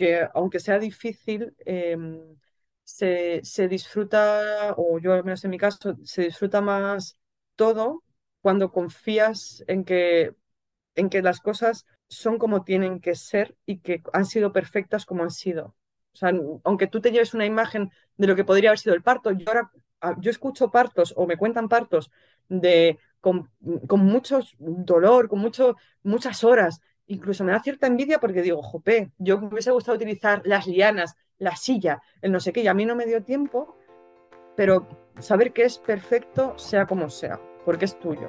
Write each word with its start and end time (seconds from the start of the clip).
que 0.00 0.10
aunque 0.34 0.60
sea 0.60 0.78
difícil, 0.78 1.54
em, 1.66 2.36
se, 2.84 3.40
se 3.44 3.68
disfruta, 3.68 4.74
o 4.76 4.98
yo 4.98 5.12
al 5.14 5.24
menos 5.24 5.44
en 5.44 5.50
mi 5.52 5.58
caso, 5.58 5.96
se 6.04 6.22
disfruta 6.24 6.60
más 6.60 7.18
todo 7.56 8.02
cuando 8.42 8.72
confías 8.72 9.62
en 9.68 9.84
que, 9.84 10.34
en 10.94 11.08
que 11.10 11.22
las 11.22 11.40
cosas 11.40 11.86
son 12.08 12.38
como 12.38 12.64
tienen 12.64 13.00
que 13.00 13.14
ser 13.14 13.56
y 13.66 13.78
que 13.80 14.02
han 14.12 14.26
sido 14.26 14.52
perfectas 14.52 15.06
como 15.06 15.22
han 15.22 15.30
sido. 15.30 15.76
O 16.12 16.16
sea, 16.16 16.32
aunque 16.64 16.86
tú 16.88 17.00
te 17.00 17.12
lleves 17.12 17.34
una 17.34 17.46
imagen 17.46 17.90
de 18.16 18.26
lo 18.26 18.36
que 18.36 18.44
podría 18.44 18.70
haber 18.70 18.78
sido 18.80 18.94
el 18.96 19.02
parto, 19.02 19.30
yo 19.32 19.46
ahora 19.48 19.70
yo 20.20 20.30
escucho 20.30 20.70
partos 20.70 21.12
o 21.16 21.26
me 21.26 21.36
cuentan 21.36 21.68
partos 21.68 22.10
de 22.48 22.98
con, 23.20 23.50
con 23.86 24.00
mucho 24.00 24.40
dolor, 24.58 25.28
con 25.28 25.38
mucho, 25.40 25.76
muchas 26.02 26.42
horas. 26.44 26.80
Incluso 27.10 27.42
me 27.42 27.50
da 27.50 27.58
cierta 27.60 27.88
envidia 27.88 28.20
porque 28.20 28.40
digo, 28.40 28.62
jope, 28.62 29.10
yo 29.18 29.40
me 29.40 29.48
hubiese 29.48 29.72
gustado 29.72 29.96
utilizar 29.96 30.42
las 30.44 30.68
lianas, 30.68 31.16
la 31.38 31.56
silla, 31.56 32.00
el 32.22 32.30
no 32.30 32.38
sé 32.38 32.52
qué, 32.52 32.62
y 32.62 32.68
a 32.68 32.74
mí 32.74 32.86
no 32.86 32.94
me 32.94 33.04
dio 33.04 33.24
tiempo, 33.24 33.76
pero 34.56 34.86
saber 35.18 35.52
que 35.52 35.64
es 35.64 35.78
perfecto 35.78 36.56
sea 36.56 36.86
como 36.86 37.10
sea, 37.10 37.40
porque 37.64 37.86
es 37.86 37.98
tuyo. 37.98 38.28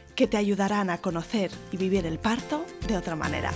que 0.21 0.27
te 0.27 0.37
ayudarán 0.37 0.91
a 0.91 0.99
conocer 0.99 1.49
y 1.71 1.77
vivir 1.77 2.05
el 2.05 2.19
parto 2.19 2.63
de 2.87 2.95
otra 2.95 3.15
manera. 3.15 3.51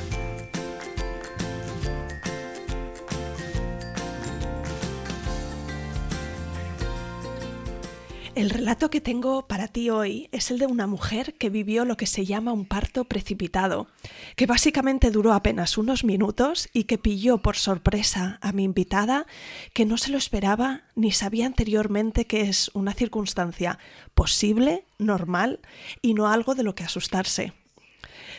El 8.36 8.50
relato 8.50 8.90
que 8.90 9.00
tengo 9.00 9.48
para 9.48 9.70
ti 9.70 9.90
hoy 9.90 10.28
es 10.34 10.52
el 10.52 10.60
de 10.60 10.66
una 10.66 10.88
mujer 10.88 11.36
que 11.36 11.50
vivió 11.50 11.86
lo 11.86 11.96
que 11.96 12.06
se 12.06 12.26
llama 12.26 12.52
un 12.52 12.66
parto 12.66 13.06
precipitado, 13.06 13.88
que 14.36 14.46
básicamente 14.46 15.10
duró 15.10 15.32
apenas 15.32 15.78
unos 15.78 16.04
minutos 16.04 16.68
y 16.74 16.84
que 16.84 16.98
pilló 16.98 17.38
por 17.38 17.56
sorpresa 17.56 18.38
a 18.42 18.52
mi 18.52 18.66
invitada 18.66 19.26
que 19.72 19.86
no 19.86 19.98
se 19.98 20.12
lo 20.12 20.18
esperaba 20.18 20.82
ni 20.96 21.14
sabía 21.14 21.46
anteriormente 21.46 22.28
que 22.28 22.42
es 22.42 22.72
una 22.74 22.94
circunstancia 22.94 23.80
posible, 24.16 24.84
normal 24.98 25.62
y 26.02 26.14
no 26.14 26.28
algo 26.28 26.56
de 26.56 26.64
lo 26.64 26.76
que 26.76 26.84
asustarse. 26.84 27.54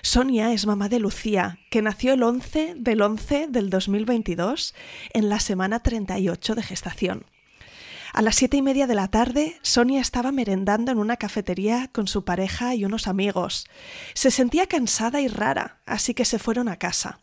Sonia 0.02 0.52
es 0.52 0.66
mamá 0.66 0.90
de 0.90 1.00
Lucía, 1.00 1.58
que 1.70 1.80
nació 1.80 2.12
el 2.12 2.22
11 2.22 2.74
del 2.76 3.00
11 3.00 3.46
del 3.48 3.70
2022 3.70 4.74
en 5.14 5.30
la 5.30 5.40
semana 5.40 5.80
38 5.80 6.54
de 6.54 6.62
gestación. 6.62 7.24
A 8.16 8.22
las 8.22 8.36
siete 8.36 8.56
y 8.56 8.62
media 8.62 8.86
de 8.86 8.94
la 8.94 9.08
tarde, 9.08 9.58
Sonia 9.60 10.00
estaba 10.00 10.32
merendando 10.32 10.90
en 10.90 10.96
una 10.96 11.18
cafetería 11.18 11.90
con 11.92 12.08
su 12.08 12.24
pareja 12.24 12.74
y 12.74 12.86
unos 12.86 13.08
amigos. 13.08 13.66
Se 14.14 14.30
sentía 14.30 14.66
cansada 14.66 15.20
y 15.20 15.28
rara, 15.28 15.82
así 15.84 16.14
que 16.14 16.24
se 16.24 16.38
fueron 16.38 16.70
a 16.70 16.78
casa. 16.78 17.20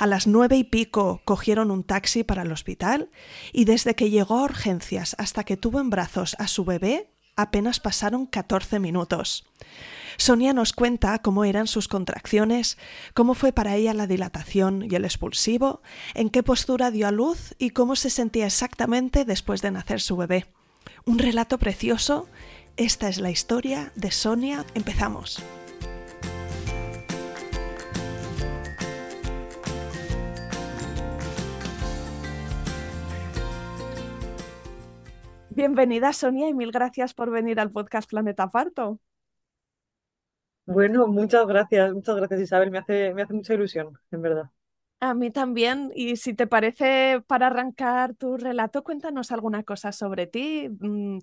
A 0.00 0.08
las 0.08 0.26
nueve 0.26 0.56
y 0.56 0.64
pico 0.64 1.22
cogieron 1.24 1.70
un 1.70 1.84
taxi 1.84 2.24
para 2.24 2.42
el 2.42 2.50
hospital 2.50 3.08
y 3.52 3.66
desde 3.66 3.94
que 3.94 4.10
llegó 4.10 4.40
a 4.40 4.42
urgencias 4.42 5.14
hasta 5.16 5.44
que 5.44 5.56
tuvo 5.56 5.78
en 5.78 5.90
brazos 5.90 6.34
a 6.40 6.48
su 6.48 6.64
bebé 6.64 7.11
apenas 7.36 7.80
pasaron 7.80 8.26
14 8.26 8.78
minutos. 8.78 9.44
Sonia 10.16 10.52
nos 10.52 10.72
cuenta 10.72 11.18
cómo 11.20 11.44
eran 11.44 11.66
sus 11.66 11.88
contracciones, 11.88 12.78
cómo 13.14 13.34
fue 13.34 13.52
para 13.52 13.76
ella 13.76 13.94
la 13.94 14.06
dilatación 14.06 14.86
y 14.90 14.94
el 14.94 15.04
expulsivo, 15.04 15.82
en 16.14 16.30
qué 16.30 16.42
postura 16.42 16.90
dio 16.90 17.08
a 17.08 17.12
luz 17.12 17.54
y 17.58 17.70
cómo 17.70 17.96
se 17.96 18.10
sentía 18.10 18.46
exactamente 18.46 19.24
después 19.24 19.62
de 19.62 19.70
nacer 19.70 20.00
su 20.00 20.16
bebé. 20.16 20.46
Un 21.04 21.18
relato 21.18 21.58
precioso. 21.58 22.28
Esta 22.76 23.08
es 23.08 23.18
la 23.18 23.30
historia 23.30 23.92
de 23.96 24.10
Sonia. 24.10 24.64
Empezamos. 24.74 25.42
Bienvenida 35.54 36.14
Sonia 36.14 36.48
y 36.48 36.54
mil 36.54 36.72
gracias 36.72 37.12
por 37.12 37.30
venir 37.30 37.60
al 37.60 37.70
podcast 37.70 38.08
Planeta 38.08 38.48
Parto. 38.48 38.98
Bueno, 40.64 41.06
muchas 41.08 41.46
gracias, 41.46 41.92
muchas 41.92 42.16
gracias 42.16 42.40
Isabel, 42.40 42.70
me 42.70 42.78
hace, 42.78 43.12
me 43.12 43.22
hace 43.22 43.34
mucha 43.34 43.52
ilusión, 43.52 43.98
en 44.10 44.22
verdad. 44.22 44.44
A 45.00 45.12
mí 45.12 45.30
también, 45.30 45.92
y 45.94 46.16
si 46.16 46.32
te 46.32 46.46
parece, 46.46 47.22
para 47.26 47.48
arrancar 47.48 48.14
tu 48.14 48.38
relato, 48.38 48.82
cuéntanos 48.82 49.30
alguna 49.30 49.62
cosa 49.62 49.92
sobre 49.92 50.26
ti, 50.26 50.70
mm, 50.70 51.18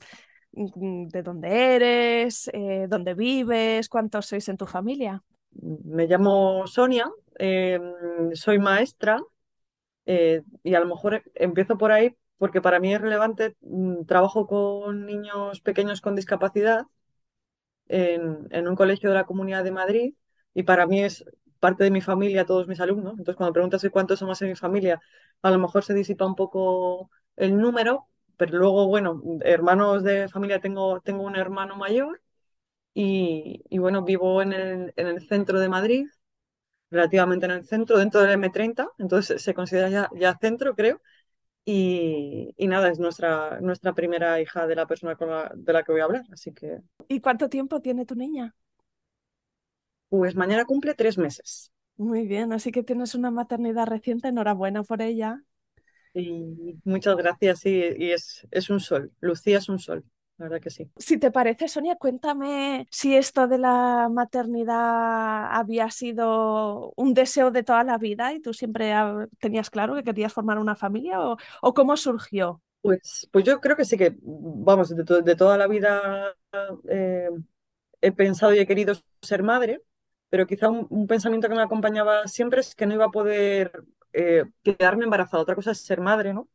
de 0.52 1.24
dónde 1.24 1.76
eres, 1.76 2.52
eh, 2.54 2.86
dónde 2.88 3.16
vives, 3.16 3.90
cuántos 3.90 4.28
sois 4.28 4.48
en 4.50 4.58
tu 4.58 4.68
familia. 4.68 5.24
Me 5.86 6.06
llamo 6.06 6.68
Sonia, 6.68 7.10
em, 7.40 7.82
soy 8.34 8.60
maestra 8.60 9.20
eh, 10.06 10.44
y 10.62 10.76
a 10.76 10.80
lo 10.82 10.86
mejor 10.86 11.24
empiezo 11.34 11.78
por 11.78 11.92
ahí 11.92 12.16
porque 12.40 12.62
para 12.62 12.80
mí 12.80 12.94
es 12.94 13.02
relevante, 13.02 13.56
mm, 13.62 14.06
trabajo 14.06 14.48
con 14.48 15.06
niños 15.06 15.62
pequeños 15.62 16.02
con 16.02 16.16
discapacidad 16.16 16.86
en, 17.88 18.68
un 18.68 18.76
colegio 18.76 19.10
de 19.10 19.16
la 19.16 19.26
Comunidad 19.26 19.64
de 19.64 19.72
Madrid 19.72 20.14
y 20.54 20.64
para 20.64 20.86
mí 20.88 21.04
es 21.04 21.26
parte 21.60 21.84
de 21.84 21.92
mi 21.92 22.02
familia, 22.02 22.46
todos 22.46 22.68
mis 22.68 22.80
alumnos. 22.80 23.14
Entonces, 23.14 23.36
cuando 23.36 23.54
preguntas 23.54 23.86
cuántos 23.92 24.20
somos 24.20 24.42
en 24.42 24.50
mi 24.50 24.56
familia, 24.56 25.02
a 25.42 25.52
lo 25.52 25.60
mejor 25.60 25.84
se 25.84 25.94
disipa 25.94 26.26
un 26.26 26.36
poco 26.36 27.10
el 27.36 27.58
número, 27.58 28.08
pero 28.38 28.58
luego, 28.58 28.88
bueno, 28.88 29.22
hermanos 29.42 30.04
de 30.04 30.28
familia, 30.30 30.60
tengo, 30.62 31.02
tengo 31.02 31.24
un 31.24 31.36
hermano 31.36 31.76
mayor 31.76 32.22
y, 32.94 33.78
bueno, 33.80 34.04
vivo 34.04 34.42
en 34.42 34.54
el, 34.54 34.94
en 34.98 35.08
el, 35.08 35.28
centro 35.28 35.60
de 35.60 35.70
Madrid, 35.70 36.08
relativamente 36.92 37.46
en 37.46 37.54
el 37.54 37.66
centro, 37.66 37.98
dentro 37.98 38.22
del 38.22 38.32
M30, 38.40 38.90
entonces 39.00 39.42
se 39.42 39.54
considera 39.54 39.90
ya, 39.90 40.10
ya 40.16 40.38
centro, 40.40 40.76
creo. 40.76 41.02
Y, 41.66 42.56
nada, 42.58 42.90
es 42.90 43.00
nuestra, 43.00 43.60
nuestra 43.62 43.94
primera 43.94 44.42
hija 44.42 44.66
de 44.66 44.76
la 44.76 44.88
persona 44.88 45.16
con 45.16 45.30
la, 45.30 45.52
de 45.56 45.74
la 45.74 45.84
que 45.84 45.92
voy 45.92 46.02
a 46.02 46.06
hablar, 46.06 46.26
así 46.32 46.52
que... 46.52 46.80
¿Y 47.08 47.22
cuánto 47.22 47.48
tiempo 47.50 47.80
tiene 47.82 48.06
tu 48.06 48.16
niña? 48.16 48.56
Pues 50.10 50.36
mañana 50.36 50.66
cumple 50.66 50.96
tres 50.96 51.18
meses. 51.18 51.72
Muy 51.98 52.26
bien, 52.26 52.54
así 52.54 52.72
que 52.72 52.84
tienes 52.84 53.14
una 53.14 53.30
maternidad 53.30 53.86
reciente, 53.86 54.30
enhorabuena 54.30 54.84
por 54.84 55.02
ella. 55.02 55.44
Y 56.14 56.80
muchas 56.84 57.16
gracias, 57.16 57.60
sí, 57.60 57.84
y 57.98 58.12
es, 58.12 58.48
es 58.50 58.70
un 58.72 58.80
sol, 58.80 59.12
Lucía 59.20 59.60
es 59.60 59.70
un 59.70 59.78
sol 59.78 60.04
verdad 60.40 60.62
que 60.62 60.70
sí. 60.70 60.90
Si 60.98 61.18
te 61.18 61.32
parece, 61.32 61.68
Sonia, 61.68 61.96
cuéntame 61.96 62.88
si 62.90 63.16
esto 63.16 63.48
de 63.48 63.58
la 63.58 64.10
maternidad 64.10 65.54
había 65.54 65.92
sido 65.92 66.94
un 66.96 67.14
deseo 67.14 67.52
de 67.52 67.64
toda 67.64 67.84
la 67.84 67.98
vida 67.98 68.34
y 68.34 68.40
tú 68.40 68.54
siempre 68.54 68.94
tenías 69.40 69.70
claro 69.70 69.96
que 69.96 70.04
querías 70.04 70.34
formar 70.34 70.58
una 70.58 70.76
familia 70.76 71.20
o, 71.20 71.74
cómo 71.74 71.98
surgió. 71.98 72.62
Pues, 72.82 73.28
pues 73.32 73.44
yo 73.44 73.60
creo 73.60 73.76
que 73.76 73.84
sí 73.84 73.98
que, 73.98 74.16
vamos, 74.22 74.96
de, 74.96 75.36
toda 75.36 75.58
la 75.58 75.68
vida 75.68 76.34
eh, 76.88 77.30
he 78.02 78.12
pensado 78.12 78.54
y 78.54 78.60
he 78.60 78.68
querido 78.68 78.94
ser 79.22 79.44
madre, 79.44 79.82
pero 80.30 80.48
quizá 80.48 80.70
un, 80.70 81.08
pensamiento 81.08 81.50
que 81.50 81.56
me 81.56 81.62
acompañaba 81.62 82.28
siempre 82.28 82.62
es 82.62 82.76
que 82.76 82.86
no 82.86 82.94
iba 82.94 83.06
a 83.06 83.12
poder 83.12 83.84
eh, 84.14 84.46
quedarme 84.64 85.04
embarazada. 85.04 85.44
Otra 85.44 85.56
cosa 85.56 85.72
es 85.72 85.82
ser 85.82 86.02
madre, 86.02 86.34
¿no? 86.34 86.50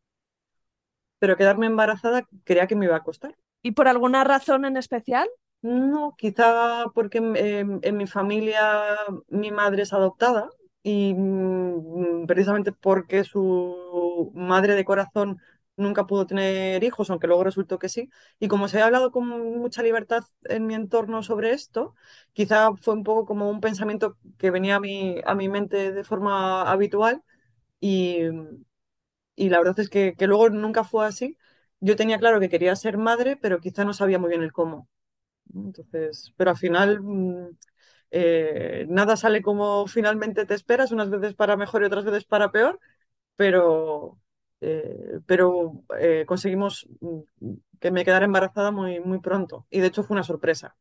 Pero 1.18 1.36
quedarme 1.36 1.66
embarazada 1.66 2.26
creía 2.44 2.66
que 2.66 2.76
me 2.76 2.86
iba 2.86 2.96
a 2.96 3.02
costar. 3.02 3.36
¿Y 3.64 3.72
por 3.72 3.88
alguna 3.88 4.22
razón 4.22 4.64
en 4.64 4.76
especial? 4.76 5.28
No, 5.62 6.14
quizá 6.18 6.84
porque 6.94 7.18
en, 7.18 7.96
mi 7.96 8.06
familia 8.06 8.82
mi 9.28 9.50
madre 9.50 9.82
es 9.82 9.92
adoptada 9.94 10.50
y 10.82 11.14
mm, 11.14 12.26
precisamente 12.26 12.70
porque 12.72 13.24
su 13.24 14.30
madre 14.34 14.74
de 14.74 14.84
corazón 14.84 15.38
nunca 15.76 16.06
pudo 16.06 16.26
tener 16.26 16.84
hijos, 16.84 17.08
aunque 17.10 17.26
luego 17.26 17.44
resultó 17.44 17.78
que 17.78 17.88
sí. 17.88 18.10
Y 18.38 18.48
como 18.48 18.68
se 18.68 18.80
ha 18.82 18.84
hablado 18.86 19.10
con 19.10 19.26
mucha 19.58 19.82
libertad 19.82 20.22
en 20.44 20.66
mi 20.66 20.74
entorno 20.74 21.22
sobre 21.22 21.52
esto, 21.52 21.94
quizá 22.34 22.70
fue 22.76 22.92
un 22.94 23.02
poco 23.04 23.24
como 23.24 23.48
un 23.50 23.60
pensamiento 23.62 24.18
que 24.38 24.50
venía 24.50 24.76
a 24.76 24.80
mi, 24.80 25.16
a 25.24 25.34
mi 25.34 25.48
mente 25.48 25.92
de 25.92 26.04
forma 26.04 26.70
habitual 26.70 27.22
Y, 27.80 28.20
y 29.36 29.48
la 29.50 29.58
verdad 29.58 29.78
es 29.80 29.88
que, 29.90 30.14
que 30.16 30.26
luego 30.26 30.50
nunca 30.50 30.84
fue 30.84 31.06
así. 31.06 31.36
Yo 31.86 31.96
tenía 31.96 32.18
claro 32.18 32.40
que 32.40 32.48
quería 32.48 32.76
ser 32.76 32.96
madre, 32.98 33.36
pero 33.42 33.60
quizá 33.60 33.84
no 33.84 33.92
sabía 33.94 34.18
muy 34.18 34.30
bien 34.30 34.42
el 34.42 34.52
cómo. 34.52 34.88
Entonces, 35.54 36.32
pero 36.36 36.50
al 36.52 36.58
final 36.58 37.00
mm, 37.02 37.48
eh, 38.12 38.86
nada 38.88 39.16
sale 39.16 39.42
como 39.42 39.86
finalmente 39.88 40.46
te 40.46 40.54
esperas, 40.54 40.92
unas 40.92 41.10
veces 41.10 41.34
para 41.34 41.56
mejor 41.56 41.82
y 41.82 41.86
otras 41.86 42.04
veces 42.04 42.24
para 42.26 42.52
peor, 42.52 42.80
pero, 43.36 44.20
eh, 44.62 45.20
pero 45.26 45.84
eh, 46.00 46.24
conseguimos 46.26 46.88
mm, 47.00 47.20
que 47.80 47.90
me 47.92 48.04
quedara 48.04 48.26
embarazada 48.26 48.70
muy, 48.72 49.00
muy 49.00 49.20
pronto. 49.20 49.66
Y 49.70 49.80
de 49.80 49.88
hecho 49.88 50.04
fue 50.04 50.14
una 50.16 50.24
sorpresa. 50.24 50.76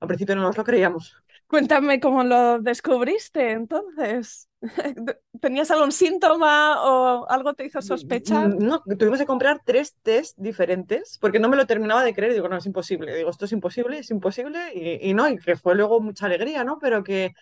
Al 0.00 0.08
principio 0.08 0.36
no 0.36 0.42
nos 0.42 0.56
lo 0.58 0.64
creíamos. 0.64 1.16
Cuéntame 1.48 1.98
cómo 1.98 2.22
lo 2.24 2.58
descubriste 2.60 3.52
entonces. 3.52 4.48
¿Tenías 5.40 5.70
algún 5.70 5.92
síntoma 5.92 6.82
o 6.84 7.26
algo 7.28 7.54
te 7.54 7.64
hizo 7.64 7.80
sospechar? 7.80 8.48
No, 8.48 8.82
tuvimos 8.98 9.18
que 9.18 9.26
comprar 9.26 9.60
tres 9.64 9.96
test 10.02 10.36
diferentes 10.38 11.16
porque 11.20 11.38
no 11.38 11.48
me 11.48 11.56
lo 11.56 11.66
terminaba 11.66 12.04
de 12.04 12.14
creer. 12.14 12.34
Digo, 12.34 12.48
no, 12.48 12.56
es 12.58 12.66
imposible. 12.66 13.14
Digo, 13.16 13.30
esto 13.30 13.46
es 13.46 13.52
imposible, 13.52 13.98
es 13.98 14.10
imposible. 14.10 14.58
Y, 14.74 15.10
y 15.10 15.14
no, 15.14 15.26
y 15.28 15.38
que 15.38 15.56
fue 15.56 15.74
luego 15.74 16.00
mucha 16.00 16.26
alegría, 16.26 16.64
¿no? 16.64 16.78
Pero 16.78 17.02
que, 17.02 17.32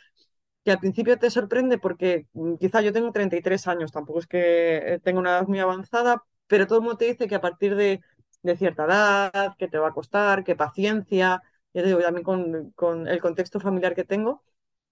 que 0.64 0.72
al 0.72 0.78
principio 0.80 1.18
te 1.18 1.30
sorprende 1.30 1.78
porque 1.78 2.26
mm, 2.32 2.56
quizá 2.56 2.80
yo 2.82 2.92
tengo 2.92 3.12
33 3.12 3.66
años, 3.68 3.92
tampoco 3.92 4.20
es 4.20 4.26
que 4.26 4.94
eh, 4.94 5.00
tenga 5.02 5.20
una 5.20 5.30
edad 5.38 5.46
muy 5.48 5.60
avanzada, 5.60 6.22
pero 6.46 6.66
todo 6.66 6.78
el 6.78 6.84
mundo 6.84 6.98
te 6.98 7.06
dice 7.06 7.28
que 7.28 7.34
a 7.36 7.40
partir 7.40 7.76
de, 7.76 8.00
de 8.42 8.56
cierta 8.56 8.84
edad, 8.84 9.56
que 9.58 9.68
te 9.68 9.78
va 9.78 9.88
a 9.88 9.92
costar, 9.92 10.44
que 10.44 10.56
paciencia, 10.56 11.42
ya 11.76 11.82
te 11.82 11.88
digo, 11.88 12.00
también 12.00 12.24
con, 12.24 12.72
con 12.72 13.08
el 13.08 13.20
contexto 13.20 13.60
familiar 13.60 13.94
que 13.94 14.04
tengo, 14.04 14.44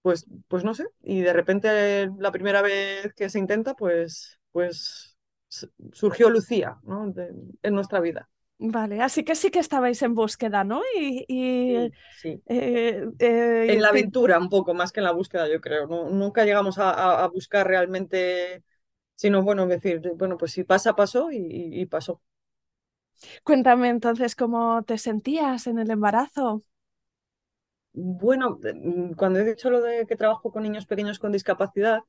pues, 0.03 0.25
pues 0.49 0.63
no 0.65 0.73
sé, 0.75 0.87
y 1.03 1.21
de 1.21 1.33
repente 1.33 2.09
la 2.19 2.31
primera 2.31 2.61
vez 2.63 3.13
que 3.15 3.29
se 3.29 3.39
intenta, 3.39 3.75
pues, 3.75 4.39
pues 4.51 5.17
surgió 5.93 6.29
Lucía, 6.29 6.79
¿no? 6.83 7.09
de- 7.11 7.33
en 7.63 7.75
nuestra 7.75 7.99
vida. 8.01 8.29
Vale, 8.57 9.01
así 9.01 9.23
que 9.25 9.35
sí 9.35 9.51
que 9.51 9.59
estabais 9.59 10.01
en 10.01 10.15
búsqueda, 10.15 10.63
¿no? 10.63 10.81
Y, 10.97 11.25
y, 11.27 11.37
Sí, 11.67 11.93
sí. 12.09 12.43
eh, 12.47 13.05
eh, 13.19 13.67
En 13.67 13.81
la 13.81 13.89
aventura 13.89 14.37
un 14.39 14.49
poco 14.49 14.73
más 14.75 14.91
que 14.91 14.99
en 14.99 15.05
la 15.05 15.11
búsqueda, 15.11 15.47
yo 15.49 15.59
creo. 15.61 15.87
No, 15.87 16.09
nunca 16.09 16.45
llegamos 16.45 16.77
a, 16.79 17.27
buscar 17.29 17.67
realmente, 17.67 18.63
sino 19.15 19.43
bueno, 19.43 19.65
decir, 19.67 20.01
bueno, 20.17 20.37
pues 20.37 20.51
si 20.53 20.63
pasa, 20.63 20.95
pasó 20.95 21.29
y 21.31 21.85
pasó. 21.87 22.21
cuéntame 23.43 23.89
entonces 23.89 24.35
cómo 24.35 24.83
te 24.83 24.97
sentías 24.97 25.67
en 25.67 25.79
el 25.79 25.89
embarazo. 25.91 26.63
Bueno, 27.97 28.59
mm, 28.61 29.13
cuando 29.13 29.39
he 29.39 29.45
dicho 29.45 29.69
lo 29.69 29.81
de 29.81 30.05
que 30.05 30.15
trabajo 30.17 30.51
con 30.51 30.63
niños 30.63 30.85
pequeños 30.85 31.17
con 31.19 31.31
discapacidad, 31.31 31.99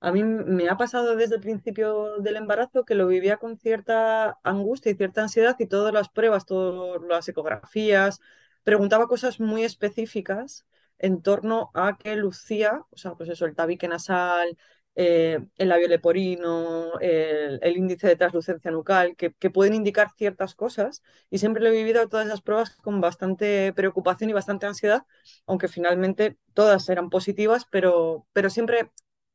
a 0.00 0.12
mí 0.12 0.24
me 0.24 0.68
ha 0.68 0.76
pasado 0.78 1.16
desde 1.16 1.36
el 1.36 1.40
principio 1.42 2.18
del 2.20 2.36
embarazo 2.36 2.84
que 2.84 2.94
lo 2.94 3.06
vivía 3.08 3.36
con 3.38 3.58
cierta 3.58 4.38
angustia 4.44 4.92
y 4.92 4.96
cierta 4.96 5.22
ansiedad 5.22 5.56
y 5.58 5.66
todas 5.66 5.92
las 5.94 6.08
pruebas, 6.10 6.46
todas 6.46 7.02
las 7.08 7.28
ecografías, 7.28 8.20
preguntaba 8.64 9.08
cosas 9.08 9.40
muy 9.40 9.64
específicas 9.64 10.66
en 10.98 11.22
torno 11.22 11.70
a 11.74 11.98
qué 11.98 12.16
lucía, 12.16 12.82
o 12.90 12.96
sea, 12.96 13.14
pues 13.14 13.28
eso, 13.30 13.44
el 13.46 13.54
tabique 13.54 13.88
nasal, 13.88 14.56
eh, 14.96 15.38
el 15.58 15.68
labio 15.68 15.88
leporino, 15.88 16.98
el, 17.00 17.76
índice 17.76 18.08
de 18.08 18.16
translucencia 18.16 18.70
nucal, 18.70 19.14
que, 19.16 19.32
que 19.34 19.50
pueden 19.50 19.74
indicar 19.74 20.10
ciertas 20.16 20.54
cosas 20.54 21.02
y 21.30 21.38
siempre 21.38 21.62
lo 21.62 21.68
he 21.68 21.72
vivido 21.72 22.08
todas 22.08 22.26
esas 22.26 22.42
pruebas 22.42 22.76
con 22.76 23.00
bastante 23.00 23.72
preocupación 23.74 24.30
y 24.30 24.32
bastante 24.32 24.66
ansiedad 24.66 25.04
aunque 25.46 25.68
finalmente 25.68 26.38
todas 26.54 26.88
eran 26.88 27.10
positivas, 27.10 27.66
pero, 27.70 28.26
pero 28.32 28.50
siempre 28.50 28.90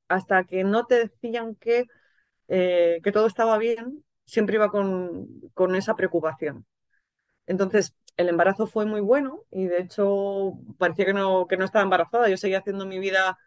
hasta 0.07 0.43
que 0.45 0.63
no 0.63 0.85
te 0.85 0.95
decían 1.07 1.55
que, 1.55 1.85
eh, 2.47 2.99
que 3.03 3.11
todo 3.11 3.27
estaba 3.27 3.57
bien, 3.57 4.03
siempre 4.25 4.55
iba 4.55 4.69
con, 4.71 5.27
con 5.53 5.75
esa 5.75 5.95
preocupación. 5.95 6.65
Entonces, 7.47 7.95
el 8.17 8.29
embarazo 8.29 8.67
fue 8.67 8.85
muy 8.85 9.01
bueno 9.01 9.43
y 9.51 9.65
de 9.65 9.81
hecho 9.81 10.53
parecía 10.77 11.05
que 11.05 11.13
no, 11.13 11.47
que 11.47 11.57
no 11.57 11.65
estaba 11.65 11.83
embarazada. 11.83 12.29
Yo 12.29 12.37
seguía 12.37 12.59
haciendo 12.59 12.85
mi 12.85 12.99
vida 12.99 13.37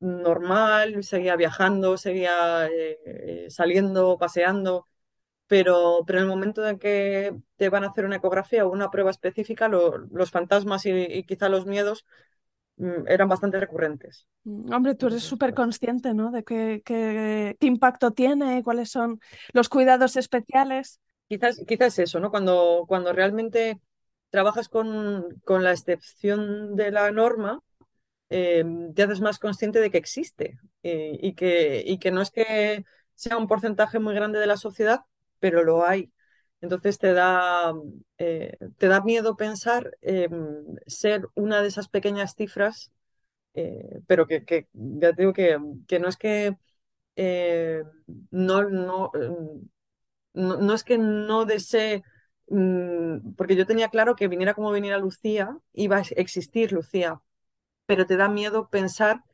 normal, 0.00 1.02
seguía 1.04 1.36
viajando, 1.36 1.96
seguía 1.96 2.66
eh, 2.68 2.98
eh, 3.04 3.46
saliendo, 3.50 4.18
paseando, 4.18 4.86
pero, 5.48 6.00
pero 6.06 6.18
en 6.20 6.24
el 6.24 6.30
momento 6.30 6.66
en 6.68 6.78
que 6.78 7.34
te 7.56 7.68
van 7.70 7.84
a 7.84 7.88
hacer 7.88 8.04
una 8.06 8.16
ecografía 8.16 8.66
o 8.66 8.70
una 8.72 8.90
prueba 8.90 9.10
específica, 9.10 9.68
lo- 9.68 9.98
los 9.98 10.30
fantasmas 10.32 10.86
y, 10.86 10.90
y 10.92 11.24
quizá 11.24 11.48
los 11.50 11.66
miedos 11.66 12.06
mm, 12.78 13.08
eran 13.08 13.28
bastante 13.28 13.60
recurrentes. 13.60 14.26
Mm, 14.44 14.72
Hombre, 14.72 14.94
tú 14.94 15.06
eres 15.08 15.24
súper 15.24 15.54
pues, 15.54 15.54
consciente, 15.54 16.14
¿no? 16.14 16.30
De 16.30 16.44
qué, 16.44 16.82
qué, 16.84 17.56
qué 17.60 17.66
impacto 17.66 18.12
tiene, 18.12 18.62
cuáles 18.62 18.90
son 18.90 19.20
los 19.52 19.68
cuidados 19.68 20.16
especiales. 20.16 21.00
quizás, 21.28 21.60
quizás 21.66 21.98
eso, 21.98 22.20
¿no? 22.20 22.30
Cuando, 22.30 22.84
cuando 22.88 23.12
realmente 23.12 23.80
trabajas 24.30 24.68
con, 24.68 25.40
con 25.44 25.64
la 25.64 25.72
excepción 25.72 26.76
de 26.76 26.90
la 26.90 27.10
norma, 27.10 27.60
eh, 28.30 28.64
te 28.94 29.02
haces 29.02 29.20
más 29.20 29.38
consciente 29.38 29.80
de 29.80 29.90
que 29.90 29.98
existe 29.98 30.58
eh, 30.82 31.18
y 31.20 31.34
que, 31.34 31.82
y 31.86 31.98
que 31.98 32.10
no 32.10 32.22
es 32.22 32.30
que 32.30 32.84
sea 33.14 33.36
un 33.36 33.48
porcentaje 33.48 33.98
muy 33.98 34.14
grande 34.14 34.38
de 34.38 34.46
la 34.46 34.56
sociedad, 34.56 35.00
pero 35.40 35.64
lo 35.64 35.84
hay. 35.86 36.12
Entonces 36.60 36.98
te 36.98 37.12
da, 37.12 37.72
eh, 38.18 38.56
te 38.78 38.88
da 38.88 39.00
miedo 39.02 39.36
pensar 39.36 39.96
eh, 40.02 40.28
ser 40.86 41.28
una 41.34 41.62
de 41.62 41.68
esas 41.68 41.88
pequeñas 41.88 42.34
cifras, 42.34 42.90
eh, 43.54 44.00
pero 44.08 44.26
que, 44.26 44.44
que 44.44 44.68
ya 44.74 45.12
te 45.14 45.22
digo 45.22 45.32
que, 45.34 45.58
que 45.88 46.00
no 46.00 46.08
es 46.08 46.16
que 46.16 46.56
no, 48.30 48.62
no, 48.68 49.10
eh, 49.14 49.30
no, 50.34 50.56
no 50.58 50.74
es 50.74 50.84
que 50.84 50.98
no 50.98 51.44
desee, 51.44 52.02
mm, 52.48 53.34
porque 53.36 53.56
yo 53.56 53.66
tenía 53.66 53.88
claro 53.88 54.16
que 54.16 54.28
viniera 54.28 54.54
como 54.54 54.72
viniera 54.72 54.98
Lucía, 54.98 55.56
iba 55.72 55.96
a 55.98 56.02
existir 56.16 56.72
Lucía, 56.72 57.20
pero 57.88 58.06
te 58.06 58.18
da 58.18 58.28
miedo 58.30 58.68
pensar 58.70 59.24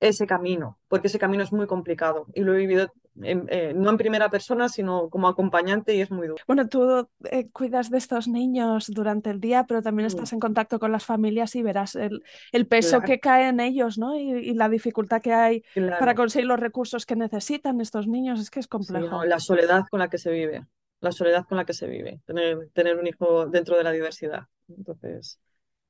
ese 0.00 0.26
camino, 0.26 0.78
porque 0.88 1.06
ese 1.08 1.18
camino 1.18 1.42
es 1.44 1.52
muy 1.52 1.66
complicado 1.66 2.26
y 2.34 2.42
lo 2.42 2.54
he 2.54 2.58
vivido 2.58 2.92
en- 3.22 3.46
eh, 3.50 3.72
no 3.74 3.90
en 3.90 3.96
primera 3.98 4.30
persona, 4.30 4.68
sino 4.68 5.08
como 5.10 5.28
acompañante 5.28 5.94
y 5.94 6.00
es 6.00 6.10
muy 6.10 6.26
duro. 6.28 6.44
Bueno, 6.46 6.68
tú 6.68 7.08
eh, 7.30 7.50
cuidas 7.52 7.90
de 7.90 7.98
estos 7.98 8.26
niños 8.28 8.86
durante 8.88 9.30
el 9.30 9.40
día, 9.40 9.64
pero 9.66 9.82
también 9.82 10.06
estás 10.06 10.32
en 10.32 10.40
contacto 10.40 10.78
con 10.80 10.90
las 10.92 11.04
familias 11.04 11.54
y 11.56 11.62
verás 11.62 11.94
el, 11.94 12.22
el 12.52 12.66
peso 12.66 13.00
Claro, 13.00 13.04
que 13.04 13.20
cae 13.20 13.48
en 13.48 13.60
ellos, 13.60 13.98
¿no? 13.98 14.16
Y, 14.18 14.32
y 14.50 14.54
la 14.54 14.68
dificultad 14.68 15.22
que 15.22 15.32
hay 15.32 15.62
para 15.96 16.14
conseguir 16.14 16.46
los 16.48 16.58
recursos 16.60 17.06
que 17.06 17.16
necesitan 17.16 17.80
estos 17.80 18.06
niños. 18.08 18.40
Es 18.40 18.50
que 18.50 18.60
es 18.60 18.68
Sí, 18.78 19.08
no, 19.08 19.08
complejo. 19.10 19.24
la 19.24 19.38
soledad 19.40 19.84
con 19.90 20.00
la 20.00 20.08
que 20.08 20.18
se 20.18 20.30
vive, 20.32 20.66
la 21.00 21.12
soledad 21.12 21.46
con 21.46 21.56
la 21.58 21.64
que 21.64 21.72
se 21.72 21.86
vive, 21.86 22.20
tener, 22.26 22.68
tener 22.72 22.98
un 22.98 23.06
hijo 23.06 23.46
dentro 23.46 23.76
de 23.76 23.84
la 23.84 23.92
diversidad. 23.92 24.46
Entonces, 24.68 25.38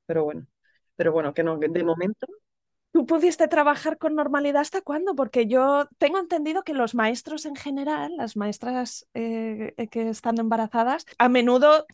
pero 0.05 0.23
bueno, 0.25 0.47
pero 0.95 1.11
bueno, 1.11 1.33
que 1.33 1.43
no, 1.43 1.59
que 1.59 1.69
de 1.69 1.83
momento. 1.83 2.27
¿Tú 2.91 3.07
pudiste 3.07 3.47
trabajar 3.47 3.97
con 3.97 4.13
normalidad 4.15 4.61
hasta 4.61 4.81
cuándo? 4.81 5.15
Porque 5.15 5.47
yo 5.47 5.87
tengo 5.97 6.19
entendido 6.19 6.63
que 6.63 6.73
los 6.75 6.93
maestros 6.93 7.45
en 7.47 7.55
general, 7.55 8.15
las 8.17 8.37
maestras 8.37 9.07
eh, 9.15 9.73
eh, 9.77 9.87
que 9.87 10.09
están 10.09 10.37
embarazadas, 10.39 11.05
a 11.17 11.27
menudo 11.27 11.87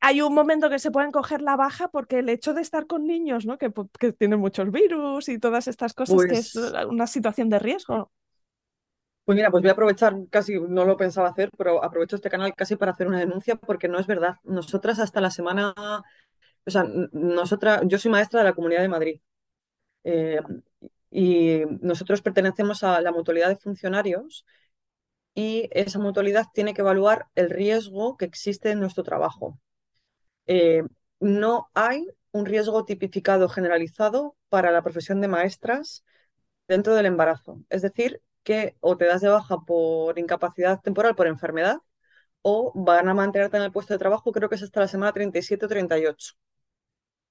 hay 0.00 0.20
un 0.22 0.34
momento 0.34 0.70
que 0.70 0.78
se 0.78 0.90
pueden 0.92 1.10
coger 1.12 1.42
la 1.42 1.56
baja 1.56 1.88
porque 1.88 2.20
el 2.20 2.28
hecho 2.28 2.54
de 2.54 2.62
estar 2.62 2.86
con 2.86 3.06
niños, 3.06 3.46
¿no? 3.46 3.58
Que, 3.58 3.70
pu- 3.72 3.90
que 3.98 4.12
tienen 4.12 4.40
muchos 4.40 4.70
virus 4.70 5.28
y 5.28 5.38
todas 5.40 5.66
estas 5.68 5.94
cosas, 5.94 6.26
que 6.26 6.38
es 6.38 6.50
Pues 6.52 6.72
una 6.88 7.06
situación 7.08 7.48
de 7.50 7.58
riesgo. 7.58 8.12
Pues 9.24 9.36
mira, 9.36 9.50
pues 9.50 9.62
voy 9.62 9.70
a 9.70 9.72
aprovechar, 9.72 10.14
casi 10.30 10.60
no 10.60 10.84
lo 10.84 10.98
pensaba 10.98 11.28
hacer, 11.30 11.48
pero 11.56 11.82
aprovecho 11.82 12.16
este 12.16 12.28
canal 12.28 12.54
casi 12.54 12.76
para 12.76 12.92
hacer 12.92 13.06
una 13.06 13.20
denuncia 13.20 13.56
porque 13.56 13.88
no 13.88 13.98
es 13.98 14.06
verdad. 14.06 14.34
Nosotras 14.42 14.98
hasta 14.98 15.20
la 15.22 15.30
semana, 15.30 15.72
o 16.66 16.70
sea, 16.70 16.84
nosotras, 17.12 17.82
yo 17.86 17.98
soy 17.98 18.10
maestra 18.10 18.40
de 18.40 18.44
la 18.46 18.54
Comunidad 18.54 18.82
de 18.82 18.88
Madrid 18.88 19.20
eh, 20.04 20.40
y 21.10 21.62
nosotros 21.80 22.22
pertenecemos 22.22 22.82
a 22.84 23.00
la 23.00 23.12
mutualidad 23.12 23.48
de 23.48 23.56
funcionarios 23.56 24.46
y 25.34 25.68
esa 25.72 25.98
mutualidad 25.98 26.46
tiene 26.54 26.74
que 26.74 26.82
evaluar 26.82 27.28
el 27.34 27.50
riesgo 27.50 28.16
que 28.16 28.24
existe 28.26 28.70
en 28.70 28.80
nuestro 28.80 29.04
trabajo. 29.04 29.58
Eh, 30.46 30.84
no 31.20 31.70
hay 31.74 32.06
un 32.32 32.46
riesgo 32.46 32.84
tipificado 32.84 33.48
generalizado 33.48 34.36
para 34.48 34.70
la 34.72 34.82
profesión 34.82 35.20
de 35.20 35.28
maestras 35.28 36.04
dentro 36.68 36.94
del 36.94 37.06
embarazo. 37.06 37.62
Es 37.70 37.82
decir, 37.82 38.22
que 38.44 38.76
o 38.80 38.96
te 38.96 39.06
das 39.06 39.22
de 39.22 39.28
baja 39.28 39.58
por 39.66 40.18
incapacidad 40.18 40.80
temporal, 40.80 41.14
por 41.16 41.26
enfermedad, 41.26 41.78
o 42.42 42.72
van 42.74 43.08
a 43.08 43.14
mantenerte 43.14 43.56
en 43.58 43.64
el 43.64 43.72
puesto 43.72 43.94
de 43.94 43.98
trabajo, 43.98 44.32
creo 44.32 44.48
que 44.48 44.56
es 44.56 44.62
hasta 44.62 44.80
la 44.80 44.88
semana 44.88 45.12
37 45.12 45.66
o 45.66 45.68
38. 45.68 46.34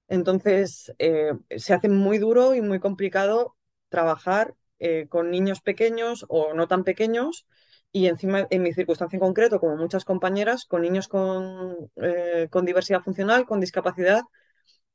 Entonces, 0.08 0.94
eh, 1.00 1.34
se 1.58 1.74
hace 1.74 1.90
muy 1.90 2.18
duro 2.18 2.54
y 2.56 2.62
muy 2.62 2.80
complicado 2.80 3.56
trabajar 3.90 4.54
eh, 4.80 5.08
con 5.10 5.32
niños 5.32 5.62
pequeños 5.62 6.26
o 6.30 6.54
no 6.54 6.68
tan 6.68 6.84
pequeños 6.84 7.48
y 7.92 8.08
encima, 8.08 8.48
en 8.50 8.64
mi 8.64 8.74
circunstancia 8.74 9.18
en 9.18 9.22
concreto, 9.22 9.60
como 9.60 9.78
muchas 9.78 10.04
compañeras, 10.04 10.66
con 10.66 10.82
niños 10.82 11.08
con, 11.08 11.92
eh, 11.98 12.50
diversidad 12.64 13.02
funcional, 13.02 13.46
con 13.46 13.60
discapacidad 13.60 14.24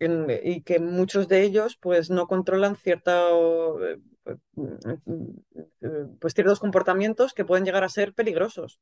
y 0.00 0.62
que 0.62 0.78
muchos 0.78 1.26
de 1.26 1.42
ellos 1.42 1.76
pues 1.80 2.08
no 2.10 2.28
controlan 2.28 2.76
pues, 2.76 4.38
pues 6.20 6.34
ciertos 6.34 6.60
comportamientos 6.60 7.34
que 7.34 7.44
pueden 7.44 7.64
llegar 7.64 7.84
a 7.84 7.88
ser 7.88 8.14
peligrosos. 8.14 8.80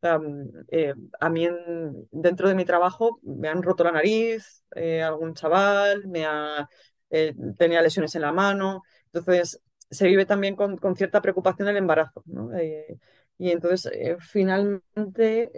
Eh, 0.00 0.94
a 1.20 1.28
mí 1.28 1.48
dentro 2.10 2.48
de 2.48 2.54
mi 2.54 2.64
trabajo 2.64 3.18
me 3.22 3.48
han 3.48 3.62
roto 3.62 3.82
la 3.84 3.92
nariz, 3.92 4.64
eh, 4.74 5.02
algún 5.02 5.34
chaval, 5.34 6.06
me 6.06 6.24
ha, 6.24 6.68
eh, 7.10 7.34
tenía 7.56 7.82
lesiones 7.82 8.14
en 8.14 8.22
la 8.22 8.32
mano, 8.32 8.82
entonces 9.12 9.60
se 9.90 10.06
vive 10.06 10.24
también 10.26 10.54
con, 10.54 10.78
cierta 10.96 11.20
preocupación 11.22 11.68
el 11.68 11.76
embarazo. 11.78 12.22
y 13.38 13.50
entonces 13.50 13.90
finalmente 14.20 15.50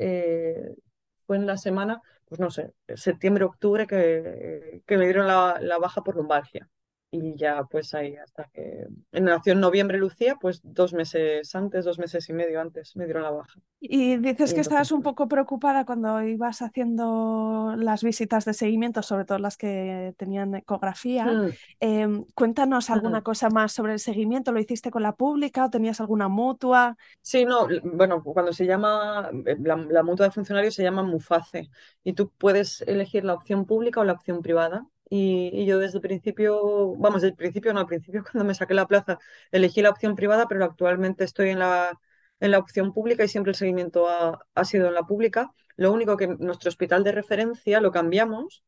fue 1.26 1.36
en 1.36 1.46
la 1.46 1.56
semana, 1.56 2.00
pues 2.26 2.40
no 2.40 2.50
sé, 2.50 2.72
septiembre, 2.94 3.44
octubre, 3.44 3.86
que, 3.86 4.82
que 4.86 4.96
me 4.98 5.04
dieron 5.04 5.26
la, 5.26 5.58
la 5.60 5.78
baja 5.78 6.02
por 6.02 6.16
lumbalgia 6.16 6.68
y 7.10 7.36
ya 7.36 7.64
pues 7.64 7.94
ahí 7.94 8.16
hasta 8.16 8.44
que 8.52 8.86
nació 9.12 9.52
en 9.54 9.60
noviembre 9.60 9.98
Lucía, 9.98 10.36
pues 10.40 10.60
dos 10.62 10.92
meses 10.92 11.54
antes, 11.54 11.84
dos 11.84 11.98
meses 11.98 12.28
y 12.28 12.32
medio 12.32 12.60
antes 12.60 12.96
me 12.96 13.04
dieron 13.04 13.22
la 13.24 13.30
baja. 13.30 13.60
Y 13.82 14.18
dices 14.18 14.52
Y 14.52 14.54
que 14.54 14.60
estabas 14.60 14.92
un 14.92 15.02
poco 15.02 15.26
preocupada 15.26 15.86
cuando 15.86 16.22
ibas 16.22 16.60
haciendo 16.60 17.74
las 17.78 18.02
visitas 18.04 18.44
de 18.44 18.52
seguimiento, 18.52 19.02
sobre 19.02 19.24
todo 19.24 19.38
las 19.38 19.56
que 19.56 20.14
tenían 20.18 20.54
ecografía. 20.54 21.24
mm, 21.24 21.56
Em, 21.80 22.24
cuéntanos 22.34 22.90
alguna 22.90 23.20
mm. 23.20 23.22
cosa 23.22 23.48
más 23.50 23.72
sobre 23.72 23.94
el 23.94 23.98
seguimiento. 24.00 24.52
¿Lo 24.52 24.60
hiciste 24.60 24.90
con 24.90 25.02
la 25.02 25.16
pública 25.16 25.64
o 25.64 25.70
tenías 25.70 26.00
alguna 26.00 26.28
mutua? 26.28 26.96
Sí, 27.22 27.44
no, 27.44 27.68
bueno, 27.84 28.22
cuando 28.22 28.52
se 28.52 28.66
llama, 28.66 29.30
eh, 29.46 29.56
la, 29.60 29.76
la 29.76 30.02
mutua 30.02 30.26
de 30.26 30.32
funcionarios 30.32 30.74
se 30.74 30.82
llama 30.82 31.02
MUFACE 31.02 31.70
y 32.02 32.12
tú 32.14 32.30
puedes 32.38 32.80
elegir 32.82 33.24
la 33.24 33.34
opción 33.34 33.66
pública 33.66 34.00
o 34.00 34.04
la 34.04 34.12
opción 34.14 34.42
privada. 34.42 34.86
Y, 35.12 35.50
y 35.52 35.66
yo 35.66 35.78
desde 35.80 35.98
el 35.98 36.02
principio, 36.02 36.94
vamos, 36.96 37.22
desde 37.22 37.32
el 37.32 37.36
principio 37.36 37.74
no, 37.74 37.80
al 37.80 37.86
principio 37.86 38.22
cuando 38.30 38.44
me 38.46 38.54
saqué 38.54 38.74
la 38.74 38.86
plaza 38.88 39.18
elegí 39.52 39.82
la 39.82 39.90
opción 39.90 40.14
privada, 40.16 40.46
pero 40.48 40.64
actualmente 40.64 41.24
estoy 41.24 41.50
en 41.50 41.58
la, 41.60 41.98
en 42.40 42.50
la 42.52 42.58
opción 42.58 42.92
pública 42.94 43.24
y 43.24 43.28
siempre 43.28 43.50
el 43.52 43.56
seguimiento 43.56 44.08
ha, 44.08 44.46
ha 44.54 44.64
sido 44.64 44.88
en 44.88 44.94
la 44.94 45.02
pública. 45.04 45.52
Lo 45.76 45.92
único 45.92 46.16
que 46.16 46.28
nuestro 46.28 46.68
hospital 46.70 47.04
de 47.04 47.12
referencia 47.12 47.80
lo 47.80 47.90
cambiamos 47.92 48.64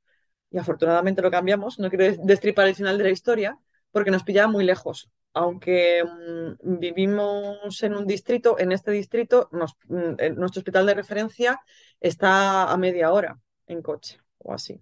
y 0.50 0.58
afortunadamente 0.58 1.22
lo 1.22 1.30
cambiamos, 1.30 1.78
no 1.78 1.90
quiero 1.90 2.16
destripar 2.24 2.68
el 2.68 2.74
final 2.74 2.98
de 2.98 3.04
la 3.04 3.10
historia, 3.10 3.58
porque 3.90 4.10
nos 4.10 4.24
pillaba 4.24 4.50
muy 4.50 4.64
lejos. 4.64 5.10
Aunque 5.34 6.04
mm, 6.04 6.78
vivimos 6.78 7.82
en 7.82 7.94
un 7.94 8.06
distrito, 8.06 8.58
en 8.58 8.72
este 8.72 8.90
distrito, 8.92 9.48
nos- 9.52 9.76
mm, 9.88 10.36
nuestro 10.36 10.60
hospital 10.60 10.86
de 10.86 10.94
referencia 10.94 11.60
está 12.00 12.70
a 12.70 12.76
media 12.76 13.12
hora 13.12 13.38
en 13.66 13.82
coche 13.82 14.20
o 14.38 14.52
así. 14.52 14.80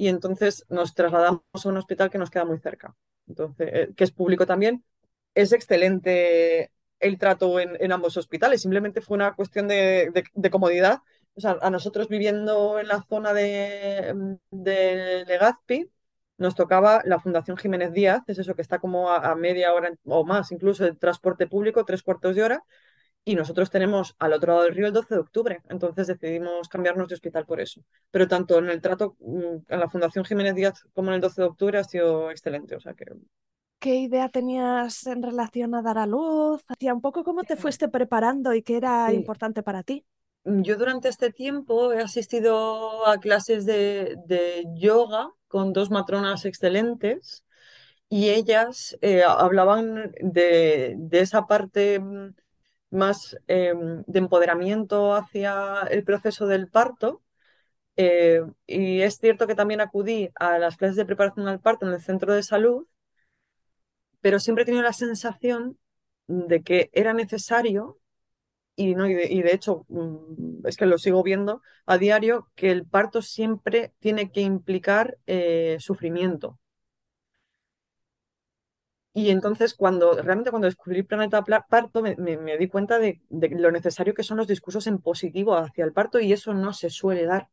Y 0.00 0.08
entonces 0.08 0.64
nos 0.70 0.94
trasladamos 0.94 1.42
a 1.52 1.68
un 1.68 1.76
hospital 1.76 2.08
que 2.08 2.16
nos 2.16 2.30
queda 2.30 2.46
muy 2.46 2.58
cerca, 2.58 2.96
entonces, 3.28 3.68
eh, 3.70 3.90
que 3.94 4.04
es 4.04 4.10
público 4.10 4.46
también. 4.46 4.82
Es 5.34 5.52
excelente 5.52 6.72
el 7.00 7.18
trato 7.18 7.60
en, 7.60 7.92
ambos 7.92 8.16
hospitales, 8.16 8.62
simplemente 8.62 9.02
fue 9.02 9.16
una 9.16 9.34
cuestión 9.34 9.68
de, 9.68 10.10
comodidad. 10.50 11.00
O 11.34 11.40
sea, 11.42 11.58
a 11.60 11.68
nosotros 11.68 12.08
viviendo 12.08 12.78
en 12.78 12.88
la 12.88 13.02
zona 13.02 13.34
de, 13.34 14.38
de 14.50 15.24
Legazpi, 15.26 15.90
nos 16.38 16.54
tocaba 16.54 17.02
la 17.04 17.20
Fundación 17.20 17.58
Jiménez 17.58 17.92
Díaz, 17.92 18.22
es 18.26 18.38
eso 18.38 18.54
que 18.54 18.62
está 18.62 18.78
como 18.78 19.10
a, 19.10 19.30
a 19.30 19.34
media 19.34 19.74
hora 19.74 19.92
o 20.06 20.24
más, 20.24 20.50
incluso 20.50 20.86
el 20.86 20.96
transporte 20.96 21.46
público, 21.46 21.84
tres 21.84 22.02
cuartos 22.02 22.34
de 22.36 22.42
hora, 22.42 22.64
y 23.24 23.34
nosotros 23.34 23.70
tenemos 23.70 24.16
al 24.18 24.32
otro 24.32 24.52
lado 24.52 24.64
del 24.64 24.74
río 24.74 24.86
el 24.86 24.92
12 24.92 25.14
de 25.14 25.20
octubre, 25.20 25.62
entonces 25.68 26.06
decidimos 26.06 26.68
cambiarnos 26.68 27.08
de 27.08 27.14
hospital 27.14 27.46
por 27.46 27.60
eso. 27.60 27.82
Pero 28.10 28.28
tanto 28.28 28.58
en 28.58 28.70
el 28.70 28.80
trato 28.80 29.16
mm, 29.20 29.56
en 29.68 29.80
la 29.80 29.88
Fundación 29.88 30.24
Jiménez 30.24 30.54
Díaz 30.54 30.84
como 30.94 31.10
en 31.10 31.16
el 31.16 31.20
12 31.20 31.42
de 31.42 31.48
octubre 31.48 31.78
ha 31.78 31.84
sido 31.84 32.30
excelente, 32.30 32.76
o 32.76 32.80
sea 32.80 32.94
que 32.94 33.04
¿Qué 33.78 33.94
idea 33.94 34.28
tenías 34.28 35.06
en 35.06 35.22
relación 35.22 35.74
a 35.74 35.80
dar 35.80 35.96
a 35.96 36.06
luz? 36.06 36.62
Hacía 36.68 36.92
un 36.92 37.00
poco 37.00 37.24
cómo 37.24 37.44
te 37.44 37.56
fuiste 37.56 37.88
preparando 37.88 38.52
y 38.52 38.62
qué 38.62 38.76
era 38.76 39.08
sí. 39.08 39.14
importante 39.14 39.62
para 39.62 39.82
ti. 39.82 40.04
Yo 40.44 40.76
durante 40.76 41.08
este 41.08 41.32
tiempo 41.32 41.92
he 41.92 42.00
asistido 42.00 43.06
a 43.06 43.18
clases 43.18 43.66
de, 43.66 44.16
de 44.26 44.64
yoga 44.74 45.30
con 45.48 45.72
dos 45.72 45.90
matronas 45.90 46.44
excelentes 46.44 47.44
y 48.08 48.30
ellas 48.30 48.98
eh, 49.02 49.22
hablaban 49.22 50.12
de, 50.20 50.94
de 50.98 51.20
esa 51.20 51.46
parte 51.46 52.00
mm, 52.00 52.34
más 52.90 53.36
eh, 53.48 53.74
de 54.06 54.18
empoderamiento 54.18 55.14
hacia 55.14 55.82
el 55.90 56.04
proceso 56.04 56.46
del 56.46 56.68
parto. 56.68 57.22
Eh, 57.96 58.42
y 58.66 59.02
es 59.02 59.18
cierto 59.18 59.46
que 59.46 59.54
también 59.56 59.80
acudí 59.80 60.30
a 60.36 60.58
las 60.58 60.76
clases 60.76 60.96
de 60.96 61.06
preparación 61.06 61.48
al 61.48 61.60
parto 61.60 61.86
en 61.86 61.94
el 61.94 62.02
centro 62.02 62.34
de 62.34 62.42
salud, 62.42 62.86
pero 64.20 64.38
siempre 64.38 64.62
he 64.62 64.66
tenido 64.66 64.82
la 64.82 64.92
sensación 64.92 65.78
de 66.26 66.62
que 66.62 66.90
era 66.92 67.12
necesario 67.14 67.98
y, 68.76 68.96
no, 68.96 69.08
y 69.08 69.14
de 69.42 69.54
hecho 69.54 69.86
mm, 69.90 70.66
es 70.68 70.78
que 70.78 70.86
lo 70.86 70.98
sigo 70.98 71.24
viendo 71.24 71.62
a 71.86 71.98
diario, 71.98 72.50
que 72.56 72.72
el 72.72 72.86
parto 72.86 73.22
siempre 73.22 73.94
tiene 74.00 74.32
que 74.32 74.42
implicar 74.42 75.18
eh, 75.28 75.78
sufrimiento. 75.80 76.59
Y 79.12 79.30
entonces 79.30 79.74
cuando 79.74 80.12
realmente 80.22 80.50
cuando 80.50 80.66
descubrí 80.66 81.02
Planeta 81.02 81.42
Pla- 81.42 81.66
Parto 81.68 82.00
me, 82.02 82.14
di 82.58 82.68
cuenta 82.68 82.98
de, 82.98 83.20
de 83.28 83.48
lo 83.50 83.72
necesario 83.72 84.14
que 84.14 84.22
son 84.22 84.36
los 84.36 84.46
discursos 84.46 84.86
en 84.86 84.98
positivo 85.00 85.56
hacia 85.56 85.84
el 85.84 85.92
parto 85.92 86.20
y 86.20 86.32
eso 86.32 86.54
no 86.54 86.72
se 86.72 86.90
suele 86.90 87.24
dar 87.26 87.48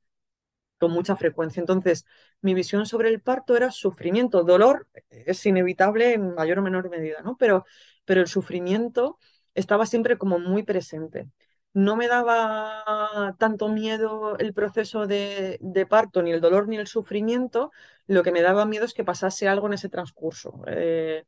con 0.79 0.91
mucha 0.91 1.15
frecuencia. 1.15 1.59
Entonces, 1.61 2.05
mi 2.41 2.53
visión 2.55 2.85
sobre 2.85 3.09
el 3.09 3.21
parto 3.21 3.55
era 3.57 3.71
sufrimiento, 3.71 4.43
dolor 4.43 4.87
es 5.09 5.45
inevitable 5.45 6.13
en 6.13 6.35
mayor 6.35 6.59
o 6.59 6.61
menor 6.63 6.89
medida, 6.89 7.21
¿no? 7.23 7.37
Pero, 7.37 7.65
pero 8.05 8.21
el 8.21 8.27
sufrimiento 8.27 9.17
estaba 9.55 9.85
siempre 9.87 10.17
como 10.17 10.39
muy 10.39 10.63
presente. 10.63 11.29
No 11.77 11.95
me 11.95 12.07
daba 12.07 13.35
tanto 13.37 13.67
miedo 13.69 14.35
el 14.39 14.51
proceso 14.53 15.05
de, 15.05 15.59
parto, 15.87 16.23
ni 16.23 16.31
el 16.31 16.41
dolor 16.41 16.67
ni 16.67 16.77
el 16.77 16.87
sufrimiento. 16.87 17.71
Lo 18.07 18.23
que 18.23 18.31
me 18.31 18.41
daba 18.41 18.65
miedo 18.65 18.83
es 18.85 18.95
que 18.95 19.03
pasase 19.03 19.47
algo 19.47 19.67
en 19.67 19.73
ese 19.73 19.87
transcurso. 19.87 20.63
Eh, 20.65 21.23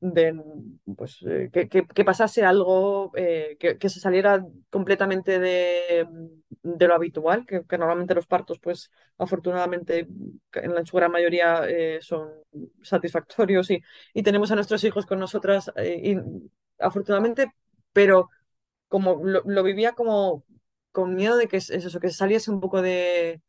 de, 0.00 0.34
pues, 0.96 1.18
eh, 1.28 1.50
que, 1.52 2.04
pasase 2.04 2.42
algo 2.42 3.12
eh, 3.16 3.56
que, 3.60 3.88
se 3.90 4.00
saliera 4.00 4.42
completamente 4.70 5.38
de, 5.38 6.06
de 6.62 6.88
lo 6.88 6.94
habitual, 6.94 7.44
que, 7.46 7.62
normalmente 7.76 8.14
los 8.14 8.26
partos, 8.26 8.58
pues 8.60 8.90
afortunadamente 9.18 10.08
en 10.54 10.74
la- 10.74 10.86
su 10.86 10.96
gran 10.96 11.12
mayoría 11.12 11.62
son 12.00 12.30
satisfactorios 12.82 13.70
y, 13.70 13.82
y 14.14 14.22
tenemos 14.22 14.50
a 14.50 14.54
nuestros 14.54 14.82
hijos 14.84 15.04
con 15.04 15.18
nosotras 15.18 15.70
afortunadamente, 16.78 17.52
pero 17.92 18.28
como 18.92 19.22
lo, 19.24 19.62
vivía 19.64 19.94
como 19.94 20.44
con 20.92 21.14
miedo 21.16 21.36
de 21.38 21.48
que 21.48 21.56
es, 21.58 21.70
es 21.70 21.86
eso, 21.86 22.00
que 22.00 22.10
saliese 22.10 22.50
un 22.52 22.60
poco 22.60 22.82
de, 22.82 23.42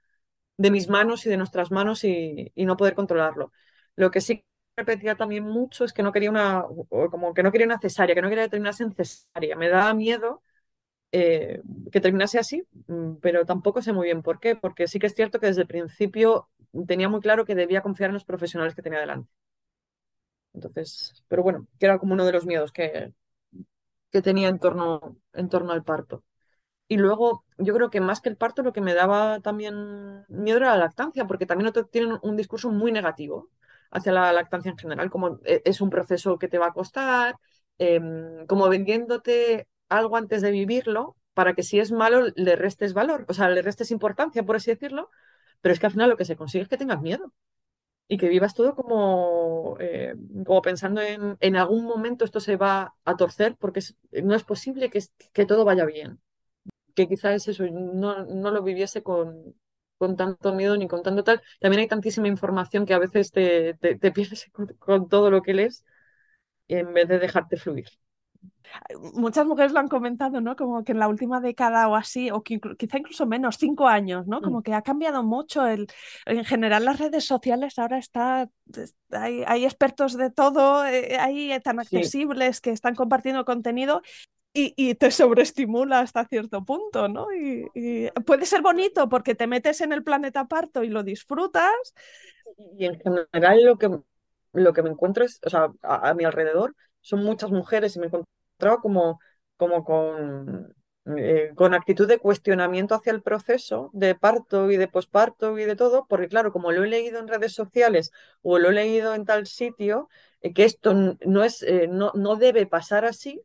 de 0.58 0.72
mis 0.72 0.90
manos 0.90 1.26
y 1.26 1.30
de 1.30 1.38
nuestras 1.38 1.72
manos 1.72 2.04
y, 2.04 2.52
y 2.56 2.66
no 2.66 2.78
poder 2.78 2.96
controlarlo. 2.96 3.52
Lo 3.96 4.12
que 4.12 4.22
sí 4.22 4.46
repetía 4.78 5.16
también 5.16 5.44
mucho 5.44 5.86
es 5.86 5.94
que 5.94 6.04
no 6.04 6.12
quería 6.14 6.30
una, 6.32 6.66
como 7.12 7.34
que 7.34 7.44
no 7.44 7.52
quería 7.52 7.68
una 7.68 7.80
cesárea, 7.80 8.16
que 8.16 8.22
no 8.22 8.30
quería 8.30 8.46
que 8.46 8.52
terminase 8.52 8.84
en 8.84 8.94
cesárea. 8.94 9.56
Me 9.58 9.70
daba 9.70 9.94
miedo 9.94 10.44
eh, 11.12 11.62
que 11.92 12.02
terminase 12.02 12.40
así, 12.40 12.64
mm, 12.88 13.16
pero 13.22 13.46
tampoco 13.46 13.82
sé 13.82 13.94
muy 13.94 14.06
bien 14.06 14.24
por 14.24 14.40
qué, 14.40 14.56
porque 14.56 14.88
sí 14.88 15.00
que 15.00 15.08
es 15.08 15.16
cierto 15.16 15.40
que 15.40 15.48
desde 15.48 15.62
el 15.64 15.68
principio 15.68 16.50
tenía 16.88 17.10
muy 17.10 17.22
claro 17.22 17.46
que 17.46 17.56
debía 17.56 17.82
confiar 17.84 18.10
en 18.12 18.16
los 18.16 18.26
profesionales 18.26 18.76
que 18.76 18.82
tenía 18.84 19.00
delante. 19.00 19.30
Entonces, 20.54 21.24
pero 21.28 21.44
bueno, 21.44 21.68
que 21.80 21.86
era 21.86 21.98
como 22.00 22.14
uno 22.14 22.26
de 22.26 22.32
los 22.34 22.46
miedos 22.46 22.72
que, 22.72 23.14
que 24.14 24.24
tenía 24.24 24.50
en 24.50 24.60
torno, 24.60 25.18
en 25.34 25.50
torno 25.50 25.74
al 25.74 25.84
parto. 25.84 26.24
Y 26.88 26.98
luego, 26.98 27.46
yo 27.58 27.74
creo 27.74 27.90
que 27.90 28.02
más 28.02 28.22
que 28.22 28.30
el 28.30 28.38
parto, 28.38 28.62
lo 28.64 28.74
que 28.74 28.82
me 28.82 28.94
daba 28.94 29.40
también 29.42 30.26
miedo 30.30 30.58
era 30.58 30.72
la 30.72 30.78
lactancia, 30.78 31.26
porque 31.28 31.46
también 31.46 31.68
otros 31.70 31.90
tienen 31.90 32.20
un 32.24 32.36
discurso 32.38 32.70
muy 32.72 32.92
negativo 32.92 33.50
hacia 33.92 34.12
la 34.12 34.32
lactancia 34.34 34.72
en 34.72 34.78
general, 34.78 35.10
como 35.10 35.40
eh, 35.46 35.62
es 35.66 35.82
un 35.82 35.90
proceso 35.90 36.38
que 36.40 36.48
te 36.48 36.58
va 36.60 36.68
a 36.68 36.74
costar, 36.74 37.38
em, 37.78 38.46
como 38.48 38.70
vendiéndote 38.70 39.68
algo 39.90 40.18
antes 40.18 40.42
de 40.42 40.52
vivirlo, 40.52 41.16
para 41.34 41.54
que 41.56 41.64
si 41.64 41.80
es 41.80 41.92
malo 41.92 42.28
le 42.36 42.56
restes 42.56 42.94
valor, 42.94 43.26
o 43.28 43.34
sea, 43.34 43.50
le 43.50 43.62
restes 43.62 43.92
importancia, 43.92 44.44
por 44.44 44.56
así 44.58 44.72
decirlo, 44.72 45.10
pero 45.62 45.74
es 45.74 45.80
que 45.80 45.88
al 45.88 45.92
final 45.94 46.10
lo 46.10 46.18
que 46.18 46.26
se 46.26 46.36
consigue 46.36 46.64
es 46.64 46.70
que 46.70 46.78
tengas 46.78 47.02
miedo 47.02 47.34
y 48.08 48.18
que 48.18 48.30
vivas 48.30 48.54
todo 48.54 48.76
como, 48.76 49.78
eh, 49.80 50.16
como 50.46 50.62
pensando 50.62 51.02
en, 51.02 51.38
en 51.40 51.56
algún 51.56 51.86
momento 51.86 52.26
esto 52.26 52.40
se 52.40 52.58
va 52.58 52.96
a 53.06 53.16
torcer, 53.18 53.56
porque 53.60 53.82
no 54.24 54.36
es 54.36 54.44
posible 54.44 54.90
que, 54.90 55.02
que 55.34 55.46
todo 55.46 55.66
vaya 55.66 55.86
bien 55.86 56.20
que 56.96 57.08
quizás 57.08 57.48
eso 57.48 57.64
no, 57.72 58.26
no 58.26 58.52
lo 58.52 58.64
viviese 58.64 59.04
con, 59.04 59.56
con 59.98 60.16
tanto 60.16 60.54
miedo 60.54 60.78
ni 60.78 60.88
con 60.88 61.04
tanto 61.04 61.24
tal. 61.24 61.42
También 61.60 61.82
hay 61.82 61.88
tantísima 61.88 62.28
información 62.28 62.86
que 62.86 62.94
a 62.94 63.00
veces 63.00 63.32
te, 63.32 63.74
te, 63.76 63.96
te 63.98 64.12
pierdes 64.14 64.50
con, 64.52 64.68
con 64.80 65.10
todo 65.10 65.32
lo 65.32 65.42
que 65.42 65.54
lees 65.54 65.86
en 66.70 66.94
vez 66.94 67.08
de 67.10 67.20
dejarte 67.20 67.58
fluir. 67.58 67.88
Muchas 69.14 69.46
mujeres 69.46 69.72
lo 69.72 69.80
han 69.80 69.88
comentado, 69.88 70.42
¿no? 70.42 70.56
Como 70.56 70.84
que 70.84 70.94
en 70.94 71.00
la 71.00 71.08
última 71.08 71.40
década 71.42 71.88
o 71.90 71.96
así, 71.96 72.32
o 72.32 72.44
que 72.44 72.60
quizá 72.78 72.98
incluso 72.98 73.26
menos, 73.28 73.58
cinco 73.58 73.88
años, 73.88 74.26
¿no? 74.28 74.42
Como 74.42 74.62
Mm. 74.62 74.64
que 74.64 74.74
ha 74.74 74.82
cambiado 74.82 75.24
mucho. 75.24 75.66
El, 75.68 75.88
en 76.26 76.44
general, 76.46 76.86
las 76.86 77.00
redes 77.00 77.26
sociales 77.26 77.78
ahora 77.80 77.98
está, 78.00 78.50
hay, 79.12 79.44
hay 79.48 79.66
expertos 79.66 80.18
de 80.18 80.32
todo, 80.32 80.86
eh, 80.86 81.18
hay 81.20 81.60
tan 81.62 81.80
Sí, 81.80 82.00
accesibles 82.04 82.62
que 82.62 82.72
están 82.72 82.96
compartiendo 82.96 83.46
contenido 83.46 84.02
y, 84.54 84.74
y 84.78 84.96
te 84.96 85.12
sobreestimula 85.12 86.00
hasta 86.00 86.26
cierto 86.26 86.66
punto, 86.66 87.10
¿no? 87.10 87.28
Y, 87.34 87.68
y 87.76 88.12
puede 88.26 88.46
ser 88.46 88.62
bonito 88.62 89.10
porque 89.10 89.36
te 89.36 89.48
metes 89.48 89.82
en 89.82 89.94
el 89.94 90.04
planeta 90.04 90.48
parto 90.48 90.84
y 90.84 90.90
lo 90.90 91.04
disfrutas. 91.04 91.72
y 92.58 92.86
en 92.86 93.00
general 93.00 93.64
lo 93.64 93.78
que, 93.78 93.90
lo 94.54 94.74
que 94.74 94.84
me 94.84 94.90
encuentro 94.90 95.24
es, 95.26 95.40
o 95.46 95.50
sea, 95.50 95.70
a, 95.82 96.10
a 96.10 96.14
mi 96.14 96.24
alrededor 96.26 96.76
son 97.04 97.24
muchas 97.24 97.52
mujeres 97.52 97.96
y 97.96 98.00
me 98.00 98.08
encontraba 98.08 98.82
como, 98.82 99.20
como 99.58 99.84
con, 99.86 100.76
eh, 101.18 101.52
con 101.56 101.74
actitud 101.74 102.08
de 102.08 102.18
cuestionamiento 102.18 102.96
hacia 102.96 103.12
el 103.12 103.22
proceso 103.22 103.90
de 103.94 104.16
parto 104.16 104.72
y 104.72 104.78
de 104.78 104.88
posparto 104.88 105.60
y 105.60 105.66
de 105.66 105.76
todo, 105.76 106.08
porque 106.08 106.30
claro, 106.30 106.52
como 106.54 106.72
lo 106.72 106.84
he 106.84 106.88
leído 106.88 107.20
en 107.20 107.28
redes 107.28 107.54
sociales 107.54 108.12
o 108.42 108.58
lo 108.58 108.70
he 108.70 108.74
leído 108.74 109.14
en 109.14 109.26
tal 109.26 109.46
sitio, 109.46 110.10
eh, 110.42 110.54
que 110.54 110.64
esto 110.66 110.94
no 111.26 111.44
es, 111.44 111.62
eh, 111.64 111.88
no, 111.90 112.12
no 112.16 112.36
debe 112.38 112.66
pasar 112.68 113.06
así. 113.06 113.42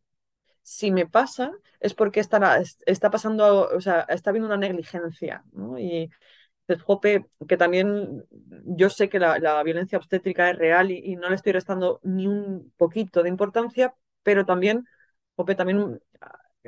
Si 0.62 0.90
me 0.92 1.06
pasa, 1.06 1.52
es 1.80 1.94
porque 1.94 2.20
está, 2.20 2.62
está 2.86 3.10
pasando, 3.10 3.68
o 3.74 3.80
sea, 3.80 4.02
está 4.08 4.30
habiendo 4.30 4.48
una 4.48 4.58
negligencia. 4.58 5.44
Y, 5.78 6.10
pues, 6.68 6.82
jope, 6.82 7.26
que 7.48 7.56
también 7.56 8.26
yo 8.66 8.90
sé 8.90 9.08
que 9.08 9.18
la, 9.18 9.38
la 9.38 9.62
violencia 9.62 9.96
obstétrica 9.96 10.50
es 10.50 10.58
real 10.58 10.90
y, 10.90 11.16
no 11.16 11.30
le 11.30 11.34
estoy 11.36 11.52
restando 11.52 11.98
ni 12.02 12.26
un 12.26 12.72
poquito 12.76 13.22
de 13.22 13.30
importancia, 13.30 13.94
pero 14.22 14.44
también, 14.44 14.86
jope, 15.34 15.54
también 15.54 15.98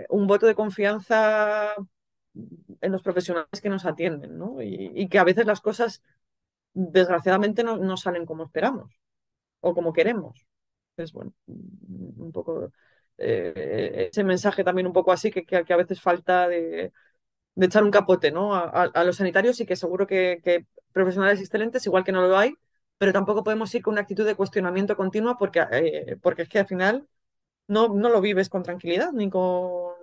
un 0.09 0.27
voto 0.27 0.47
de 0.47 0.55
confianza 0.55 1.75
en 2.81 2.93
los 2.93 3.03
profesionales 3.03 3.61
que 3.63 3.69
nos 3.69 3.85
atienden, 3.85 4.39
¿no? 4.39 4.63
Y, 4.63 4.91
y 4.95 5.09
que 5.09 5.19
a 5.19 5.25
veces 5.25 5.45
las 5.45 5.61
cosas, 5.61 6.03
desgraciadamente, 6.73 7.63
no, 7.63 7.77
no 7.77 7.99
salen 7.99 8.25
como 8.25 8.45
esperamos 8.45 8.99
o 9.61 9.75
como 9.75 9.93
queremos. 9.93 10.47
Es 10.97 11.13
bueno, 11.13 11.35
un 11.47 12.31
poco 12.33 12.73
eh, 13.19 14.09
ese 14.11 14.25
mensaje 14.25 14.65
también 14.65 14.87
un 14.87 14.95
poco 14.95 15.13
así 15.13 15.31
que, 15.31 15.45
que, 15.45 15.63
que 15.63 15.73
a 15.75 15.77
veces 15.77 16.01
falta 16.01 16.49
de 16.49 16.91
de 17.55 17.67
echar 17.67 17.85
un 17.85 17.91
capote, 17.91 18.31
¿no? 18.33 18.55
A, 18.55 18.61
a- 18.63 18.85
a 18.95 19.05
los 19.05 19.17
sanitarios 19.17 19.61
y 19.61 19.67
que 19.67 19.77
seguro 19.77 20.07
que, 20.07 20.41
que 20.45 20.67
profesionales 20.93 21.41
excelentes, 21.41 21.87
igual 21.87 22.05
que 22.05 22.13
no 22.13 22.23
lo 22.27 22.37
hay, 22.39 22.55
pero 22.99 23.13
tampoco 23.13 23.45
podemos 23.45 23.75
ir 23.75 23.83
con 23.83 23.93
una 23.95 24.03
actitud 24.03 24.27
de 24.27 24.35
cuestionamiento 24.37 24.97
continua 24.97 25.39
porque, 25.39 25.65
eh, 25.73 26.17
porque 26.23 26.43
es 26.43 26.49
que 26.49 26.59
al 26.61 26.67
final 26.67 27.09
no, 27.69 27.89
no 27.89 28.09
lo 28.11 28.21
vives 28.23 28.49
con 28.51 28.63
tranquilidad 28.65 29.13
ni 29.13 29.31
con, 29.31 29.95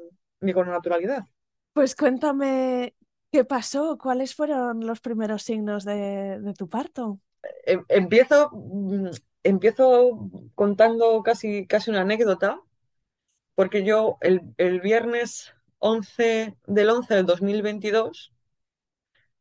ni 0.42 0.54
con 0.54 0.70
naturalidad. 0.70 1.28
Pues 1.74 1.96
cuéntame 1.96 2.96
qué 3.32 3.46
pasó, 3.46 3.98
cuáles 3.98 4.36
fueron 4.36 4.86
los 4.86 5.00
primeros 5.02 5.44
signos 5.44 5.86
de, 5.86 6.40
de 6.42 6.54
tu 6.54 6.68
parto. 6.70 7.22
Em- 7.66 7.86
empiezo, 7.90 8.50
mm, 8.54 9.10
empiezo 9.44 10.30
contando 10.56 11.22
casi, 11.24 11.68
casi 11.68 11.90
una 11.92 12.02
anécdota, 12.02 12.60
porque 13.56 13.86
yo 13.86 14.20
el, 14.22 14.42
el 14.58 14.82
viernes 14.82 15.56
11 15.80 16.56
del 16.66 16.90
11 16.90 17.16
del 17.16 17.26
2022 17.26 18.34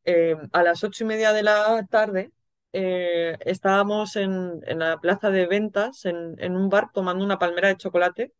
eh, 0.05 0.35
a 0.53 0.63
las 0.63 0.83
ocho 0.83 1.03
y 1.03 1.07
media 1.07 1.33
de 1.33 1.43
la 1.43 1.85
tarde 1.89 2.31
eh, 2.73 3.37
estábamos 3.41 4.15
en, 4.15 4.61
en 4.67 4.79
la 4.79 4.99
plaza 4.99 5.29
de 5.31 5.47
ventas, 5.47 6.05
en, 6.05 6.35
en 6.39 6.55
un 6.55 6.69
bar, 6.69 6.91
tomando 6.93 7.23
una 7.25 7.39
palmera 7.39 7.69
de 7.69 7.77
chocolate 7.77 8.33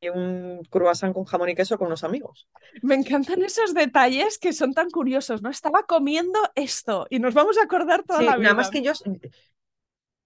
y 0.00 0.08
un 0.08 0.62
croissant 0.70 1.12
con 1.14 1.24
jamón 1.24 1.48
y 1.50 1.54
queso 1.54 1.78
con 1.78 1.90
los 1.90 2.04
amigos. 2.04 2.48
Me 2.82 2.94
encantan 2.94 3.42
esos 3.42 3.74
detalles 3.74 4.38
que 4.38 4.52
son 4.52 4.72
tan 4.74 4.90
curiosos, 4.90 5.42
¿no? 5.42 5.50
Estaba 5.50 5.84
comiendo 5.84 6.38
esto 6.54 7.06
y 7.10 7.18
nos 7.18 7.34
vamos 7.34 7.58
a 7.58 7.64
acordar 7.64 8.02
toda 8.04 8.20
Sí, 8.20 8.24
la 8.24 8.36
nada 8.36 8.54
vida. 8.54 8.54
más 8.54 8.70
que 8.70 8.82
yo 8.82 8.92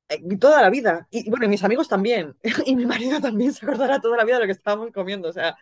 eh, 0.08 0.36
toda 0.38 0.62
la 0.62 0.70
vida. 0.70 1.06
Y 1.10 1.28
bueno, 1.30 1.46
y 1.46 1.48
mis 1.48 1.64
amigos 1.64 1.88
también. 1.88 2.36
Y 2.66 2.76
mi 2.76 2.86
marido 2.86 3.20
también 3.20 3.52
se 3.52 3.64
acordará 3.66 4.00
toda 4.00 4.16
la 4.16 4.24
vida 4.24 4.36
de 4.36 4.40
lo 4.42 4.46
que 4.46 4.52
estábamos 4.52 4.90
comiendo. 4.92 5.28
O 5.28 5.32
sea, 5.32 5.56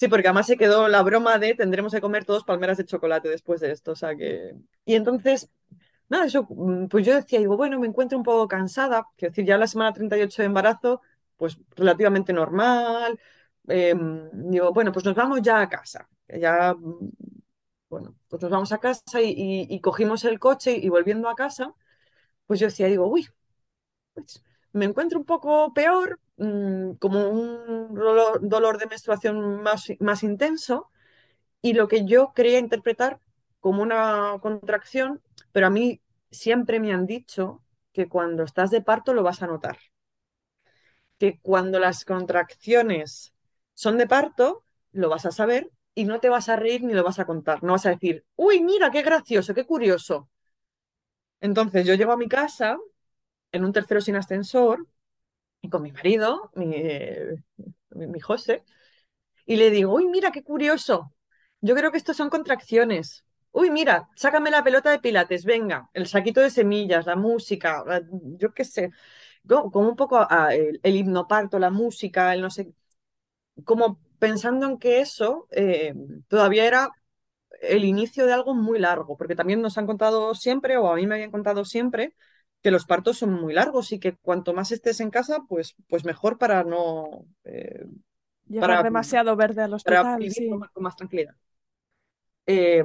sí, 0.00 0.08
porque 0.08 0.28
además 0.28 0.48
se 0.48 0.56
quedó 0.58 0.88
la 0.88 1.02
broma 1.04 1.38
de 1.38 1.54
tendremos 1.54 1.92
que 1.94 2.00
comer 2.02 2.24
todos 2.26 2.44
palmeras 2.44 2.78
de 2.78 2.86
chocolate 2.86 3.28
después 3.28 3.60
de 3.60 3.72
esto. 3.72 3.92
O 3.92 3.96
sea 3.96 4.16
que. 4.16 4.54
Y 4.84 4.94
entonces 4.96 5.50
Nada, 6.10 6.26
eso, 6.26 6.46
mm, 6.50 6.88
pues 6.88 7.06
yo 7.06 7.14
decía, 7.16 7.40
digo, 7.40 7.56
bueno, 7.56 7.80
me 7.80 7.86
encuentro 7.88 8.18
un 8.18 8.24
poco 8.24 8.48
cansada, 8.48 9.06
quiero 9.16 9.32
decir, 9.32 9.46
ya 9.46 9.58
la 9.58 9.66
semana 9.66 9.92
38 9.94 10.42
de 10.42 10.46
embarazo, 10.46 11.02
pues 11.36 11.58
relativamente 11.76 12.32
normal. 12.34 13.18
eh, 13.68 13.94
digo, 14.32 14.72
bueno, 14.72 14.92
pues 14.92 15.04
nos 15.06 15.14
vamos 15.16 15.42
ya 15.42 15.60
a 15.62 15.68
casa. 15.70 16.08
Ya, 16.28 16.74
mm, 16.74 17.10
bueno, 17.90 18.16
pues 18.28 18.42
nos 18.42 18.50
vamos 18.52 18.72
a 18.72 18.78
casa 18.78 19.20
y, 19.22 19.30
y- 19.30 19.66
y 19.74 19.80
cogimos 19.80 20.24
el 20.24 20.38
coche 20.38 20.72
y 20.76 20.88
volviendo 20.88 21.28
a 21.28 21.34
casa, 21.34 21.74
pues 22.46 22.60
yo 22.60 22.66
decía, 22.68 22.86
digo, 22.88 23.06
uy, 23.08 23.28
pues 24.14 24.42
me 24.72 24.84
encuentro 24.86 25.18
un 25.18 25.24
poco 25.24 25.72
peor, 25.74 26.20
mm, 26.36 26.92
como 26.94 27.28
un 27.30 27.94
dolor, 28.48 28.78
de 28.78 28.86
menstruación 28.86 29.62
más, 29.62 29.86
más 30.00 30.22
intenso 30.22 30.90
y 31.62 31.74
lo 31.74 31.88
que 31.88 32.04
yo 32.06 32.32
quería 32.34 32.58
interpretar 32.58 33.20
como 33.60 33.82
una 33.82 34.36
contracción, 34.42 35.22
pero 35.52 35.66
a 35.68 35.70
mí 35.70 36.00
siempre 36.30 36.80
me 36.80 36.92
han 36.92 37.06
dicho 37.06 37.62
que 37.92 38.08
cuando 38.08 38.44
estás 38.44 38.70
de 38.70 38.82
parto 38.82 39.14
lo 39.14 39.22
vas 39.22 39.42
a 39.42 39.46
notar, 39.48 39.78
que 41.18 41.38
cuando 41.40 41.78
las 41.78 42.04
contracciones 42.04 43.34
son 43.74 43.98
de 43.98 44.06
parto, 44.06 44.64
lo 44.92 45.08
vas 45.08 45.26
a 45.26 45.30
saber 45.32 45.70
y 45.94 46.04
no 46.04 46.20
te 46.20 46.28
vas 46.28 46.48
a 46.48 46.56
reír 46.56 46.82
ni 46.82 46.94
lo 46.94 47.04
vas 47.04 47.18
a 47.18 47.26
contar, 47.26 47.62
no 47.62 47.72
vas 47.72 47.86
a 47.86 47.90
decir, 47.90 48.24
uy, 48.36 48.62
mira, 48.62 48.90
qué 48.90 49.02
gracioso, 49.02 49.54
qué 49.54 49.66
curioso. 49.66 50.28
Entonces 51.40 51.86
yo 51.86 51.94
llego 51.94 52.12
a 52.12 52.16
mi 52.16 52.28
casa 52.28 52.78
en 53.52 53.64
un 53.64 53.72
tercero 53.72 54.00
sin 54.00 54.16
ascensor 54.16 54.86
y 55.62 55.70
con 55.70 55.82
mi 55.82 55.92
marido, 55.92 56.50
mi, 56.54 56.74
mi, 57.90 58.20
José, 58.20 58.64
y 59.46 59.56
le 59.56 59.70
digo, 59.70 59.94
uy, 59.94 60.08
mira, 60.08 60.30
qué 60.32 60.42
curioso. 60.42 61.14
Yo 61.60 61.74
creo 61.76 61.90
que 61.92 61.98
estos 61.98 62.16
son 62.16 62.30
contracciones. 62.30 63.24
Uy, 63.52 63.70
mira, 63.70 64.08
sácame 64.16 64.50
la 64.50 64.64
pelota 64.64 64.90
de 64.90 65.00
pilates, 65.00 65.44
venga, 65.44 65.90
el 65.94 66.06
saquito 66.06 66.40
de 66.40 66.50
semillas, 66.50 67.06
la 67.06 67.16
música, 67.16 67.84
yo 68.38 68.54
qué 68.54 68.64
sé, 68.64 68.90
como, 69.48 69.88
un 69.90 69.96
poco 69.96 70.18
a- 70.30 70.54
el, 70.54 70.80
el 70.82 70.96
hipnoparto, 70.96 71.58
la 71.58 71.70
música, 71.70 72.34
el 72.34 72.42
no 72.42 72.50
sé, 72.50 72.72
como 73.64 74.00
pensando 74.18 74.66
en 74.66 74.78
que 74.78 75.00
eso 75.00 75.46
eh, 75.50 75.94
todavía 76.28 76.66
era 76.66 76.90
el 77.62 77.84
inicio 77.84 78.26
de 78.26 78.32
algo 78.34 78.54
muy 78.54 78.78
largo, 78.78 79.16
porque 79.16 79.36
también 79.36 79.62
nos 79.62 79.78
han 79.78 79.86
contado 79.86 80.34
siempre, 80.34 80.76
o 80.78 80.88
a 80.92 80.96
mí 80.96 81.06
me 81.06 81.16
habían 81.16 81.30
contado 81.32 81.64
siempre, 81.64 82.14
que 82.62 82.70
los 82.70 82.86
partos 82.86 83.18
son 83.18 83.32
muy 83.32 83.54
largos 83.54 83.92
y 83.92 83.98
que 84.00 84.16
cuanto 84.16 84.52
más 84.54 84.72
estés 84.72 85.00
en 85.00 85.10
casa, 85.10 85.40
pues, 85.48 85.74
pues 85.88 86.04
mejor 86.04 86.38
para 86.38 86.64
no, 86.64 87.26
eh, 87.44 87.86
Llegar 88.48 88.68
para, 88.68 88.82
demasiado 88.82 89.36
verde 89.36 89.62
al 89.62 89.74
para 89.82 90.02
hospital, 90.02 90.18
vivir 90.18 90.48
con 90.50 90.58
más, 90.58 90.70
con 90.70 90.82
más 90.82 90.96
tranquilidad. 90.96 91.34
Eh, 92.46 92.84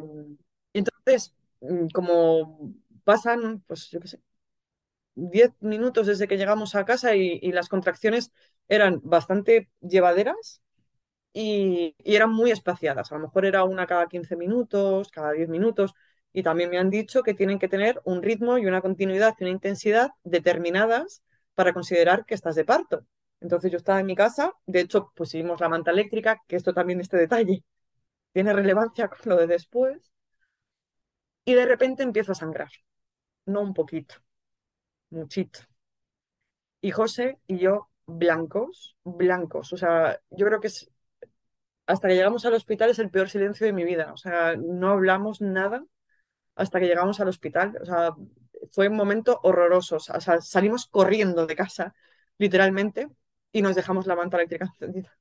entonces, 0.73 1.35
mm, 1.61 1.87
como 1.93 2.73
pasan, 3.03 3.61
pues 3.67 3.89
yo 3.89 3.99
qué 3.99 4.07
sé, 4.07 4.21
10 5.15 5.51
minutos 5.61 6.07
desde 6.07 6.27
que 6.27 6.37
llegamos 6.37 6.75
a 6.75 6.85
casa 6.85 7.15
y, 7.15 7.39
y 7.41 7.51
las 7.53 7.69
contracciones 7.69 8.33
eran 8.69 9.01
bastante 9.03 9.69
llevaderas 9.81 10.61
y, 11.33 11.95
y 12.03 12.15
eran 12.15 12.31
muy 12.31 12.51
espaciadas. 12.51 13.11
A 13.11 13.15
lo 13.17 13.21
mejor 13.23 13.45
era 13.45 13.63
una 13.65 13.87
cada 13.87 14.07
15 14.07 14.35
minutos, 14.37 15.09
cada 15.11 15.33
10 15.33 15.49
minutos. 15.49 15.93
Y 16.37 16.43
también 16.43 16.69
me 16.69 16.77
han 16.77 16.89
dicho 16.89 17.23
que 17.23 17.33
tienen 17.33 17.59
que 17.59 17.69
tener 17.69 18.01
un 18.03 18.21
ritmo 18.21 18.57
y 18.57 18.65
una 18.65 18.81
continuidad 18.81 19.35
y 19.39 19.45
una 19.45 19.51
intensidad 19.51 20.11
determinadas 20.25 21.23
para 21.53 21.71
considerar 21.71 22.25
que 22.25 22.33
estás 22.33 22.55
de 22.55 22.65
parto. 22.65 23.05
Entonces 23.39 23.71
yo 23.71 23.77
estaba 23.77 24.01
en 24.01 24.05
mi 24.05 24.17
casa, 24.17 24.51
de 24.65 24.81
hecho 24.81 25.13
pusimos 25.15 25.61
la 25.61 25.69
manta 25.69 25.91
eléctrica, 25.91 26.41
que 26.45 26.57
esto 26.57 26.73
también, 26.73 26.99
este 26.99 27.15
detalle, 27.15 27.63
tiene 28.33 28.51
relevancia 28.51 29.07
con 29.07 29.19
lo 29.23 29.37
de 29.37 29.47
después, 29.47 30.11
y 31.45 31.53
de 31.53 31.65
repente 31.65 32.03
empiezo 32.03 32.33
a 32.33 32.35
sangrar, 32.35 32.71
no 33.45 33.61
un 33.61 33.73
poquito, 33.73 34.15
muchito. 35.11 35.59
Y 36.81 36.91
José 36.91 37.39
y 37.47 37.59
yo 37.59 37.89
blancos, 38.05 38.97
blancos, 39.05 39.71
o 39.71 39.77
sea, 39.77 40.19
yo 40.31 40.45
creo 40.45 40.59
que 40.59 40.67
es, 40.67 40.91
hasta 41.85 42.09
que 42.09 42.15
llegamos 42.15 42.45
al 42.45 42.55
hospital 42.55 42.89
es 42.89 42.99
el 42.99 43.09
peor 43.09 43.29
silencio 43.29 43.65
de 43.65 43.73
mi 43.73 43.85
vida, 43.85 44.11
o 44.11 44.17
sea, 44.17 44.57
no 44.57 44.89
hablamos 44.89 45.39
nada 45.39 45.85
hasta 46.55 46.79
que 46.79 46.87
llegamos 46.87 47.19
al 47.19 47.27
hospital, 47.29 47.77
o 47.81 47.85
sea, 47.85 48.15
fue 48.71 48.87
un 48.87 48.95
momento 48.95 49.39
horroroso, 49.43 49.97
o 49.97 49.99
sea, 49.99 50.41
salimos 50.41 50.87
corriendo 50.87 51.45
de 51.45 51.55
casa, 51.55 51.95
literalmente, 52.37 53.09
y 53.51 53.61
nos 53.61 53.75
dejamos 53.75 54.07
la 54.07 54.15
manta 54.15 54.37
eléctrica 54.37 54.65
encendida. 54.65 55.17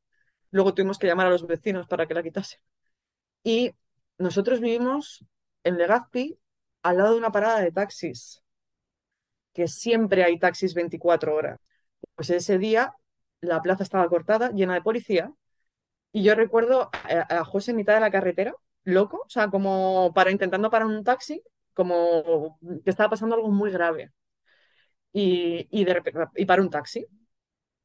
Luego 0.51 0.75
tuvimos 0.75 0.99
que 0.99 1.07
llamar 1.07 1.27
a 1.29 1.31
los 1.31 1.47
vecinos 1.47 1.87
para 1.89 2.07
que 2.07 2.15
la 2.15 2.23
quitasen. 2.23 2.61
Y 3.45 3.73
nosotros 4.19 4.61
vivimos 4.61 5.25
en 5.65 5.79
Legazpi 5.79 6.39
al 6.83 6.99
lado 6.99 7.13
de 7.13 7.19
una 7.19 7.33
parada 7.33 7.61
de 7.61 7.73
taxis, 7.73 8.43
que 9.53 9.69
siempre 9.69 10.25
hay 10.25 10.39
taxis 10.39 10.75
24 10.75 11.35
horas. 11.35 11.61
Pues 12.15 12.31
ese 12.31 12.59
día 12.59 12.95
la 13.41 13.63
plaza 13.63 13.83
estaba 13.85 14.09
cortada, 14.09 14.51
llena 14.53 14.75
de 14.75 14.83
policía, 14.83 15.33
y 16.13 16.25
yo 16.25 16.35
recuerdo 16.35 16.91
a, 16.93 17.41
a 17.41 17.45
José 17.45 17.73
en 17.73 17.79
mitad 17.79 17.95
de 17.95 18.01
la 18.01 18.11
carretera, 18.11 18.55
loco, 18.85 19.23
o 19.27 19.31
sea, 19.31 19.51
como 19.51 20.13
para 20.15 20.31
intentando 20.31 20.71
parar 20.71 20.89
un 20.89 21.05
taxi, 21.05 21.43
como 21.75 22.59
que 22.85 22.91
estaba 22.91 23.11
pasando 23.11 23.35
algo 23.37 23.51
muy 23.51 23.71
grave. 23.71 24.13
Y, 25.13 25.69
y, 25.71 26.45
para 26.47 26.63
un 26.63 26.71
taxi. 26.71 27.07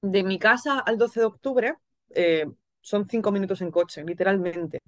De 0.01 0.23
mi 0.23 0.39
casa 0.39 0.79
al 0.79 0.97
12 0.97 1.21
de 1.21 1.25
octubre 1.27 1.75
eh, 2.11 2.45
son 2.81 3.07
cinco 3.09 3.31
minutos 3.31 3.61
en 3.61 3.71
coche, 3.71 4.03
literalmente. 4.05 4.81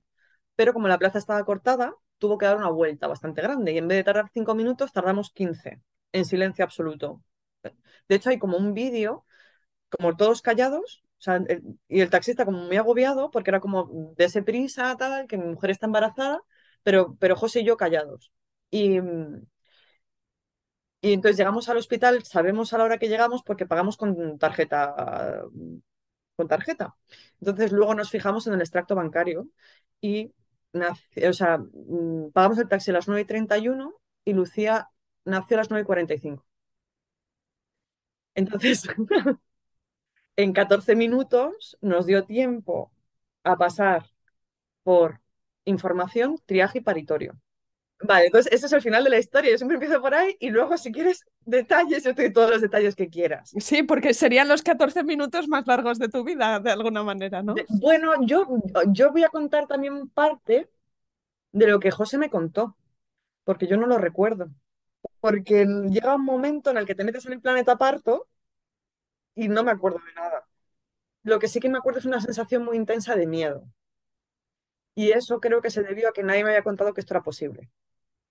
Pero 0.55 0.73
como 0.73 0.87
la 0.87 0.99
plaza 0.99 1.19
estaba 1.19 1.45
cortada, 1.45 1.95
tuvo 2.19 2.37
que 2.37 2.45
dar 2.47 2.57
una 2.57 2.69
vuelta 2.69 3.07
bastante 3.07 3.41
grande 3.41 3.73
y 3.73 3.79
en 3.79 3.87
vez 3.87 3.97
de 3.99 4.03
tardar 4.05 4.29
cinco 4.33 4.55
minutos, 4.55 4.93
tardamos 4.93 5.31
15 5.31 5.81
en 6.13 6.25
silencio 6.25 6.65
absoluto. 6.65 7.23
De 8.09 8.15
hecho, 8.15 8.29
hay 8.29 8.39
como 8.39 8.57
un 8.57 8.73
vídeo, 8.73 9.25
como 9.89 10.15
todos 10.17 10.41
callados, 10.41 11.03
o 11.27 11.31
el, 11.33 11.63
y 11.87 12.01
el 12.01 12.09
taxista 12.09 12.45
como 12.45 12.59
muy 12.65 12.77
agobiado 12.77 13.31
porque 13.31 13.51
era 13.51 13.59
como 13.59 14.13
de 14.17 14.25
ese 14.25 14.43
prisa, 14.43 14.95
tal, 14.97 15.27
que 15.27 15.37
mi 15.37 15.45
mujer 15.45 15.71
está 15.71 15.85
embarazada, 15.85 16.41
pero, 16.83 17.15
pero 17.19 17.35
José 17.35 17.61
y 17.61 17.65
yo 17.65 17.77
callados. 17.77 18.31
Y, 18.71 18.99
y 21.01 21.13
entonces 21.13 21.37
llegamos 21.37 21.67
al 21.69 21.77
hospital, 21.77 22.23
sabemos 22.23 22.73
a 22.73 22.77
la 22.77 22.83
hora 22.85 22.97
que 22.99 23.09
llegamos 23.09 23.41
porque 23.43 23.65
pagamos 23.65 23.97
con 23.97 24.37
tarjeta, 24.37 25.43
con 26.35 26.47
tarjeta. 26.47 26.95
Entonces 27.39 27.71
luego 27.71 27.95
nos 27.95 28.09
fijamos 28.09 28.47
en 28.47 28.53
el 28.53 28.61
extracto 28.61 28.95
bancario 28.95 29.47
y 30.01 30.33
o 31.27 31.33
sea, 31.33 31.57
mm, 31.59 32.31
pagamos 32.33 32.57
el 32.59 32.67
taxi 32.69 32.91
a 32.91 32.93
las 32.95 33.07
9 33.07 33.21
y 33.23 33.25
31 33.25 33.93
y 34.25 34.33
Lucía 34.33 34.89
nació 35.25 35.57
a 35.57 35.59
las 35.59 35.69
9 35.69 35.83
y 35.83 35.85
45. 35.85 36.45
Entonces, 38.35 38.83
en 40.35 40.53
14 40.53 40.95
minutos 40.95 41.77
nos 41.81 42.05
dio 42.05 42.25
tiempo 42.25 42.91
a 43.43 43.57
pasar 43.57 44.05
por 44.83 45.19
información, 45.65 46.37
triaje 46.45 46.79
y 46.79 46.81
paritorio. 46.81 47.35
Vale, 48.03 48.25
entonces 48.25 48.51
ese 48.51 48.65
es 48.65 48.73
el 48.73 48.81
final 48.81 49.03
de 49.03 49.11
la 49.11 49.19
historia. 49.19 49.51
Yo 49.51 49.57
siempre 49.57 49.75
empiezo 49.75 50.01
por 50.01 50.15
ahí 50.15 50.35
y 50.39 50.49
luego, 50.49 50.77
si 50.77 50.91
quieres 50.91 51.23
detalles, 51.45 52.03
yo 52.03 52.15
te 52.15 52.23
doy 52.23 52.33
todos 52.33 52.49
los 52.49 52.61
detalles 52.61 52.95
que 52.95 53.09
quieras. 53.09 53.51
Sí, 53.59 53.83
porque 53.83 54.13
serían 54.13 54.47
los 54.47 54.63
14 54.63 55.03
minutos 55.03 55.47
más 55.47 55.67
largos 55.67 55.99
de 55.99 56.09
tu 56.09 56.23
vida, 56.23 56.59
de 56.59 56.71
alguna 56.71 57.03
manera, 57.03 57.43
¿no? 57.43 57.53
De, 57.53 57.65
bueno, 57.69 58.13
yo, 58.25 58.47
yo 58.87 59.11
voy 59.11 59.23
a 59.23 59.29
contar 59.29 59.67
también 59.67 60.09
parte 60.09 60.67
de 61.51 61.67
lo 61.67 61.79
que 61.79 61.91
José 61.91 62.17
me 62.17 62.29
contó, 62.29 62.75
porque 63.43 63.67
yo 63.67 63.77
no 63.77 63.85
lo 63.85 63.97
recuerdo. 63.97 64.49
Porque 65.19 65.65
llega 65.89 66.15
un 66.15 66.25
momento 66.25 66.71
en 66.71 66.77
el 66.77 66.85
que 66.85 66.95
te 66.95 67.03
metes 67.03 67.25
en 67.27 67.33
el 67.33 67.41
planeta 67.41 67.77
parto 67.77 68.27
y 69.35 69.47
no 69.47 69.63
me 69.63 69.71
acuerdo 69.71 69.99
de 70.05 70.13
nada. 70.13 70.45
Lo 71.23 71.39
que 71.39 71.47
sí 71.47 71.59
que 71.59 71.69
me 71.69 71.77
acuerdo 71.77 71.99
es 71.99 72.05
una 72.05 72.21
sensación 72.21 72.65
muy 72.65 72.77
intensa 72.77 73.15
de 73.15 73.27
miedo. 73.27 73.65
Y 74.95 75.11
eso 75.11 75.39
creo 75.39 75.61
que 75.61 75.69
se 75.69 75.83
debió 75.83 76.09
a 76.09 76.13
que 76.13 76.23
nadie 76.23 76.43
me 76.43 76.51
había 76.51 76.63
contado 76.63 76.93
que 76.93 77.01
esto 77.01 77.13
era 77.13 77.23
posible. 77.23 77.69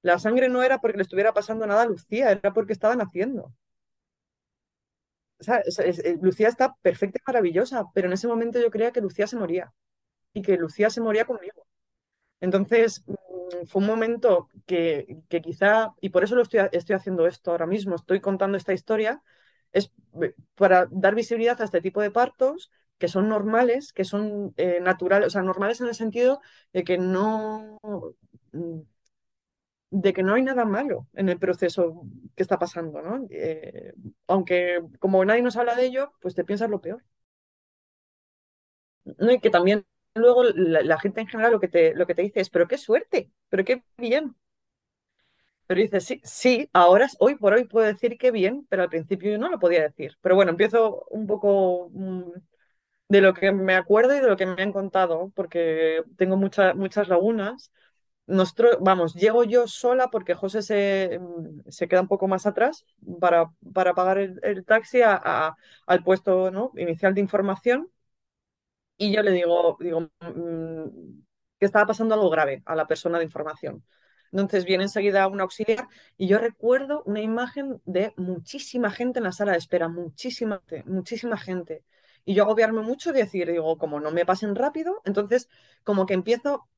La 0.02 0.18
sangre 0.18 0.48
no 0.48 0.62
era 0.62 0.80
porque 0.80 0.96
le 0.98 1.02
estuviera 1.02 1.32
pasando 1.34 1.66
nada 1.66 1.82
a 1.82 1.86
Lucía, 1.86 2.32
era 2.32 2.52
porque 2.52 2.72
estaba 2.72 2.96
naciendo. 2.96 3.52
O 5.38 5.42
sea, 5.42 5.58
es, 5.64 6.02
Lucía 6.20 6.48
está 6.48 6.74
perfecta 6.82 7.18
y 7.18 7.22
maravillosa, 7.26 7.86
pero 7.94 8.06
en 8.08 8.12
ese 8.12 8.28
momento 8.28 8.60
yo 8.60 8.70
creía 8.70 8.92
que 8.92 9.00
Lucía 9.00 9.26
se 9.26 9.36
moría 9.36 9.72
y 10.34 10.42
que 10.42 10.56
Lucía 10.56 10.90
se 10.90 11.00
moría 11.00 11.24
conmigo. 11.24 11.66
Entonces, 12.40 13.04
fue 13.66 13.80
un 13.82 13.86
momento 13.88 14.48
que, 14.66 15.18
que, 15.28 15.40
quizá, 15.42 15.94
y 16.00 16.10
por 16.10 16.24
eso 16.24 16.36
lo 16.36 16.42
estoy, 16.42 16.60
estoy 16.72 16.96
haciendo 16.96 17.26
esto 17.26 17.50
ahora 17.50 17.66
mismo, 17.66 17.96
estoy 17.96 18.20
contando 18.20 18.56
esta 18.58 18.72
historia, 18.72 19.22
es 19.72 19.92
para 20.56 20.86
dar 20.90 21.14
visibilidad 21.14 21.60
a 21.60 21.64
este 21.64 21.80
tipo 21.80 22.00
de 22.00 22.10
partos 22.10 22.70
que 22.98 23.08
son 23.08 23.28
normales, 23.28 23.92
que 23.92 24.04
son 24.04 24.52
eh, 24.56 24.78
naturales, 24.80 25.28
o 25.28 25.30
sea, 25.30 25.42
normales 25.42 25.80
en 25.80 25.88
el 25.88 25.94
sentido 25.94 26.40
de 26.72 26.84
que 26.84 26.98
no 26.98 27.78
de 29.90 30.12
que 30.12 30.22
no 30.22 30.34
hay 30.34 30.42
nada 30.42 30.64
malo 30.64 31.08
en 31.14 31.28
el 31.28 31.38
proceso 31.38 32.02
que 32.36 32.42
está 32.42 32.58
pasando, 32.58 33.02
¿no? 33.02 33.26
Eh, 33.30 33.92
aunque 34.28 34.80
como 34.98 35.24
nadie 35.24 35.42
nos 35.42 35.56
habla 35.56 35.74
de 35.74 35.86
ello, 35.86 36.12
pues 36.20 36.34
te 36.34 36.44
piensas 36.44 36.70
lo 36.70 36.80
peor. 36.80 37.04
¿No? 39.04 39.30
Y 39.32 39.40
que 39.40 39.50
también 39.50 39.84
luego 40.14 40.44
la, 40.44 40.82
la, 40.82 40.98
gente 41.00 41.20
en 41.20 41.26
general 41.28 41.52
lo 41.52 41.60
que, 41.60 41.68
te, 41.68 41.94
lo 41.94 42.06
que 42.06 42.14
te 42.14 42.22
dice 42.22 42.40
es, 42.40 42.50
pero 42.50 42.68
qué 42.68 42.78
suerte, 42.78 43.30
pero 43.48 43.64
qué 43.64 43.82
bien. 43.96 44.36
Pero 45.70 45.82
dices, 45.82 46.04
sí, 46.04 46.20
sí, 46.24 46.68
ahora, 46.72 47.06
hoy 47.20 47.36
por 47.36 47.52
hoy 47.52 47.64
puedo 47.64 47.86
decir 47.86 48.18
que 48.18 48.32
bien, 48.32 48.66
pero 48.68 48.82
al 48.82 48.88
principio 48.88 49.30
yo 49.30 49.38
no 49.38 49.48
lo 49.50 49.60
podía 49.60 49.82
decir. 49.82 50.16
Pero 50.20 50.34
bueno, 50.34 50.50
empiezo 50.50 51.04
un 51.10 51.26
poco 51.28 51.90
mm, 51.92 52.22
de 53.08 53.20
lo 53.22 53.34
que 53.34 53.52
me 53.52 53.74
acuerdo 53.76 54.14
y 54.16 54.20
de 54.20 54.28
lo 54.28 54.36
que 54.36 54.46
me 54.46 54.62
han 54.62 54.72
contado, 54.72 55.32
porque 55.36 56.02
tengo 56.16 56.36
mucha, 56.36 56.74
muchas 56.74 57.08
lagunas 57.08 57.72
nosotros, 58.26 58.78
vamos, 58.80 59.14
llego 59.14 59.44
yo 59.44 59.68
sola 59.68 60.08
porque 60.10 60.34
José 60.34 60.62
se, 60.62 61.18
mm, 61.20 61.70
se 61.70 61.88
queda 61.88 62.02
un 62.02 62.08
poco 62.08 62.28
más 62.28 62.46
atrás 62.46 62.86
para, 63.20 63.52
para 63.74 63.94
pagar 63.94 64.18
el, 64.18 64.64
taxi 64.66 65.02
a, 65.02 65.54
al 65.86 66.04
puesto 66.04 66.50
¿no? 66.52 66.72
inicial 66.76 67.14
de 67.14 67.20
información. 67.22 67.90
Y 68.96 69.12
yo 69.14 69.22
le 69.22 69.30
digo, 69.32 69.76
digo 69.80 70.00
mmm, 70.20 71.22
que 71.58 71.66
estaba 71.66 71.86
pasando 71.86 72.14
algo 72.14 72.30
grave 72.30 72.62
a 72.66 72.74
la 72.76 72.86
persona 72.86 73.18
de 73.18 73.24
información. 73.24 73.84
Entonces 74.32 74.64
viene 74.64 74.84
enseguida 74.84 75.26
un 75.28 75.40
auxiliar 75.40 75.88
y 76.16 76.28
yo 76.28 76.38
recuerdo 76.38 77.02
una 77.06 77.20
imagen 77.20 77.80
de 77.84 78.12
muchísima 78.16 78.90
gente 78.90 79.18
en 79.18 79.24
la 79.24 79.32
sala 79.32 79.52
de 79.52 79.58
espera, 79.58 79.88
muchísima, 79.88 80.62
muchísima 80.86 81.36
gente. 81.36 81.84
Y 82.24 82.34
yo 82.34 82.44
agobiarme 82.44 82.82
mucho 82.82 83.12
de 83.12 83.20
decir, 83.20 83.50
digo, 83.50 83.78
como 83.78 83.98
no 84.00 84.10
me 84.12 84.26
pasen 84.26 84.54
rápido, 84.54 85.00
entonces 85.04 85.48
como 85.84 86.06
que 86.06 86.14
empiezo 86.14 86.68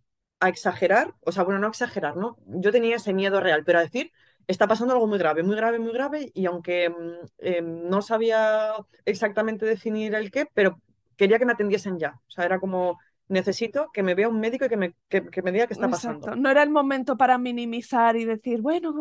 a 0.41 0.49
exagerar, 0.49 1.15
o 1.21 1.33
sea, 1.33 1.45
bueno, 1.45 1.61
no 1.61 1.67
a 1.69 1.71
exagerar, 1.71 2.17
¿no? 2.17 2.37
Yo 2.47 2.73
tenía 2.73 2.97
ese 2.97 3.12
miedo 3.15 3.41
real, 3.41 3.62
pero 3.65 3.79
a 3.79 3.83
decir, 3.83 4.12
está 4.47 4.67
pasando 4.67 4.95
algo 4.95 5.07
muy 5.07 5.19
grave, 5.19 5.43
muy 5.43 5.55
grave, 5.57 5.79
muy 5.79 5.93
grave, 5.93 6.31
y 6.35 6.47
aunque 6.47 6.93
eh, 7.38 7.62
no 7.62 8.03
sabía 8.03 8.75
exactamente 9.05 9.65
definir 9.67 10.15
el 10.15 10.31
qué, 10.31 10.47
pero 10.53 10.81
quería 11.17 11.38
que 11.38 11.47
me 11.47 11.53
atendiesen 11.53 11.99
ya. 11.99 12.21
O 12.27 12.31
sea, 12.31 12.45
era 12.45 12.59
como, 12.59 12.99
necesito 13.33 13.90
que 13.92 14.03
me 14.05 14.14
vea 14.14 14.29
un 14.29 14.40
médico 14.40 14.66
y 14.66 14.68
que 14.71 14.77
me, 14.79 14.95
que, 15.09 15.27
que 15.31 15.42
me 15.42 15.53
diga 15.53 15.66
qué 15.68 15.75
está 15.75 15.88
Exacto. 15.88 15.90
pasando. 15.90 16.37
No 16.37 16.51
era 16.51 16.62
el 16.62 16.71
momento 16.71 17.16
para 17.16 17.38
minimizar 17.38 18.16
y 18.16 18.25
decir, 18.27 18.61
bueno, 18.61 18.92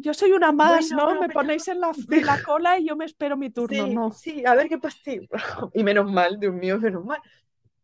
yo 0.00 0.12
soy 0.12 0.32
una 0.32 0.52
más, 0.52 0.90
Bueno, 0.90 0.92
¿no? 0.92 1.16
Me 1.16 1.30
ponéis 1.30 1.68
en 1.68 1.80
la, 1.80 1.92
en 2.10 2.26
la 2.26 2.38
cola 2.42 2.78
y 2.78 2.86
yo 2.88 2.96
me 2.96 3.04
espero 3.04 3.36
mi 3.36 3.50
turno, 3.50 3.86
Sí, 3.86 3.88
¿no? 3.88 4.20
sí, 4.22 4.44
a 4.46 4.54
ver 4.54 4.68
qué 4.68 4.78
pasa. 4.78 4.98
sí. 5.02 5.28
Y 5.74 5.82
menos 5.82 6.10
mal, 6.10 6.38
Dios 6.38 6.54
mío, 6.54 6.78
menos 6.78 7.04
mal. 7.04 7.20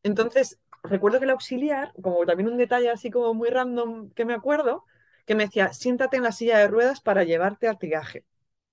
Entonces, 0.02 0.60
recuerdo 0.84 1.18
que 1.20 1.26
el 1.26 1.30
auxiliar, 1.32 1.92
como 2.02 2.26
también 2.26 2.48
un 2.50 2.58
detalle 2.58 2.90
así 2.90 3.10
como 3.10 3.34
muy 3.34 3.50
random 3.50 4.10
que 4.12 4.24
me 4.24 4.34
acuerdo, 4.34 4.84
que 5.26 5.34
me 5.36 5.44
decía, 5.46 5.72
siéntate 5.72 6.18
en 6.18 6.24
la 6.24 6.32
silla 6.32 6.58
de 6.58 6.68
ruedas 6.68 7.00
para 7.00 7.24
llevarte 7.24 7.68
al 7.68 7.78
triaje. 7.78 8.24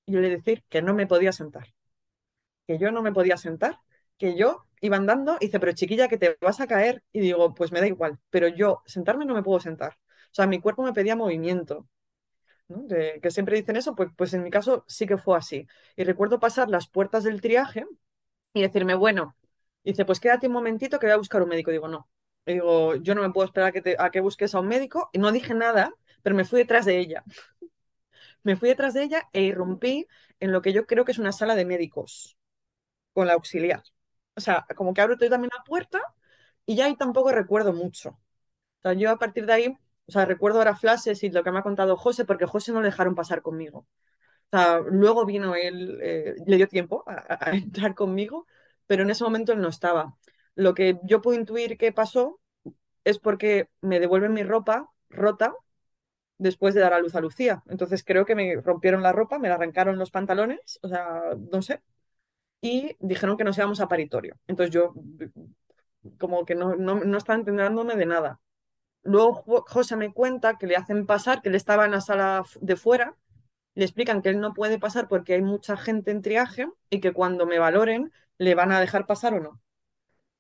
Y 0.06 0.14
yo 0.14 0.22
le 0.22 0.30
decía 0.30 0.64
que 0.70 0.82
no 0.84 0.94
me 0.96 1.08
podía 1.08 1.32
sentar, 1.34 1.68
que 2.68 2.78
yo 2.80 2.92
no 2.92 3.02
me 3.02 3.12
podía 3.14 3.38
sentar, 3.38 3.80
que 4.18 4.36
yo 4.38 4.66
iba 4.82 4.98
andando 4.98 5.38
y 5.40 5.46
dice, 5.48 5.60
pero 5.60 5.74
chiquilla, 5.74 6.08
que 6.08 6.18
te 6.18 6.38
vas 6.42 6.60
a 6.62 6.68
caer. 6.68 7.04
Y 7.12 7.20
digo, 7.22 7.54
pues 7.54 7.72
me 7.72 7.80
da 7.82 7.88
igual, 7.88 8.20
pero 8.30 8.48
yo 8.48 8.82
sentarme 8.86 9.26
no 9.26 9.34
me 9.34 9.44
puedo 9.44 9.60
sentar. 9.60 9.94
O 10.32 10.34
sea, 10.36 10.48
mi 10.48 10.60
cuerpo 10.62 10.84
me 10.84 10.94
pedía 10.94 11.16
movimiento. 11.16 11.88
que 13.22 13.32
siempre 13.32 13.58
dicen 13.58 13.76
eso, 13.78 13.96
pues, 13.96 14.10
pues 14.16 14.34
en 14.34 14.44
mi 14.44 14.52
caso 14.52 14.86
sí 14.88 15.06
que 15.08 15.18
fue 15.18 15.38
así. 15.38 15.68
Y 15.96 16.04
recuerdo 16.04 16.40
pasar 16.40 16.70
las 16.70 16.88
puertas 16.90 17.24
del 17.24 17.42
triaje 17.42 17.86
y 18.54 18.62
decirme, 18.62 18.96
bueno, 18.96 19.36
dice, 19.84 20.06
pues 20.06 20.20
quédate 20.20 20.48
un 20.48 20.54
momentito 20.54 21.00
que 21.00 21.08
voy 21.08 21.14
a 21.14 21.18
buscar 21.18 21.42
un 21.42 21.50
médico. 21.50 21.72
Digo, 21.72 21.88
no. 21.88 22.10
Y 22.46 22.54
digo, 22.54 22.96
yo 22.96 23.16
no 23.16 23.22
me 23.22 23.32
puedo 23.32 23.46
esperar 23.48 23.70
a 23.70 23.72
que, 23.72 23.82
te, 23.82 23.96
a 24.00 24.12
que 24.12 24.22
busques 24.22 24.56
a 24.56 24.60
un 24.60 24.68
médico. 24.68 25.10
Y 25.14 25.20
no 25.20 25.32
dije 25.32 25.54
nada, 25.54 25.94
pero 26.24 26.36
me 26.36 26.46
fui 26.46 26.60
detrás 26.60 26.86
de 26.86 27.00
ella. 27.00 27.24
me 28.44 28.56
fui 28.56 28.70
detrás 28.70 28.94
de 28.94 29.04
ella 29.04 29.30
e 29.34 29.44
irrumpí 29.44 30.08
en 30.40 30.52
lo 30.52 30.62
que 30.62 30.74
yo 30.74 30.86
creo 30.86 31.06
que 31.06 31.12
es 31.12 31.20
una 31.20 31.32
sala 31.32 31.56
de 31.56 31.66
médicos 31.66 32.38
con 33.14 33.28
la 33.28 33.34
auxiliar. 33.34 33.84
O 34.40 34.42
sea, 34.42 34.66
como 34.76 34.94
que 34.94 35.02
abro 35.02 35.18
yo 35.20 35.30
también 35.30 35.52
la 35.56 35.64
puerta 35.64 36.02
y 36.66 36.76
ya 36.76 36.86
ahí 36.86 36.96
tampoco 36.98 37.32
recuerdo 37.32 37.74
mucho. 37.74 38.12
O 38.12 38.82
sea, 38.84 38.94
yo 38.94 39.12
a 39.12 39.20
partir 39.20 39.46
de 39.46 39.54
ahí, 39.54 39.78
o 40.08 40.12
sea, 40.12 40.26
recuerdo 40.26 40.60
ahora 40.60 40.76
flashes 40.76 41.24
y 41.24 41.30
lo 41.32 41.44
que 41.44 41.52
me 41.52 41.60
ha 41.60 41.64
contado 41.64 41.98
José, 41.98 42.26
porque 42.26 42.46
José 42.46 42.72
no 42.74 42.82
le 42.82 42.88
dejaron 42.90 43.16
pasar 43.16 43.42
conmigo. 43.42 43.88
O 44.52 44.58
sea, 44.58 44.80
luego 44.80 45.26
vino 45.26 45.56
él, 45.56 46.00
eh, 46.02 46.36
le 46.48 46.58
dio 46.58 46.68
tiempo 46.68 47.04
a, 47.08 47.50
a, 47.50 47.52
entrar 47.56 47.96
conmigo, 47.96 48.48
pero 48.88 49.04
en 49.04 49.10
ese 49.12 49.24
momento 49.24 49.54
él 49.54 49.62
no 49.62 49.70
estaba. 49.70 50.18
Lo 50.56 50.74
que 50.74 51.00
yo 51.04 51.22
puedo 51.22 51.40
intuir 51.40 51.78
que 51.78 51.92
pasó 51.94 52.40
es 53.06 53.20
porque 53.20 53.70
me 53.82 54.00
devuelven 54.00 54.34
mi 54.34 54.44
ropa 54.44 54.90
rota 55.10 55.56
después 56.38 56.74
de 56.74 56.82
dar 56.82 56.94
a 56.94 57.00
luz 57.00 57.16
a 57.16 57.22
Lucía. 57.22 57.64
Entonces 57.70 58.04
creo 58.04 58.26
que 58.26 58.36
me 58.36 58.56
rompieron 58.62 59.04
la 59.04 59.12
ropa, 59.12 59.40
me 59.40 59.50
la 59.50 59.56
arrancaron 59.56 59.98
los 60.00 60.12
pantalones, 60.12 60.80
o 60.82 60.88
sea, 60.90 61.22
no 61.52 61.62
sé, 61.62 61.82
y 62.62 62.96
dijeron 63.00 63.38
que 63.38 63.44
nos 63.44 63.58
íbamos 63.58 63.80
a 63.82 63.88
paritorio. 63.88 64.38
Entonces 64.48 64.74
yo 64.74 64.94
como 66.18 66.46
que 66.46 66.56
no, 66.56 66.76
no, 66.76 66.96
no 67.04 67.18
estaba 67.18 67.40
entendiéndome 67.40 67.96
de 67.96 68.06
nada. 68.06 68.40
Luego 69.04 69.44
José 69.68 69.96
me 69.98 70.14
cuenta 70.14 70.58
que 70.58 70.68
le 70.68 70.78
hacen 70.78 71.06
pasar, 71.08 71.42
que 71.42 71.50
él 71.50 71.56
estaba 71.56 71.86
en 71.86 71.92
la 71.92 72.02
sala 72.02 72.44
de 72.62 72.76
fuera, 72.76 73.16
le 73.76 73.86
explican 73.86 74.22
que 74.22 74.30
él 74.30 74.42
no 74.42 74.54
puede 74.54 74.80
pasar 74.80 75.08
porque 75.08 75.36
hay 75.36 75.42
mucha 75.44 75.78
gente 75.78 76.12
en 76.12 76.22
triaje 76.22 76.68
y 76.90 77.02
que 77.02 77.14
cuando 77.14 77.46
me 77.48 77.60
valoren 77.60 78.12
le 78.38 78.56
van 78.56 78.72
a 78.72 78.82
dejar 78.82 79.06
pasar 79.08 79.34
o 79.36 79.42
no. 79.42 79.62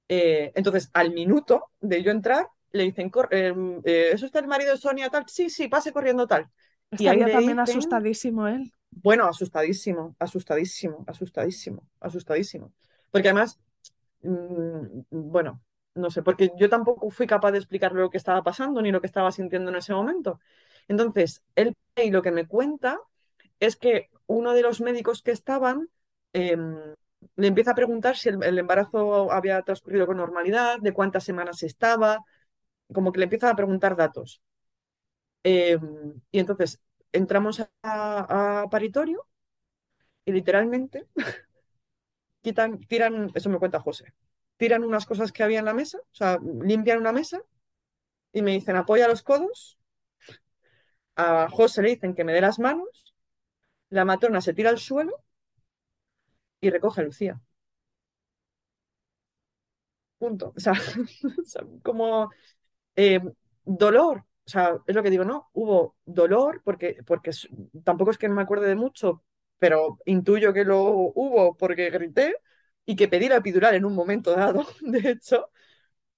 Eh, 0.10 0.52
entonces, 0.56 0.90
al 0.94 1.12
minuto 1.14 1.72
de 1.82 2.04
yo 2.04 2.12
entrar, 2.12 2.48
le 2.72 2.84
dicen, 2.84 3.10
"Cor- 3.10 3.34
em, 3.34 3.82
eh, 3.86 4.12
¿eso 4.14 4.26
está 4.26 4.40
el 4.40 4.48
marido 4.48 4.72
de 4.74 4.78
Sonia 4.80 5.10
tal? 5.10 5.26
Sí, 5.28 5.50
sí, 5.50 5.68
pase 5.68 5.94
corriendo 5.94 6.28
tal. 6.28 6.48
Y 6.98 7.08
ahí 7.08 7.18
Estaría 7.18 7.30
también 7.30 7.60
dicen, 7.60 7.60
asustadísimo 7.60 8.48
él. 8.48 8.74
Bueno, 8.92 9.26
asustadísimo, 9.28 10.16
asustadísimo, 10.20 11.04
asustadísimo, 11.08 11.88
asustadísimo. 12.00 12.74
Porque 13.12 13.30
además, 13.30 13.60
mm, 14.24 15.02
bueno, 15.10 15.62
no 15.96 16.12
sé, 16.12 16.24
porque 16.24 16.52
yo 16.58 16.70
tampoco 16.70 17.10
fui 17.12 17.28
capaz 17.28 17.52
de 17.52 17.60
explicar 17.60 17.94
lo 17.94 18.10
que 18.10 18.18
estaba 18.18 18.44
pasando 18.44 18.82
ni 18.82 18.92
lo 18.92 19.02
que 19.02 19.08
estaba 19.08 19.32
sintiendo 19.32 19.72
en 19.72 19.78
ese 19.78 19.94
momento. 19.94 20.40
Entonces, 20.88 21.44
él 21.56 21.76
y 21.96 22.12
lo 22.12 22.22
que 22.22 22.32
me 22.32 22.48
cuenta 22.48 23.00
es 23.60 23.76
que 23.76 24.10
uno 24.28 24.54
de 24.54 24.62
los 24.62 24.82
médicos 24.82 25.22
que 25.24 25.32
estaban 25.32 25.90
em, 26.34 26.78
le 27.36 27.48
empieza 27.48 27.72
a 27.72 27.76
preguntar 27.76 28.18
si 28.18 28.30
el, 28.30 28.58
embarazo 28.60 29.32
había 29.32 29.62
transcurrido 29.64 30.08
con 30.08 30.18
normalidad, 30.18 30.80
de 30.80 30.94
cuántas 30.94 31.24
semanas 31.24 31.64
estaba, 31.64 32.24
como 32.94 33.12
que 33.12 33.20
le 33.20 33.26
empiezan 33.26 33.52
a 33.52 33.56
preguntar 33.56 33.96
datos. 33.96 34.42
Em, 35.44 36.22
y 36.32 36.40
entonces 36.40 36.82
entramos 37.12 37.62
a, 37.84 38.68
paritorio 38.72 39.28
y 40.26 40.32
literalmente 40.32 41.08
quitan, 42.42 42.80
tiran, 42.80 43.32
eso 43.36 43.50
me 43.50 43.60
cuenta 43.60 43.80
José, 43.80 44.14
tiran 44.58 44.84
unas 44.84 45.06
cosas 45.06 45.32
que 45.32 45.44
había 45.44 45.60
en 45.60 45.66
la 45.66 45.74
mesa, 45.74 46.00
o 46.00 46.16
sea, 46.16 46.40
limpian 46.62 47.00
una 47.00 47.12
mesa 47.12 47.42
y 48.34 48.42
me 48.42 48.52
dicen 48.52 48.76
apoya 48.76 49.08
los 49.08 49.24
codos, 49.24 49.78
a 51.16 51.48
José 51.50 51.82
le 51.82 51.90
dicen 51.90 52.16
que 52.16 52.24
me 52.24 52.34
dé 52.34 52.42
las 52.42 52.60
manos, 52.60 53.14
la 53.90 54.06
matrona 54.06 54.42
se 54.42 54.54
tira 54.54 54.70
al 54.72 54.80
suelo 54.80 55.24
y 56.62 56.70
recoge 56.70 57.02
a 57.02 57.04
Lucía. 57.04 57.42
Punto. 60.18 60.54
O 60.58 60.60
sea, 60.60 60.74
o 61.42 61.46
sea, 61.46 61.64
como 61.84 62.30
eh, 62.96 63.22
dolor, 63.66 64.26
o 64.50 64.52
sea, 64.52 64.78
es 64.88 64.96
lo 64.96 65.04
que 65.04 65.10
digo, 65.12 65.24
¿no? 65.26 65.50
Hubo 65.54 65.96
dolor, 66.06 66.62
porque, 66.64 66.98
porque 67.06 67.32
tampoco 67.84 68.10
es 68.12 68.18
que 68.18 68.30
me 68.30 68.42
acuerde 68.42 68.68
de 68.68 68.76
mucho, 68.76 69.24
pero 69.60 70.00
intuyo 70.06 70.54
que 70.54 70.66
lo 70.66 70.82
hubo 70.84 71.56
porque 71.56 71.90
grité 71.92 72.36
y 72.86 72.96
que 72.96 73.08
pedí 73.08 73.30
la 73.30 73.36
epidural 73.38 73.76
en 73.76 73.86
un 73.86 73.94
momento 73.96 74.32
dado, 74.36 74.66
de 74.82 75.10
hecho. 75.12 75.52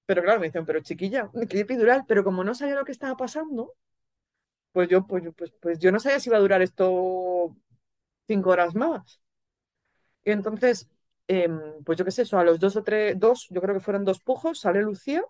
Pero 0.06 0.24
claro, 0.24 0.40
me 0.42 0.48
dicen, 0.48 0.66
pero 0.66 0.82
chiquilla, 0.82 1.32
qué 1.50 1.62
epidural, 1.62 2.06
pero 2.08 2.24
como 2.24 2.44
no 2.44 2.56
sabía 2.56 2.76
lo 2.76 2.86
que 2.86 2.94
estaba 2.94 3.18
pasando, 3.18 3.76
pues 4.74 4.90
yo, 4.90 5.06
pues, 5.08 5.24
pues, 5.38 5.52
pues 5.62 5.80
yo 5.80 5.92
no 5.92 6.00
sabía 6.00 6.20
si 6.20 6.30
iba 6.30 6.38
a 6.38 6.42
durar 6.42 6.62
esto 6.62 7.56
cinco 8.28 8.52
horas 8.52 8.76
más. 8.76 9.22
Y 10.24 10.32
entonces, 10.32 10.90
em, 11.28 11.60
pues 11.86 11.98
yo 11.98 12.06
qué 12.06 12.12
sé, 12.12 12.24
eso, 12.24 12.38
a 12.40 12.44
los 12.44 12.60
dos 12.60 12.76
o 12.76 12.84
tres, 12.84 13.20
dos, 13.20 13.48
yo 13.50 13.62
creo 13.62 13.76
que 13.76 13.82
fueron 13.82 14.06
dos 14.06 14.20
pujos, 14.22 14.60
sale 14.60 14.82
Lucía 14.82 15.24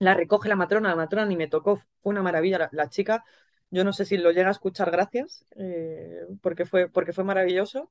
La 0.00 0.14
recoge 0.14 0.48
la 0.48 0.56
matrona, 0.56 0.90
la 0.90 0.96
matrona 0.96 1.26
ni 1.26 1.36
me 1.36 1.48
tocó, 1.48 1.76
fue 1.76 1.86
una 2.12 2.22
maravilla. 2.22 2.68
La, 2.72 2.88
chica, 2.88 3.24
yo 3.70 3.84
no 3.84 3.92
sé 3.92 4.04
si 4.04 4.16
lo 4.16 4.30
llega 4.30 4.48
a 4.48 4.52
escuchar, 4.52 4.90
gracias, 4.90 5.44
eh, 5.56 6.26
porque 6.42 6.66
fue, 6.66 6.88
porque 6.88 7.12
fue 7.12 7.24
maravilloso. 7.24 7.90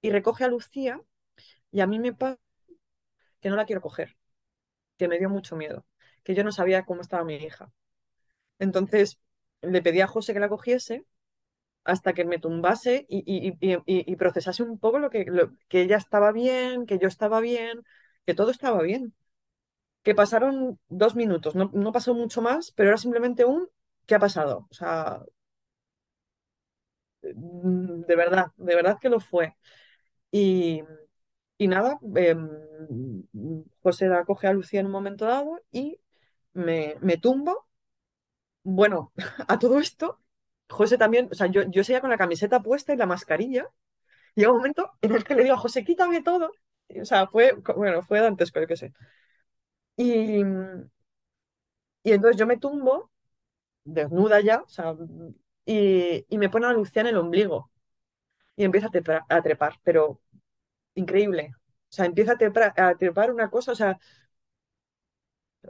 Y 0.00 0.10
recoge 0.10 0.44
a 0.44 0.48
Lucía 0.48 1.00
y 1.72 1.80
a 1.80 1.86
mí 1.88 1.98
me 2.00 2.14
pasa 2.14 2.38
que 3.40 3.50
no 3.50 3.56
la 3.56 3.66
quiero 3.66 3.80
coger, 3.82 4.16
que 4.98 5.08
me 5.08 5.18
dio 5.18 5.30
mucho 5.30 5.56
miedo, 5.56 5.86
que 6.24 6.34
yo 6.36 6.44
no 6.44 6.52
sabía 6.52 6.84
cómo 6.84 7.02
estaba 7.02 7.24
mi 7.24 7.36
hija. 7.36 7.72
Entonces 8.58 9.20
le 9.62 9.82
pedí 9.82 10.00
a 10.00 10.08
José 10.08 10.34
que 10.34 10.40
la 10.40 10.48
cogiese 10.50 11.06
hasta 11.84 12.14
que 12.14 12.24
me 12.26 12.38
tumbase 12.40 13.06
y- 13.08 13.24
y- 13.60 14.12
y 14.12 14.16
procesase 14.16 14.62
un 14.64 14.78
poco 14.80 14.98
lo 15.00 15.10
que, 15.10 15.24
lo- 15.26 15.52
que 15.68 15.82
ella 15.82 15.96
estaba 15.98 16.32
bien, 16.32 16.86
que 16.86 16.98
yo 17.00 17.08
estaba 17.08 17.40
bien, 17.40 17.82
que 18.26 18.34
todo 18.34 18.50
estaba 18.52 18.82
bien. 18.82 19.14
Que 20.02 20.14
pasaron 20.14 20.78
dos 20.88 21.14
minutos, 21.16 21.54
no, 21.54 21.70
no 21.74 21.92
pasó 21.92 22.14
mucho 22.14 22.42
más, 22.42 22.72
pero 22.72 22.90
era 22.90 22.98
simplemente 22.98 23.44
un 23.44 23.68
¿qué 24.06 24.14
ha 24.16 24.18
pasado? 24.18 24.66
O 24.70 24.74
sea, 24.74 25.22
mm, 27.22 28.02
de 28.06 28.16
verdad, 28.16 28.46
de 28.56 28.74
verdad 28.74 28.98
que 29.00 29.08
lo 29.08 29.20
fue. 29.20 29.54
Y, 30.32 30.82
y 31.58 31.68
nada, 31.68 31.98
em, 32.16 32.48
José 33.82 34.08
la 34.08 34.24
coge 34.24 34.46
a 34.48 34.52
Lucía 34.52 34.80
en 34.80 34.86
un 34.86 34.92
momento 34.92 35.26
dado 35.26 35.60
y 35.72 36.00
me, 36.54 36.96
me 37.00 37.16
tumbo. 37.18 37.68
Bueno, 38.64 39.12
a 39.48 39.58
todo 39.58 39.78
esto, 39.80 40.20
José 40.68 40.98
también, 40.98 41.28
o 41.32 41.34
sea, 41.34 41.46
yo, 41.48 41.62
yo 41.70 41.84
seguía 41.84 42.00
con 42.00 42.10
la 42.10 42.18
camiseta 42.18 42.62
puesta 42.62 42.94
y 42.94 42.96
la 42.96 43.06
mascarilla. 43.06 43.68
Y 44.36 44.42
llega 44.42 44.52
un 44.52 44.58
momento 44.58 44.92
en 45.02 45.12
el 45.14 45.24
que 45.24 45.34
le 45.34 45.44
digo 45.44 45.56
a 45.56 45.58
José, 45.58 45.84
quítame 45.84 46.22
todo. 46.22 46.52
O 47.02 47.06
sea, 47.06 47.28
fue, 47.28 47.54
bueno, 47.76 48.02
fue 48.02 48.20
dantesco, 48.20 48.60
yo 48.60 48.66
qué 48.68 48.76
sé. 48.78 48.92
Y, 49.98 50.42
y 52.02 52.12
entonces 52.12 52.38
yo 52.38 52.46
me 52.46 52.56
tumbo 52.58 53.10
desnuda 53.84 54.40
ya, 54.42 54.62
o 54.62 54.68
sea, 54.68 54.94
y, 55.66 56.26
y 56.28 56.38
me 56.38 56.50
pone 56.50 56.66
a 56.66 56.72
Lucía 56.72 57.02
en 57.02 57.08
el 57.08 57.18
ombligo 57.18 57.70
y 58.56 58.64
empieza 58.64 58.88
a 59.28 59.42
trepar, 59.42 59.74
pero 59.84 60.20
increíble. 60.94 61.52
O 61.90 61.94
sea, 61.94 62.06
empieza 62.06 62.32
a 62.34 62.38
trepar, 62.38 62.74
a 62.76 62.96
trepar 62.96 63.32
una 63.32 63.50
cosa, 63.50 63.72
o 63.72 63.76
sea, 63.76 63.98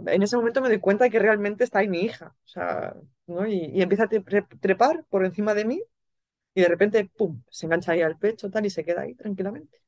en 0.07 0.23
ese 0.23 0.37
momento 0.37 0.61
me 0.61 0.69
doy 0.69 0.81
cuenta 0.81 1.05
de 1.05 1.11
que 1.11 1.19
realmente 1.19 1.64
está 1.64 1.81
ahí 1.81 1.88
mi 1.88 2.01
hija, 2.03 2.35
o 2.45 2.49
sea, 2.49 2.95
¿no? 3.27 3.47
Y, 3.47 3.57
y 3.75 3.83
empieza 3.83 4.05
a 4.05 4.09
tre- 4.09 4.47
trepar 4.61 5.05
por 5.09 5.25
encima 5.25 5.55
de 5.55 5.64
mí 5.64 5.83
y 6.55 6.62
de 6.62 6.69
repente, 6.69 7.11
¡pum!, 7.17 7.43
se 7.51 7.67
engancha 7.67 7.93
ahí 7.93 8.03
al 8.03 8.19
pecho, 8.19 8.51
tal, 8.51 8.67
y 8.67 8.71
se 8.71 8.85
queda 8.85 9.03
ahí 9.03 9.14
tranquilamente. 9.17 9.81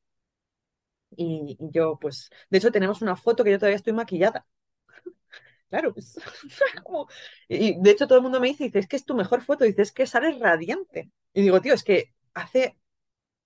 Y, 1.15 1.57
yo, 1.59 1.97
pues, 1.99 2.29
de 2.49 2.57
hecho, 2.57 2.71
tenemos 2.71 3.01
una 3.01 3.15
foto 3.15 3.43
que 3.43 3.51
yo 3.51 3.57
todavía 3.59 3.75
estoy 3.77 3.93
maquillada. 3.93 4.45
Claro, 5.69 5.93
pues, 5.93 6.19
Y 7.47 7.81
de 7.81 7.91
hecho 7.91 8.07
todo 8.07 8.17
el 8.19 8.23
mundo 8.23 8.39
me 8.41 8.47
dice, 8.49 8.65
dice, 8.65 8.79
es 8.79 8.87
que 8.87 8.95
es 8.97 9.05
tu 9.05 9.15
mejor 9.15 9.41
foto, 9.41 9.63
dice, 9.65 9.81
es 9.83 9.91
que 9.93 10.05
sales 10.07 10.39
radiante. 10.39 11.11
Y 11.33 11.41
digo, 11.43 11.61
tío, 11.61 11.73
es 11.73 11.83
que 11.83 12.13
hace 12.33 12.77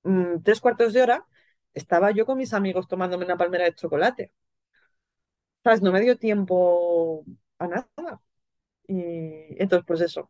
mm, 0.04 0.42
tres 0.44 0.62
cuartos 0.62 0.94
de 0.94 1.04
hora 1.04 1.28
estaba 1.74 2.12
yo 2.12 2.26
con 2.26 2.38
mis 2.40 2.54
amigos 2.54 2.88
tomándome 2.90 3.26
una 3.26 3.38
palmera 3.38 3.66
de 3.66 3.76
chocolate. 3.76 4.34
¿Sabes? 5.64 5.82
No 5.82 5.92
me 5.92 6.02
dio 6.02 6.18
tiempo 6.18 7.26
a 7.60 7.68
nada. 7.68 8.22
Y 8.88 9.62
entonces, 9.62 9.86
pues 9.88 10.02
eso. 10.02 10.30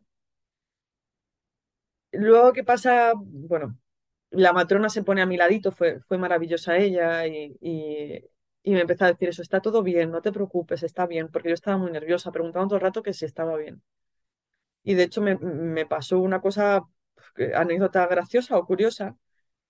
Luego, 2.12 2.52
¿qué 2.52 2.64
pasa? 2.64 3.12
Bueno, 3.16 3.78
la 4.36 4.52
matrona 4.52 4.88
se 4.88 5.02
pone 5.04 5.22
a 5.22 5.26
mi 5.26 5.36
ladito, 5.36 5.72
fue, 5.72 6.00
fue 6.02 6.18
maravillosa 6.18 6.76
ella 6.78 7.26
y, 7.26 7.56
y, 7.60 8.72
me 8.72 8.80
empezó 8.80 9.04
a 9.04 9.12
decir 9.12 9.28
eso, 9.28 9.42
está 9.42 9.60
todo 9.60 9.82
bien, 9.82 10.10
no 10.10 10.22
te 10.22 10.32
preocupes, 10.32 10.82
está 10.82 11.06
bien, 11.06 11.28
porque 11.30 11.48
yo 11.50 11.54
estaba 11.54 11.78
muy 11.78 11.90
nerviosa, 11.92 12.32
preguntando 12.32 12.68
todo 12.68 12.76
el 12.76 12.82
rato 12.82 13.02
que 13.02 13.12
si 13.14 13.24
estaba 13.24 13.56
bien. 13.56 13.82
Y 14.82 14.94
de 14.94 15.02
hecho 15.04 15.20
me, 15.22 15.36
me 15.36 15.86
pasó 15.86 16.18
una 16.20 16.40
cosa, 16.40 16.82
anécdota 17.54 18.06
graciosa 18.06 18.56
o 18.58 18.66
curiosa, 18.66 19.16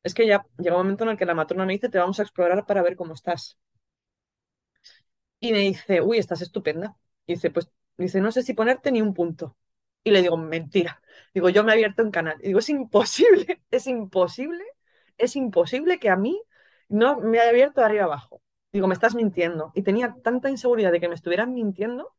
es 0.02 0.14
que 0.14 0.26
ya 0.26 0.46
llega 0.58 0.76
un 0.76 0.82
momento 0.84 1.04
en 1.04 1.10
el 1.12 1.18
que 1.18 1.26
la 1.26 1.34
matrona 1.34 1.66
me 1.66 1.74
dice, 1.74 1.88
te 1.90 1.98
vamos 1.98 2.20
a 2.20 2.22
explorar 2.24 2.66
para 2.66 2.82
ver 2.82 2.96
cómo 2.96 3.14
estás. 3.14 3.58
Y 5.40 5.52
me 5.52 5.58
dice, 5.60 6.00
uy, 6.02 6.18
estás 6.18 6.42
estupenda. 6.42 6.96
Y 7.26 7.34
dice, 7.34 7.50
pues, 7.50 7.70
dice, 7.96 8.20
no 8.20 8.32
sé 8.32 8.42
si 8.42 8.54
ponerte 8.54 8.90
ni 8.92 9.02
un 9.02 9.14
punto. 9.14 9.56
Y 10.06 10.10
le 10.12 10.22
digo, 10.22 10.36
mentira. 10.36 11.02
Digo, 11.34 11.48
yo 11.48 11.64
me 11.64 11.72
he 11.72 11.74
abierto 11.74 12.02
un 12.04 12.12
canal. 12.12 12.36
Y 12.40 12.48
digo, 12.48 12.60
es 12.60 12.68
imposible, 12.68 13.60
es 13.72 13.88
imposible, 13.88 14.62
es 15.18 15.34
imposible 15.36 15.98
que 15.98 16.10
a 16.10 16.16
mí 16.16 16.40
no 16.88 17.18
me 17.20 17.40
haya 17.40 17.50
abierto 17.50 17.80
de 17.80 17.86
arriba 17.86 18.04
abajo. 18.04 18.40
Digo, 18.72 18.86
me 18.86 18.94
estás 18.94 19.16
mintiendo. 19.16 19.72
Y 19.74 19.82
tenía 19.82 20.14
tanta 20.22 20.48
inseguridad 20.48 20.92
de 20.92 21.00
que 21.00 21.08
me 21.08 21.16
estuvieran 21.16 21.52
mintiendo 21.54 22.14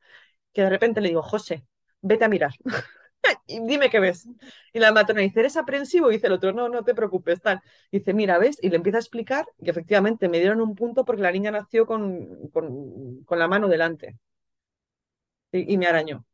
que 0.53 0.63
de 0.63 0.69
repente 0.71 1.01
le 1.01 1.09
digo, 1.09 1.23
José, 1.23 1.65
vete 2.01 2.25
a 2.25 2.29
mirar. 2.29 2.53
Y 3.47 3.59
dime 3.61 3.89
qué 3.89 3.99
ves. 3.99 4.27
Y 4.73 4.79
la 4.79 4.91
matrona 4.91 5.21
dice, 5.21 5.39
¿eres 5.41 5.57
aprensivo? 5.57 6.09
Y 6.11 6.15
dice 6.15 6.27
el 6.27 6.33
otro, 6.33 6.53
no, 6.53 6.69
no 6.69 6.83
te 6.83 6.95
preocupes, 6.95 7.41
tal. 7.41 7.61
Dice, 7.91 8.13
mira, 8.13 8.37
¿ves? 8.39 8.57
Y 8.61 8.69
le 8.69 8.77
empieza 8.77 8.97
a 8.97 9.01
explicar 9.01 9.45
que 9.63 9.71
efectivamente 9.71 10.29
me 10.29 10.39
dieron 10.39 10.61
un 10.61 10.75
punto 10.75 11.05
porque 11.05 11.21
la 11.21 11.31
niña 11.31 11.51
nació 11.51 11.85
con, 11.85 12.49
con, 12.51 13.23
con 13.25 13.39
la 13.39 13.47
mano 13.47 13.67
delante 13.67 14.17
y 15.51 15.77
me 15.77 15.87
arañó. 15.87 16.25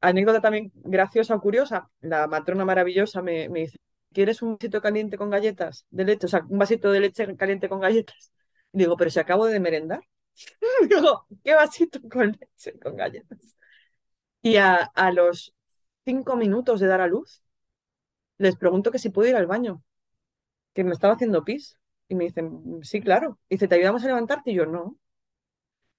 Anécdota 0.00 0.40
también 0.40 0.72
graciosa 0.74 1.34
o 1.34 1.40
curiosa, 1.40 1.90
la 2.00 2.26
matrona 2.26 2.64
maravillosa 2.64 3.22
me, 3.22 3.48
dice, 3.48 3.78
¿quieres 4.12 4.42
un 4.42 4.54
vasito 4.56 4.80
caliente 4.80 5.18
con 5.18 5.30
galletas 5.30 5.86
de 5.90 6.04
leche? 6.04 6.26
O 6.26 6.28
sea, 6.28 6.44
un 6.48 6.58
vasito 6.58 6.90
de 6.92 7.00
leche 7.00 7.36
caliente 7.36 7.68
con 7.68 7.80
galletas. 7.80 8.32
Y 8.72 8.78
digo, 8.78 8.96
pero 8.96 9.10
si 9.10 9.18
acabo 9.20 9.46
de 9.46 9.60
merendar. 9.60 10.00
Digo, 10.88 11.26
¿qué 11.44 11.54
vasito 11.54 12.00
con 12.08 12.28
leche 12.32 12.78
con 12.78 12.96
galletas? 12.96 13.56
Y 14.42 14.56
a, 14.56 14.76
a 14.76 15.12
los 15.12 15.54
cinco 16.04 16.36
minutos 16.36 16.80
de 16.80 16.86
dar 16.86 17.00
a 17.00 17.06
luz, 17.06 17.42
les 18.38 18.56
pregunto 18.56 18.90
que 18.90 18.98
si 18.98 19.10
puedo 19.10 19.28
ir 19.28 19.36
al 19.36 19.46
baño, 19.46 19.82
que 20.74 20.84
me 20.84 20.92
estaba 20.92 21.14
haciendo 21.14 21.44
pis. 21.44 21.78
Y 22.08 22.14
me 22.16 22.24
dicen, 22.24 22.80
sí, 22.82 23.00
claro. 23.00 23.38
Y 23.48 23.54
dice, 23.56 23.68
¿te 23.68 23.76
ayudamos 23.76 24.02
a 24.04 24.08
levantarte? 24.08 24.50
Y 24.50 24.54
yo, 24.54 24.66
no. 24.66 24.98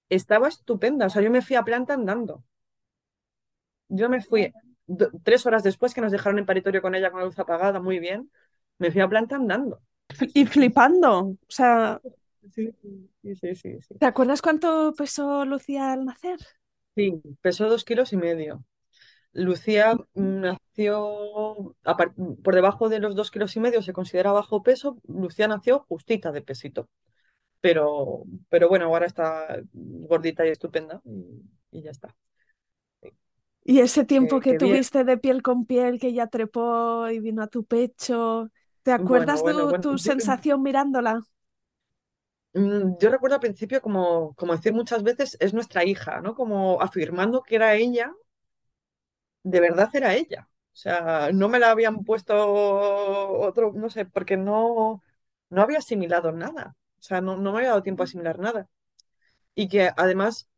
Estaba 0.10 0.48
estupenda. 0.48 1.08
O 1.08 1.10
sea, 1.10 1.24
yo 1.24 1.32
me 1.32 1.42
fui 1.42 1.56
a 1.56 1.64
planta 1.64 1.94
andando. 1.96 2.44
Yo 3.92 4.10
me 4.10 4.22
fui 4.22 4.54
tres 5.24 5.46
horas 5.46 5.64
después 5.64 5.94
que 5.94 6.02
nos 6.02 6.12
dejaron 6.12 6.40
en 6.40 6.46
paritorio 6.46 6.82
con 6.82 6.96
ella 6.96 7.12
con 7.12 7.20
la 7.22 7.26
luz 7.28 7.40
apagada, 7.40 7.80
muy 7.80 8.00
bien. 8.00 8.32
Me 8.80 8.92
fui 8.92 9.02
a 9.02 9.08
planta 9.10 9.36
andando. 9.36 9.82
Y 10.34 10.46
flipando. 10.46 11.20
O 11.20 11.38
sea, 11.48 12.02
Sí, 12.56 12.72
sí, 13.24 13.36
sí, 13.36 13.56
sí, 13.56 13.82
sí. 13.82 13.96
¿Te 14.00 14.06
acuerdas 14.06 14.42
cuánto 14.42 14.94
pesó 14.98 15.46
Lucía 15.46 15.94
al 15.94 16.06
nacer? 16.06 16.40
Sí, 16.96 17.22
pesó 17.42 17.70
dos 17.70 17.86
kilos 17.86 18.12
y 18.14 18.18
medio. 18.18 18.66
Lucía 19.34 19.96
nació 20.16 21.76
por 22.44 22.56
debajo 22.56 22.90
de 22.90 23.00
los 23.00 23.16
dos 23.16 23.32
kilos 23.32 23.56
y 23.58 23.60
medio, 23.62 23.82
se 23.84 23.94
considera 23.94 24.32
bajo 24.34 24.64
peso. 24.64 25.00
Lucía 25.08 25.48
nació 25.48 25.82
justita 25.90 26.32
de 26.32 26.42
pesito, 26.42 26.90
pero, 27.62 28.24
pero 28.50 28.70
bueno, 28.70 28.86
ahora 28.88 29.08
está 29.08 29.60
gordita 29.74 30.46
y 30.48 30.52
estupenda 30.52 31.02
y, 31.06 31.44
y 31.72 31.84
ya 31.84 31.92
está. 31.92 32.16
Y 33.64 33.80
ese 33.80 34.06
tiempo 34.06 34.40
Que, 34.40 34.46
que 34.46 34.54
que 34.54 34.60
bien. 34.60 34.82
tuviste 34.82 35.04
de 35.04 35.18
piel 35.18 35.42
con 35.44 35.66
piel, 35.66 36.00
que 36.00 36.08
ella 36.08 36.28
trepó 36.28 37.10
y 37.10 37.20
vino 37.20 37.44
a 37.44 37.48
tu 37.48 37.64
pecho, 37.66 38.50
¿te 38.84 38.92
acuerdas 38.92 39.44
de 39.44 39.54
bueno, 39.54 39.68
bueno. 39.68 39.86
tu 39.86 39.98
Yo, 40.00 40.00
sensación 40.00 40.62
mirándola? 40.64 41.22
mm, 42.54 42.98
yo 43.00 43.10
recuerdo 43.10 43.36
al 43.36 43.42
principio 43.42 43.82
como, 43.82 44.34
como 44.36 44.56
decir 44.56 44.74
muchas 44.74 45.04
veces, 45.04 45.38
es 45.40 45.54
nuestra 45.54 45.84
hija, 45.86 46.22
¿no? 46.22 46.36
Como 46.36 46.82
afirmando 46.82 47.42
que 47.44 47.56
era 47.56 47.76
ella, 47.76 48.14
de 49.44 49.60
verdad 49.60 49.90
era 49.94 50.14
ella. 50.16 50.48
O 50.74 50.76
sea, 50.76 51.32
no 51.34 51.50
me 51.50 51.60
la 51.60 51.72
habían 51.72 52.04
puesto 52.04 52.34
otro, 52.50 53.74
no 53.74 53.90
sé, 53.90 54.06
porque 54.06 54.38
no, 54.38 55.04
no 55.50 55.62
había 55.62 55.80
asimilado 55.80 56.32
nada. 56.32 56.76
O 57.00 57.02
sea, 57.02 57.22
no, 57.22 57.38
no 57.38 57.52
me 57.52 57.58
había 57.60 57.70
dado 57.70 57.84
tiempo 57.84 58.04
a 58.04 58.06
asimilar 58.06 58.40
nada. 58.40 58.68
Y 59.56 59.70
que 59.70 59.92
además 59.98 60.50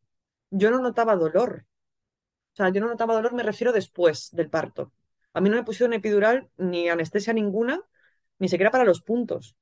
yo 0.52 0.72
no 0.72 0.80
notaba 0.82 1.16
dolor. 1.18 1.66
O 2.54 2.56
sea, 2.56 2.70
yo 2.70 2.82
no 2.82 2.88
notaba 2.88 3.13
dolor, 3.16 3.34
me 3.34 3.44
refiero 3.44 3.72
después 3.74 4.30
del 4.32 4.50
parto. 4.50 4.92
A 5.34 5.42
mí 5.42 5.50
no 5.50 5.56
me 5.58 5.63
pusieron 5.63 5.94
epidural 5.94 6.50
ni 6.58 6.89
anestesia 6.89 7.34
ninguna, 7.34 7.82
ni 8.39 8.50
siquiera 8.50 8.72
para 8.72 8.86
los 8.86 9.02
puntos. 9.02 9.56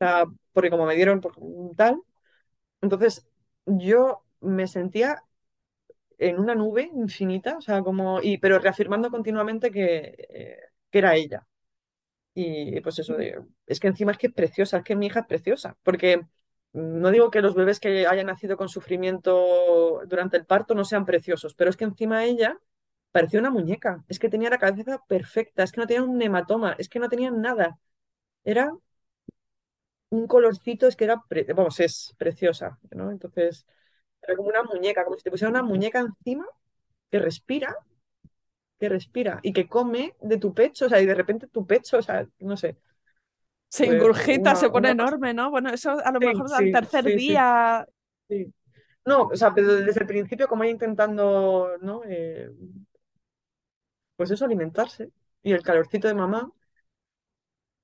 O 0.00 0.04
sea, 0.04 0.24
porque 0.52 0.70
como 0.70 0.86
me 0.86 0.94
dieron 0.94 1.20
tal, 1.76 2.00
entonces 2.82 3.28
yo 3.66 4.24
me 4.40 4.66
sentía 4.68 5.24
en 6.18 6.38
una 6.40 6.54
nube 6.54 6.90
infinita, 6.94 7.56
o 7.58 7.60
sea, 7.62 7.82
como, 7.82 8.20
y, 8.22 8.38
pero 8.38 8.58
reafirmando 8.58 9.10
continuamente 9.10 9.70
que, 9.70 10.14
eh, 10.30 10.58
que 10.90 10.98
era 10.98 11.14
ella. 11.16 11.46
Y 12.34 12.80
pues 12.82 12.98
eso, 13.00 13.16
es 13.66 13.80
que 13.80 13.88
encima 13.88 14.12
es 14.12 14.18
que 14.18 14.28
es 14.28 14.34
preciosa, 14.34 14.78
es 14.78 14.84
que 14.84 14.96
mi 14.96 15.06
hija 15.06 15.20
es 15.22 15.26
preciosa, 15.26 15.76
porque 15.82 16.22
no 16.72 17.10
digo 17.10 17.30
que 17.30 17.40
los 17.42 17.54
bebés 17.54 17.80
que 17.80 18.06
hayan 18.06 18.26
nacido 18.26 18.56
con 18.56 18.68
sufrimiento 18.68 20.02
durante 20.06 20.36
el 20.36 20.46
parto 20.46 20.74
no 20.74 20.84
sean 20.84 21.06
preciosos, 21.06 21.54
pero 21.54 21.70
es 21.70 21.76
que 21.76 21.84
encima 21.84 22.24
ella 22.24 22.58
parecía 23.12 23.40
una 23.40 23.50
muñeca, 23.50 24.04
es 24.08 24.18
que 24.18 24.28
tenía 24.28 24.50
la 24.50 24.58
cabeza 24.58 25.02
perfecta, 25.08 25.62
es 25.64 25.72
que 25.72 25.80
no 25.80 25.86
tenía 25.86 26.02
un 26.04 26.20
hematoma, 26.22 26.74
es 26.78 26.88
que 26.88 26.98
no 27.00 27.08
tenía 27.08 27.30
nada, 27.30 27.78
era 28.44 28.70
un 30.10 30.26
colorcito, 30.26 30.86
es 30.86 30.96
que 30.96 31.04
era, 31.04 31.22
vamos, 31.54 31.80
es 31.80 32.14
preciosa, 32.18 32.78
¿no? 32.92 33.10
Entonces, 33.10 33.66
era 34.22 34.36
como 34.36 34.48
una 34.50 34.62
muñeca, 34.62 35.04
como 35.04 35.16
si 35.18 35.24
te 35.24 35.30
pusiera 35.30 35.50
una 35.50 35.62
muñeca 35.62 36.00
encima 36.00 36.46
que 37.10 37.18
respira, 37.20 37.76
que 38.78 38.88
respira 38.88 39.40
y 39.42 39.52
que 39.52 39.68
come 39.68 40.14
de 40.20 40.38
tu 40.38 40.54
pecho, 40.54 40.86
o 40.86 40.88
sea, 40.88 41.00
y 41.00 41.06
de 41.06 41.14
repente 41.14 41.46
tu 41.48 41.66
pecho, 41.66 41.98
o 41.98 42.02
sea, 42.02 42.26
no 42.40 42.56
sé. 42.56 42.78
Se 43.70 43.86
Pues 43.86 43.86
ingurgita, 43.86 44.54
se 44.56 44.70
pone 44.70 44.90
una 44.90 44.90
enorme, 44.90 45.34
¿no? 45.34 45.50
Bueno, 45.50 45.70
eso 45.70 45.96
a 46.04 46.10
lo 46.12 46.20
Sí, 46.20 46.26
mejor 46.26 46.52
al 46.54 46.70
sí, 46.70 46.70
tercer 46.70 47.12
sí, 47.14 47.14
día. 47.14 47.86
sí. 48.28 48.54
No, 49.06 49.24
o 49.28 49.36
sea, 49.36 49.54
pero 49.54 49.76
desde 49.76 50.00
el 50.02 50.06
principio, 50.06 50.48
como 50.48 50.64
ella 50.64 50.72
intentando, 50.72 51.70
¿no? 51.82 52.02
Eh, 52.06 52.50
pues 54.16 54.30
eso, 54.30 54.44
alimentarse. 54.44 55.10
Y 55.42 55.52
el 55.52 55.62
calorcito 55.62 56.08
de 56.08 56.14
mamá, 56.14 56.52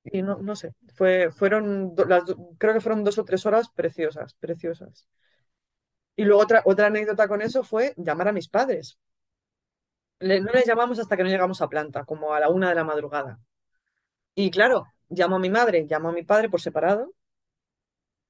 y 0.04 0.22
no, 0.22 0.36
no 0.38 0.54
sé, 0.56 0.72
fue, 0.94 1.30
fueron, 1.32 1.94
do- 1.94 2.04
las, 2.04 2.24
creo 2.58 2.74
que 2.74 2.80
fueron 2.80 3.04
dos 3.04 3.18
o 3.18 3.24
tres 3.24 3.46
horas 3.46 3.68
preciosas, 3.74 4.34
preciosas. 4.34 5.08
Y 6.16 6.24
luego 6.24 6.42
otra, 6.42 6.62
otra 6.64 6.88
anécdota 6.88 7.28
con 7.28 7.40
eso 7.40 7.62
fue 7.62 7.94
llamar 7.96 8.26
a 8.26 8.32
mis 8.32 8.48
padres. 8.48 8.98
Le- 10.28 10.40
no 10.40 10.50
les 10.52 10.66
llamamos 10.66 10.98
hasta 10.98 11.16
que 11.16 11.22
no 11.24 11.28
llegamos 11.30 11.60
a 11.62 11.68
planta, 11.68 12.04
como 12.04 12.34
a 12.34 12.40
la 12.40 12.48
una 12.48 12.68
de 12.68 12.74
la 12.74 12.84
madrugada. 12.84 13.38
Y 14.34 14.50
claro, 14.50 14.86
llamo 15.08 15.36
a 15.36 15.38
mi 15.38 15.50
madre, 15.50 15.86
llamo 15.88 16.08
a 16.10 16.12
mi 16.12 16.22
padre 16.24 16.48
por 16.48 16.60
separado 16.60 17.12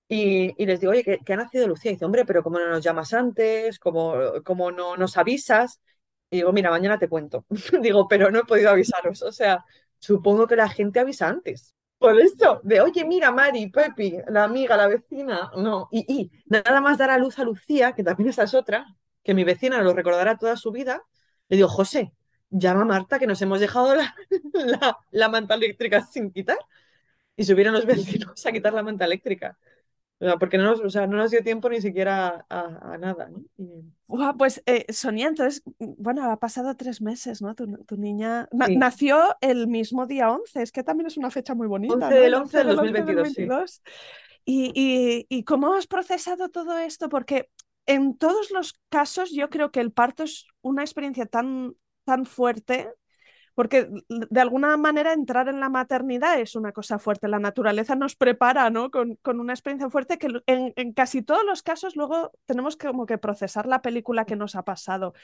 Y, 0.08 0.64
les 0.66 0.80
digo, 0.80 0.92
oye, 0.92 1.02
que, 1.02 1.18
que 1.18 1.32
ha 1.32 1.36
nacido 1.36 1.66
Lucía. 1.66 1.90
Y 1.90 1.94
dice, 1.94 2.04
hombre, 2.04 2.24
pero 2.24 2.42
¿cómo 2.42 2.58
no 2.58 2.68
nos 2.68 2.82
llamas 2.84 3.12
antes? 3.14 3.78
¿Cómo, 3.78 4.14
cómo 4.44 4.70
no 4.70 4.96
nos 4.96 5.16
avisas? 5.16 5.80
Y 6.30 6.36
digo, 6.38 6.52
mira, 6.52 6.70
mañana 6.70 6.98
te 6.98 7.08
cuento. 7.08 7.46
Digo, 7.80 8.06
pero 8.08 8.30
no 8.30 8.40
he 8.40 8.44
podido 8.44 8.70
avisaros. 8.70 9.22
O 9.22 9.32
sea, 9.32 9.64
supongo 9.98 10.46
que 10.46 10.56
la 10.56 10.68
gente 10.68 11.00
avisa 11.00 11.28
antes. 11.28 11.74
Por 11.98 12.20
eso, 12.20 12.60
de, 12.64 12.80
oye, 12.80 13.04
mira, 13.04 13.30
Mari, 13.32 13.70
Pepi, 13.70 14.18
la 14.28 14.44
amiga, 14.44 14.76
la 14.76 14.88
vecina. 14.88 15.50
No, 15.56 15.88
y, 15.90 16.04
y 16.08 16.30
nada 16.46 16.80
más 16.80 16.98
dar 16.98 17.10
a 17.10 17.18
luz 17.18 17.38
a 17.38 17.44
Lucía, 17.44 17.92
que 17.94 18.02
también 18.04 18.28
esa 18.30 18.44
es 18.44 18.54
otra, 18.54 18.86
que 19.22 19.34
mi 19.34 19.44
vecina 19.44 19.80
lo 19.82 19.94
recordará 19.94 20.36
toda 20.36 20.56
su 20.56 20.70
vida. 20.72 21.02
Le 21.48 21.56
digo, 21.56 21.68
José, 21.68 22.12
llama 22.58 22.82
a 22.82 22.84
Marta, 22.86 23.18
que 23.18 23.26
nos 23.26 23.40
hemos 23.42 23.60
dejado 23.60 23.94
la, 23.94 24.14
la, 24.54 24.98
la 25.10 25.28
manta 25.28 25.54
eléctrica 25.54 26.02
sin 26.02 26.30
quitar. 26.30 26.58
Y 27.36 27.44
subieron 27.44 27.74
los 27.74 27.86
vecinos 27.86 28.46
a 28.46 28.52
quitar 28.52 28.72
la 28.72 28.82
manta 28.82 29.04
eléctrica. 29.04 29.58
O 30.20 30.24
sea, 30.24 30.36
porque 30.38 30.56
no 30.56 30.64
nos, 30.64 30.80
o 30.80 30.88
sea, 30.88 31.06
no 31.06 31.16
nos 31.16 31.32
dio 31.32 31.42
tiempo 31.42 31.68
ni 31.68 31.80
siquiera 31.80 32.46
a, 32.48 32.94
a 32.94 32.98
nada, 32.98 33.28
¿no? 33.28 33.40
Y- 33.58 33.92
pues 34.38 34.62
eh, 34.66 34.86
Sonia, 34.92 35.26
entonces, 35.28 35.62
bueno, 35.78 36.30
ha 36.30 36.38
pasado 36.38 36.76
tres 36.76 37.02
meses, 37.02 37.42
¿no? 37.42 37.54
Tu, 37.54 37.66
tu 37.84 37.96
niña 37.96 38.48
sí, 38.66 38.76
nació 38.76 39.36
el 39.40 39.66
mismo 39.66 40.06
día 40.06 40.30
11, 40.30 40.62
es 40.62 40.70
que 40.72 40.84
también 40.84 41.08
es 41.08 41.16
una 41.16 41.30
fecha 41.30 41.54
muy 41.54 41.66
bonita, 41.66 41.94
11 41.94 42.14
¿no? 42.14 42.14
del 42.14 42.24
El 42.26 42.34
11 42.34 42.56
11 42.56 42.58
del 42.58 42.66
del 42.68 42.76
dos 42.76 42.84
mil 42.84 42.92
11 42.92 43.02
del 43.04 43.16
veintidós 43.22 43.32
sí. 43.32 43.42
22. 43.42 43.82
¿Y, 44.44 44.72
y, 44.74 45.26
y 45.28 45.44
cómo 45.44 45.74
has 45.74 45.86
procesado 45.86 46.48
todo 46.48 46.78
esto? 46.78 47.08
Porque 47.08 47.50
en 47.86 48.16
todos 48.16 48.50
los 48.50 48.74
casos 48.90 49.30
yo 49.32 49.50
creo 49.50 49.70
que 49.70 49.80
el 49.80 49.90
parto 49.92 50.22
es 50.22 50.46
una 50.62 50.82
experiencia 50.82 51.26
tan, 51.26 51.74
tan 52.04 52.26
fuerte 52.26 52.88
porque 53.54 53.88
de 54.08 54.40
alguna 54.40 54.76
manera 54.76 55.12
entrar 55.12 55.48
en 55.48 55.60
la 55.60 55.68
maternidad 55.68 56.40
es 56.40 56.56
una 56.56 56.72
cosa 56.72 56.98
fuerte. 56.98 57.28
La 57.28 57.38
naturaleza 57.38 57.94
nos 57.94 58.16
prepara, 58.16 58.68
¿no? 58.70 58.90
Con, 58.90 59.14
con 59.16 59.38
una 59.38 59.52
experiencia 59.52 59.88
fuerte 59.90 60.18
que 60.18 60.26
en, 60.46 60.72
en, 60.74 60.92
casi 60.92 61.22
todos 61.22 61.44
los 61.44 61.62
casos 61.62 61.94
luego 61.94 62.32
tenemos 62.46 62.76
que, 62.76 62.88
como 62.88 63.06
que 63.06 63.16
procesar 63.16 63.66
la 63.66 63.80
película 63.80 64.24
que 64.24 64.34
nos 64.34 64.56
ha 64.56 64.64
pasado. 64.64 65.14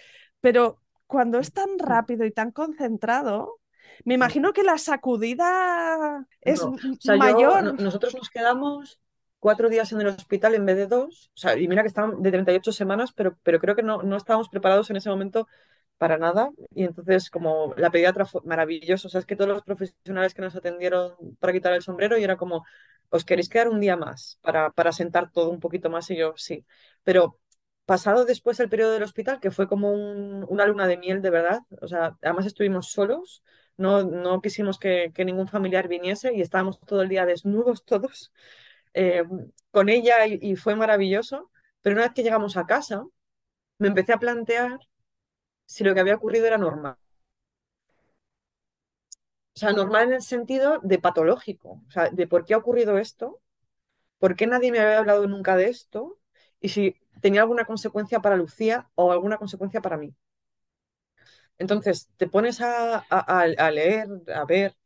Pero 0.41 0.81
cuando 1.09 1.39
es 1.41 1.53
tan 1.53 1.77
rápido 1.79 2.25
y 2.25 2.31
tan 2.31 2.53
concentrado, 2.53 3.59
me 4.05 4.15
imagino 4.15 4.53
que 4.53 4.63
la 4.63 4.79
sacudida 4.79 6.25
es 6.41 6.65
No, 6.65 6.71
o 6.71 6.79
sea, 7.01 7.17
yo, 7.17 7.19
no- 7.19 7.19
mayor. 7.19 7.81
nosotros 7.81 8.15
nos 8.15 8.31
quedamos 8.31 9.01
cuatro 9.41 9.69
días 9.69 9.91
en 9.91 10.03
el 10.03 10.07
hospital 10.07 10.55
en 10.55 10.67
vez 10.67 10.77
de 10.77 10.87
dos, 10.87 11.31
o 11.35 11.39
sea, 11.39 11.57
y 11.59 11.67
mira 11.67 11.83
que 11.83 11.89
estaban 11.89 12.23
de 12.23 12.31
38 12.31 12.73
semanas, 12.73 13.13
pero, 13.13 13.37
pero 13.43 13.59
creo 13.59 13.75
que 13.75 13.83
no, 13.83 14.03
no 14.03 14.17
estábamos 14.17 14.49
preparados 14.51 14.91
en 14.91 14.97
ese 14.97 15.11
momento 15.11 15.49
para 16.01 16.19
nada, 16.19 16.51
y 16.75 16.85
entonces 16.85 17.31
como 17.31 17.75
la 17.79 17.91
pediatra 17.93 18.27
fue 18.27 18.43
maravilloso, 18.45 19.09
o 19.09 19.13
sea, 19.13 19.21
es 19.21 19.27
que 19.27 19.37
todos 19.37 19.51
los 19.51 19.63
profesionales 19.65 20.35
que 20.35 20.43
nos 20.43 20.57
atendieron 20.57 21.15
para 21.41 21.55
quitar 21.55 21.75
el 21.75 21.83
sombrero, 21.83 22.19
y 22.19 22.25
era 22.25 22.39
como, 22.39 22.65
¿os 23.11 23.25
queréis 23.25 23.49
quedar 23.51 23.69
un 23.69 23.81
día 23.81 23.97
más 23.97 24.39
para, 24.43 24.71
para 24.73 24.93
sentar 24.93 25.31
todo 25.33 25.51
un 25.51 25.61
poquito 25.61 25.91
más? 25.91 26.11
Y 26.11 26.17
yo, 26.17 26.35
sí, 26.37 26.67
pero 27.05 27.39
pasado 27.85 28.25
después 28.25 28.61
el 28.61 28.69
periodo 28.71 28.93
del 28.93 29.03
hospital, 29.03 29.41
que 29.41 29.51
fue 29.51 29.69
como 29.69 29.93
un- 29.93 30.47
una 30.49 30.67
luna 30.67 30.87
de 30.87 30.97
miel 30.97 31.23
de 31.23 31.31
verdad, 31.31 31.61
o 31.81 31.89
sea, 31.89 32.17
además 32.23 32.47
estuvimos 32.47 32.91
solos 32.93 33.43
no, 33.77 34.03
no 34.05 34.41
quisimos 34.43 34.79
que, 34.79 35.11
que 35.15 35.25
ningún 35.25 35.49
familiar 35.49 35.89
viniese 35.89 36.35
y 36.35 36.43
estábamos 36.43 36.79
todo 36.81 37.01
el 37.03 37.09
día 37.09 37.25
desnudos 37.27 37.85
todos 37.87 38.31
eh, 38.95 39.25
con 39.71 39.89
ella 39.89 40.27
y, 40.27 40.39
y 40.43 40.57
fue 40.57 40.77
maravilloso. 40.77 41.51
Pero 41.83 41.95
una 41.97 42.05
vez 42.05 42.13
que 42.15 42.23
llegamos 42.23 42.57
a 42.57 42.67
casa, 42.67 43.05
me 43.79 43.89
empecé 43.89 44.13
a 44.15 44.19
plantear 44.21 44.81
si 45.73 45.85
lo 45.85 45.95
que 45.95 46.01
había 46.01 46.17
ocurrido 46.17 46.47
era 46.47 46.59
normal. 46.59 46.97
O 49.57 49.59
sea, 49.61 49.73
normal 49.73 50.09
en 50.09 50.15
el 50.15 50.23
sentido 50.23 50.79
de 50.83 50.99
patológico, 50.99 51.83
o 51.87 51.91
sea, 51.91 52.09
de 52.11 52.27
por 52.27 52.45
qué 52.45 52.55
ha 52.55 52.59
ocurrido 52.59 52.99
esto, 52.99 53.41
por 54.19 54.37
qué 54.37 54.47
nadie 54.49 54.73
me 54.73 54.81
había 54.81 54.99
hablado 54.99 55.27
nunca 55.29 55.57
de 55.57 55.69
esto 55.69 56.19
y 56.61 56.71
si 56.71 56.97
tenía 57.23 57.43
alguna 57.43 57.67
consecuencia 57.67 58.21
para 58.21 58.37
Lucía 58.37 58.91
o 58.97 59.13
alguna 59.13 59.39
consecuencia 59.39 59.83
para 59.83 59.99
mí. 59.99 60.15
Entonces, 61.59 62.11
te 62.17 62.27
pones 62.29 62.61
a, 62.61 62.99
a- 63.11 63.71
leer, 63.71 64.09
a 64.35 64.45
ver, 64.45 64.77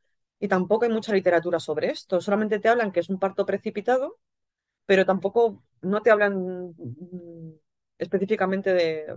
y 0.40 0.48
tampoco 0.48 0.84
hay 0.84 0.90
mucha 0.90 1.12
literatura 1.12 1.60
sobre 1.60 1.90
esto. 1.90 2.20
Solamente 2.20 2.58
te 2.58 2.68
hablan 2.68 2.90
que 2.92 3.00
es 3.00 3.08
un 3.08 3.18
parto 3.18 3.46
precipitado, 3.46 4.18
pero 4.86 5.06
tampoco 5.06 5.64
no 5.82 6.02
te 6.02 6.10
hablan 6.12 6.74
mm, 6.78 7.52
específicamente 7.98 8.74
de, 8.74 9.16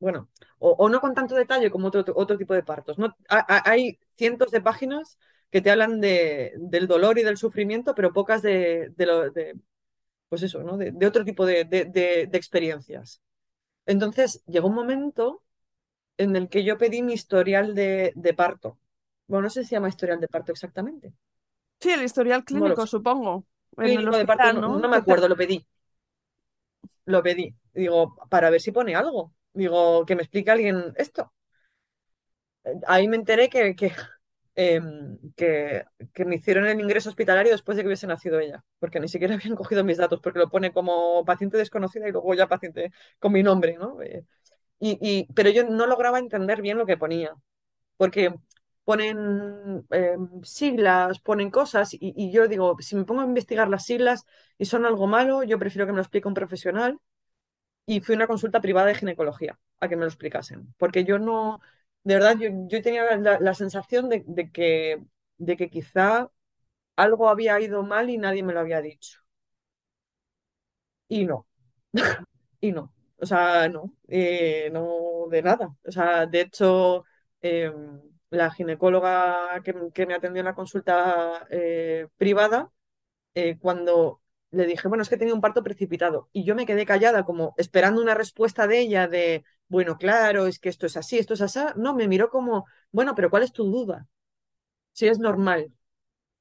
bueno, 0.00 0.30
o, 0.58 0.70
o 0.72 0.88
no 0.88 1.00
con 1.00 1.14
tanto 1.14 1.34
detalle 1.34 1.70
como 1.70 1.88
otro, 1.88 2.04
otro 2.16 2.38
tipo 2.38 2.54
de 2.54 2.62
partos. 2.62 2.98
No, 2.98 3.06
Ha- 3.28 3.46
ha- 3.56 3.70
hay 3.70 3.98
cientos 4.16 4.50
de 4.50 4.60
páginas 4.60 5.18
que 5.50 5.60
te 5.62 5.70
hablan 5.70 6.00
de, 6.00 6.52
del 6.58 6.86
dolor 6.86 7.18
y 7.18 7.22
del 7.24 7.36
sufrimiento, 7.38 7.94
pero 7.94 8.12
pocas 8.12 8.42
de, 8.42 8.92
de 8.96 9.06
lo, 9.06 9.30
de, 9.30 9.54
pues 10.28 10.42
eso, 10.42 10.62
¿no? 10.64 10.76
De, 10.78 10.92
otro 11.06 11.24
tipo 11.24 11.46
de, 11.46 11.64
de 11.64 11.84
de- 11.86 12.26
de 12.30 12.38
experiencias. 12.38 13.22
Entonces, 13.86 14.44
llegó 14.46 14.68
un 14.68 14.74
momento 14.76 15.42
en 16.18 16.36
el 16.36 16.48
que 16.48 16.64
yo 16.64 16.78
pedí 16.78 17.02
mi 17.02 17.14
historial 17.14 17.74
de, 17.74 18.12
de 18.16 18.34
parto. 18.34 18.78
Bueno, 19.28 19.44
no 19.44 19.50
sé 19.50 19.62
si 19.64 19.70
se 19.70 19.76
llama 19.76 19.88
historial 19.90 20.20
de 20.20 20.28
parto 20.28 20.52
exactamente. 20.52 21.14
Sí, 21.80 21.90
el 21.90 22.02
historial 22.04 22.44
clínico, 22.44 22.86
sé. 22.86 22.86
supongo. 22.86 23.46
clínico 23.82 24.16
de 24.16 24.26
parto, 24.26 24.52
no, 24.52 24.62
¿no? 24.62 24.78
no 24.78 24.88
me 24.88 24.96
acuerdo, 24.96 25.28
lo 25.28 25.36
pedí, 25.36 25.66
lo 27.06 27.22
pedí. 27.22 27.54
Digo, 27.74 28.14
para 28.30 28.50
ver 28.50 28.60
si 28.60 28.72
pone 28.72 28.94
algo. 28.94 29.34
Digo, 29.52 30.06
que 30.06 30.14
me 30.16 30.22
explique 30.22 30.50
alguien 30.50 30.92
esto. 30.96 31.32
Ahí 32.86 33.08
me 33.08 33.16
enteré 33.16 33.48
que, 33.48 33.74
em, 34.54 35.18
que, 35.36 35.84
que 36.12 36.24
me 36.24 36.36
hicieron 36.36 36.66
el 36.66 36.80
ingreso 36.80 37.08
hospitalario 37.08 37.52
después 37.52 37.76
de 37.76 37.82
que 37.82 37.86
hubiese 37.88 38.06
nacido 38.06 38.40
ella, 38.40 38.64
porque 38.78 39.00
ni 39.00 39.08
siquiera 39.08 39.34
habían 39.40 39.56
cogido 39.56 39.84
mis 39.84 39.96
datos, 39.98 40.20
porque 40.22 40.38
lo 40.38 40.50
pone 40.50 40.72
como 40.72 41.24
paciente 41.24 41.56
desconocida 41.56 42.08
y 42.08 42.12
luego 42.12 42.34
ya 42.34 42.46
paciente 42.48 42.90
con 43.18 43.32
mi 43.32 43.42
nombre, 43.42 43.76
¿no? 43.78 44.02
Eh, 44.02 44.24
y, 44.80 44.98
y- 45.02 45.32
pero 45.34 45.50
yo 45.50 45.64
no 45.68 45.86
lograba 45.86 46.18
entender 46.20 46.62
bien 46.62 46.78
lo 46.78 46.86
que 46.86 46.96
ponía, 46.98 47.34
porque 47.96 48.34
ponen 48.84 49.86
em, 49.90 50.42
siglas, 50.44 51.20
ponen 51.20 51.50
cosas, 51.50 51.94
y, 51.94 51.98
y 52.16 52.32
yo 52.32 52.48
digo, 52.48 52.76
si 52.80 52.96
me 52.96 53.04
pongo 53.04 53.22
a 53.22 53.24
investigar 53.26 53.68
las 53.68 53.84
siglas 53.86 54.24
y 54.58 54.66
son 54.66 54.86
algo 54.86 55.06
malo, 55.06 55.42
yo 55.44 55.58
prefiero 55.58 55.86
que 55.86 55.92
me 55.92 55.96
lo 55.98 56.02
explique 56.02 56.28
un 56.28 56.34
profesional 56.34 56.98
y 57.88 58.00
fui 58.00 58.14
una 58.16 58.26
consulta 58.28 58.60
privada 58.60 58.88
de 58.88 58.94
ginecología 58.96 59.58
a 59.80 59.88
que 59.88 59.96
me 59.96 60.02
lo 60.02 60.08
explicasen, 60.08 60.74
porque 60.78 61.04
yo 61.04 61.18
no, 61.18 61.60
de 62.04 62.14
verdad, 62.16 62.36
yo, 62.38 62.48
yo 62.68 62.82
tenía 62.82 63.04
la, 63.18 63.54
sensación 63.54 64.08
de, 64.10 64.24
de 64.26 64.52
que, 64.52 65.02
de 65.38 65.56
que 65.56 65.70
quizá 65.70 66.30
algo 66.96 67.28
había 67.30 67.60
ido 67.60 67.82
mal 67.84 68.10
y 68.10 68.18
nadie 68.18 68.42
me 68.44 68.52
lo 68.54 68.60
había 68.60 68.82
dicho. 68.82 69.20
Y 71.08 71.24
no, 71.26 71.46
y 72.60 72.72
no, 72.72 72.92
o 73.18 73.26
sea, 73.26 73.68
no, 73.68 73.94
eh, 74.08 74.70
no 74.72 75.26
de 75.30 75.42
nada. 75.42 75.76
O 75.86 75.92
sea, 75.92 76.26
de 76.26 76.42
hecho, 76.42 77.04
eh, 77.42 77.72
la 78.30 78.50
ginecóloga 78.50 79.62
que, 79.64 79.74
que 79.94 80.06
me 80.06 80.14
atendió 80.14 80.40
en 80.40 80.46
la 80.46 80.54
consulta 80.54 81.46
eh, 81.50 82.08
privada, 82.16 82.70
eh, 83.34 83.58
cuando 83.60 84.22
le 84.50 84.66
dije, 84.66 84.88
bueno, 84.88 85.02
es 85.02 85.08
que 85.08 85.16
he 85.16 85.18
tenido 85.18 85.34
un 85.36 85.40
parto 85.42 85.62
precipitado. 85.62 86.28
Y 86.32 86.44
yo 86.44 86.54
me 86.54 86.66
quedé 86.66 86.86
callada, 86.86 87.24
como 87.24 87.54
esperando 87.58 88.02
una 88.02 88.14
respuesta 88.14 88.66
de 88.66 88.80
ella 88.80 89.08
de, 89.08 89.44
bueno, 89.68 89.98
claro, 89.98 90.46
es 90.46 90.58
que 90.58 90.68
esto 90.70 90.86
es 90.86 90.96
así, 90.96 91.18
esto 91.18 91.34
es 91.34 91.42
así. 91.42 91.60
No, 91.76 91.94
me 91.94 92.08
miró 92.08 92.30
como, 92.30 92.66
bueno, 92.92 93.14
pero 93.14 93.30
¿cuál 93.30 93.42
es 93.44 93.52
tu 93.52 93.64
duda? 93.70 94.06
Si 94.92 95.08
es 95.08 95.18
normal, 95.18 95.72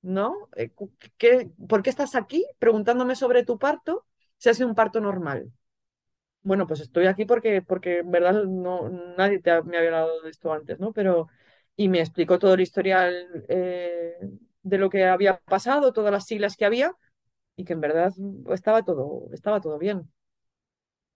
¿no? 0.02 0.50
Eh, 0.56 0.72
¿qué- 1.18 1.52
por 1.70 1.84
qué 1.84 1.90
estás 1.92 2.16
aquí 2.16 2.46
preguntándome 2.60 3.16
sobre 3.16 3.44
tu 3.46 3.60
parto 3.60 4.06
si 4.38 4.50
ha 4.50 4.54
sido 4.56 4.70
un 4.70 4.76
parto 4.76 5.02
normal? 5.02 5.52
Bueno, 6.44 6.66
pues 6.68 6.80
estoy 6.80 7.08
aquí 7.08 7.26
porque, 7.26 7.62
porque 7.62 8.00
en 8.00 8.12
verdad 8.12 8.44
no, 8.46 8.90
nadie 9.18 9.40
te 9.40 9.52
ha- 9.52 9.62
me 9.64 9.78
había 9.78 9.90
hablado 9.90 10.22
de 10.22 10.30
esto 10.30 10.54
antes, 10.54 10.80
¿no? 10.80 10.94
Pero, 10.94 11.28
y 11.76 11.90
me 11.90 12.00
explicó 12.00 12.40
todo 12.40 12.54
el 12.54 12.62
historial 12.62 13.46
eh, 13.50 14.16
de 14.64 14.78
lo 14.78 14.90
que 14.90 15.06
había 15.06 15.40
pasado, 15.42 15.92
todas 15.94 16.12
las 16.12 16.26
siglas 16.26 16.56
que 16.56 16.66
había 16.66 16.96
y 17.58 17.66
que 17.66 17.74
en 17.74 17.82
verdad 17.82 18.14
estaba 18.52 18.84
todo, 18.84 19.28
estaba 19.34 19.60
todo 19.62 19.78
bien. 19.80 20.10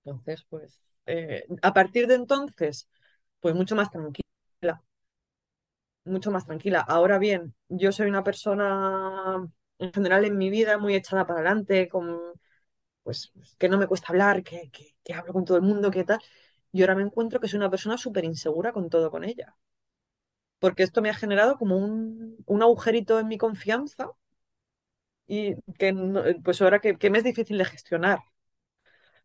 Entonces, 0.03 0.45
pues, 0.49 0.95
eh, 1.05 1.45
a 1.61 1.73
partir 1.73 2.07
de 2.07 2.15
entonces, 2.15 2.89
pues 3.39 3.55
mucho 3.55 3.75
más 3.75 3.91
tranquila, 3.91 4.83
mucho 6.05 6.31
más 6.31 6.45
tranquila. 6.45 6.81
Ahora 6.81 7.17
bien, 7.19 7.53
yo 7.69 7.91
soy 7.91 8.07
una 8.09 8.23
persona 8.23 9.47
en 9.79 9.93
general 9.93 10.25
en 10.25 10.37
mi 10.37 10.49
vida 10.49 10.77
muy 10.77 10.95
echada 10.95 11.25
para 11.25 11.39
adelante, 11.41 11.87
con, 11.89 12.19
pues, 13.03 13.31
que 13.57 13.69
no 13.69 13.77
me 13.77 13.87
cuesta 13.87 14.07
hablar, 14.09 14.43
que, 14.43 14.71
que, 14.71 15.13
hablo 15.13 15.33
con 15.33 15.45
todo 15.45 15.57
el 15.57 15.63
mundo, 15.63 15.91
que 15.91 16.03
tal. 16.03 16.21
Y 16.71 16.81
ahora 16.81 16.95
me 16.95 17.03
encuentro 17.03 17.39
que 17.39 17.47
soy 17.47 17.57
una 17.57 17.69
persona 17.71 17.97
súper 17.97 18.25
insegura 18.25 18.73
con 18.73 18.89
todo 18.89 19.11
con 19.11 19.23
ella. 19.23 19.55
Porque 20.59 20.83
esto 20.83 21.01
me 21.01 21.09
ha 21.09 21.13
generado 21.13 21.57
como 21.57 21.77
un, 21.77 22.37
un 22.45 22.61
agujerito 22.61 23.19
en 23.19 23.27
mi 23.27 23.37
confianza 23.37 24.11
y 25.37 25.55
que 25.79 25.93
no- 25.93 26.23
pues 26.43 26.61
ahora 26.61 26.79
que, 26.81 26.97
que 26.97 27.09
me 27.09 27.17
es 27.19 27.23
difícil 27.23 27.57
de 27.57 27.65
gestionar. 27.65 28.19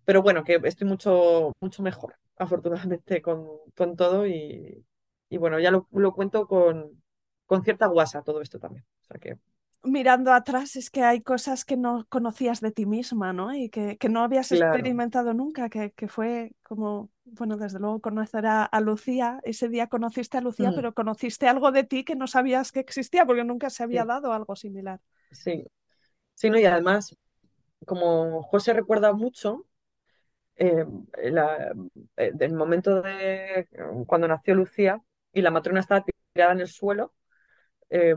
Pero 0.04 0.22
bueno, 0.22 0.44
que 0.44 0.60
estoy 0.64 0.86
mucho, 0.86 1.52
mucho 1.60 1.82
mejor, 1.82 2.16
afortunadamente, 2.38 3.22
con, 3.22 3.46
con 3.76 3.96
todo 3.96 4.26
y, 4.26 4.84
y 5.28 5.36
bueno, 5.38 5.58
ya 5.60 5.70
lo, 5.70 5.88
lo 5.92 6.12
cuento 6.14 6.46
con, 6.46 7.02
con 7.46 7.62
cierta 7.64 7.86
guasa 7.86 8.22
todo 8.22 8.40
esto 8.42 8.58
también. 8.58 8.84
O 9.02 9.04
sea 9.06 9.18
que, 9.20 9.38
mirando 9.82 10.32
atrás 10.32 10.74
es 10.76 10.90
que 10.90 11.02
hay 11.04 11.22
cosas 11.22 11.64
que 11.64 11.76
no 11.76 12.06
conocías 12.08 12.60
de 12.60 12.72
ti 12.72 12.86
misma, 12.86 13.32
¿no? 13.32 13.54
Y 13.54 13.68
que, 13.70 13.96
que 13.98 14.08
no 14.08 14.22
habías 14.24 14.50
claro. 14.50 14.96
experimentado 15.32 15.32
nunca, 15.34 15.68
que, 15.70 15.92
que 15.92 16.08
fue 16.08 16.52
como, 16.64 17.10
bueno, 17.24 17.56
desde 17.56 17.78
luego 17.78 18.00
conocer 18.00 18.46
a, 18.46 18.64
a 18.64 18.80
Lucía. 18.80 19.38
Ese 19.44 19.68
día 19.68 19.86
conociste 19.88 20.38
a 20.38 20.40
Lucía, 20.40 20.72
Mm, 20.72 20.72
pero 20.72 20.92
conociste 20.94 21.46
algo 21.48 21.70
de 21.72 21.84
ti 21.84 22.04
que 22.04 22.16
no 22.16 22.26
sabías 22.26 22.72
que 22.72 22.80
existía 22.80 23.24
porque 23.26 23.44
nunca 23.44 23.70
se 23.70 23.84
había 23.84 24.04
sí, 24.04 24.06
dado 24.06 24.32
algo 24.32 24.56
similar. 24.56 25.00
sí, 25.30 25.66
sí, 26.36 26.50
no, 26.50 26.60
y 26.60 26.66
además, 26.66 27.16
como 27.86 28.42
José 28.44 28.74
recuerda 28.74 29.12
mucho, 29.14 29.66
eh, 30.56 30.84
la- 31.32 31.72
eh, 32.18 32.32
el 32.40 32.54
momento 32.54 33.02
de 33.02 33.68
cuando 34.06 34.28
nació 34.28 34.54
Lucía 34.54 35.02
y 35.32 35.42
la 35.42 35.50
matrona 35.52 35.80
estaba 35.80 36.04
tirada 36.34 36.52
en 36.54 36.60
el 36.60 36.68
suelo, 36.68 37.14
eh, 37.90 38.14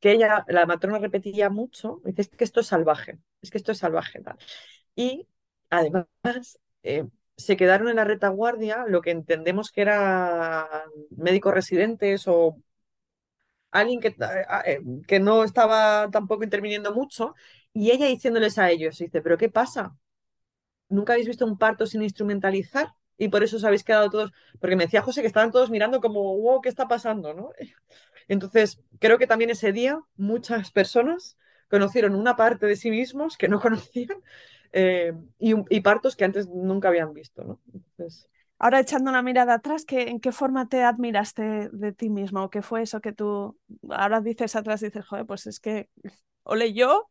que 0.00 0.12
ella, 0.12 0.44
la 0.48 0.66
matrona 0.66 0.98
repetía 0.98 1.50
mucho, 1.50 2.00
dice, 2.04 2.22
es 2.22 2.28
que 2.30 2.44
esto 2.44 2.60
es 2.60 2.66
salvaje, 2.68 3.18
es 3.42 3.50
que 3.50 3.58
esto 3.58 3.72
es 3.72 3.78
salvaje. 3.78 4.20
tal. 4.22 4.38
Y 4.96 5.28
además 5.70 6.06
eh, 6.82 7.06
se 7.36 7.56
quedaron 7.56 7.88
en 7.88 7.96
la 7.96 8.04
retaguardia 8.04 8.84
lo 8.88 9.02
que 9.02 9.10
entendemos 9.12 9.70
que 9.72 9.82
eran 9.82 10.66
médicos 11.16 11.54
residentes 11.54 12.24
o 12.28 12.56
alguien 13.80 14.00
que, 14.00 14.16
eh, 14.66 14.80
que 15.06 15.20
no 15.20 15.44
estaba 15.44 16.10
tampoco 16.10 16.44
interviniendo 16.44 16.94
mucho, 16.94 17.34
y 17.74 17.90
ella 17.92 18.06
diciéndoles 18.06 18.58
a 18.58 18.70
ellos, 18.70 18.98
dice, 18.98 19.22
¿pero 19.22 19.38
qué 19.38 19.48
pasa? 19.50 19.96
¿Nunca 20.88 21.12
habéis 21.14 21.28
visto 21.28 21.46
un 21.46 21.58
parto 21.58 21.86
sin 21.86 22.02
instrumentalizar? 22.02 22.88
Y 23.16 23.28
por 23.28 23.42
eso 23.44 23.56
os 23.56 23.64
habéis 23.64 23.84
quedado 23.84 24.10
todos, 24.10 24.32
porque 24.60 24.76
me 24.76 24.84
decía 24.84 25.02
José 25.02 25.20
que 25.22 25.28
estaban 25.28 25.52
todos 25.52 25.70
mirando 25.70 26.00
como, 26.00 26.36
wow, 26.38 26.60
¿qué 26.60 26.68
está 26.68 26.88
pasando? 26.88 27.32
¿no? 27.34 27.50
Entonces, 28.28 28.82
creo 29.00 29.18
que 29.18 29.26
también 29.26 29.50
ese 29.50 29.72
día 29.72 30.00
muchas 30.16 30.70
personas 30.72 31.38
conocieron 31.70 32.14
una 32.16 32.36
parte 32.36 32.66
de 32.66 32.76
sí 32.76 32.90
mismos 32.90 33.36
que 33.36 33.48
no 33.48 33.60
conocían 33.62 34.18
eh, 34.72 35.12
y, 35.38 35.54
y 35.76 35.80
partos 35.80 36.16
que 36.16 36.24
antes 36.24 36.48
nunca 36.48 36.88
habían 36.88 37.14
visto, 37.14 37.44
¿no? 37.44 37.60
Entonces, 37.72 38.28
Ahora 38.64 38.80
echando 38.80 39.10
una 39.10 39.20
mirada 39.22 39.54
atrás, 39.54 39.84
¿qué, 39.84 40.04
¿en 40.08 40.20
qué 40.20 40.32
forma 40.32 40.68
te 40.68 40.82
admiraste 40.84 41.68
de 41.70 41.92
ti 41.92 42.08
misma? 42.08 42.44
¿O 42.44 42.50
qué 42.50 42.62
fue 42.62 42.80
eso 42.82 43.00
que 43.02 43.12
tú 43.12 43.58
ahora 43.90 44.20
dices 44.22 44.56
atrás, 44.56 44.80
dices, 44.80 45.04
joder, 45.06 45.26
pues 45.26 45.46
es 45.46 45.60
que, 45.60 45.90
ole 46.44 46.72
yo, 46.72 47.10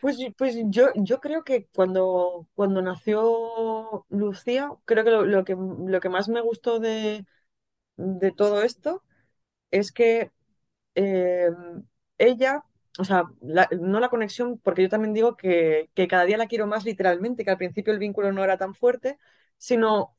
pues, 0.00 0.16
pues 0.36 0.56
yo, 0.66 0.88
yo 0.96 1.20
creo 1.20 1.44
que 1.44 1.66
cuando, 1.74 2.48
cuando 2.54 2.82
nació 2.82 4.06
Lucía, 4.10 4.70
creo 4.84 5.04
que 5.04 5.10
lo, 5.10 5.44
que 5.44 5.56
lo 5.56 6.00
que 6.00 6.08
más 6.08 6.28
me 6.28 6.40
gustó 6.40 6.78
de, 6.80 7.26
de 7.96 8.32
todo 8.32 8.62
esto 8.62 9.04
es 9.70 9.92
que 9.92 10.32
eh, 10.96 11.50
ella, 12.18 12.64
o 12.98 13.04
sea, 13.04 13.24
no 13.80 14.00
la 14.00 14.10
conexión, 14.10 14.58
porque 14.60 14.82
yo 14.82 14.88
también 14.90 15.14
digo 15.14 15.36
que, 15.36 15.90
que 15.94 16.08
cada 16.08 16.24
día 16.26 16.38
la 16.38 16.48
quiero 16.48 16.66
más 16.68 16.84
literalmente, 16.84 17.44
que 17.44 17.50
al 17.50 17.58
principio 17.58 17.92
el 17.92 17.98
vínculo 18.00 18.32
no 18.32 18.44
era 18.44 18.58
tan 18.58 18.74
fuerte, 18.74 19.18
sino 19.58 20.16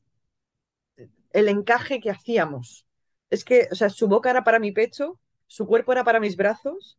el 1.32 1.48
encaje 1.48 2.00
que 2.00 2.10
hacíamos. 2.10 2.86
Es 3.30 3.44
que, 3.44 3.68
o 3.70 3.74
sea, 3.74 3.90
su 3.90 4.08
boca 4.08 4.30
era 4.30 4.44
para 4.44 4.58
mi 4.58 4.72
pecho, 4.72 5.18
su 5.46 5.66
cuerpo 5.66 5.92
era 5.92 6.04
para 6.04 6.20
mis 6.20 6.36
brazos, 6.36 6.98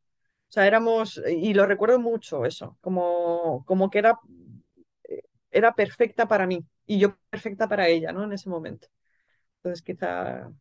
o 0.50 0.52
sea, 0.52 0.68
éramos, 0.68 1.22
y 1.28 1.54
lo 1.54 1.66
recuerdo 1.66 2.00
mucho 2.00 2.46
eso, 2.46 2.78
como, 2.82 3.64
como 3.66 3.90
que 3.90 4.00
era, 4.00 4.20
era 5.52 5.74
perfecta 5.74 6.28
para 6.28 6.48
mí 6.48 6.66
y 6.86 7.00
yo 7.00 7.18
perfecta 7.30 7.68
para 7.68 7.88
ella, 7.88 8.12
¿no? 8.12 8.24
En 8.24 8.34
ese 8.34 8.50
momento. 8.50 8.88
Entonces, 9.58 9.84
quizá, 9.84 10.52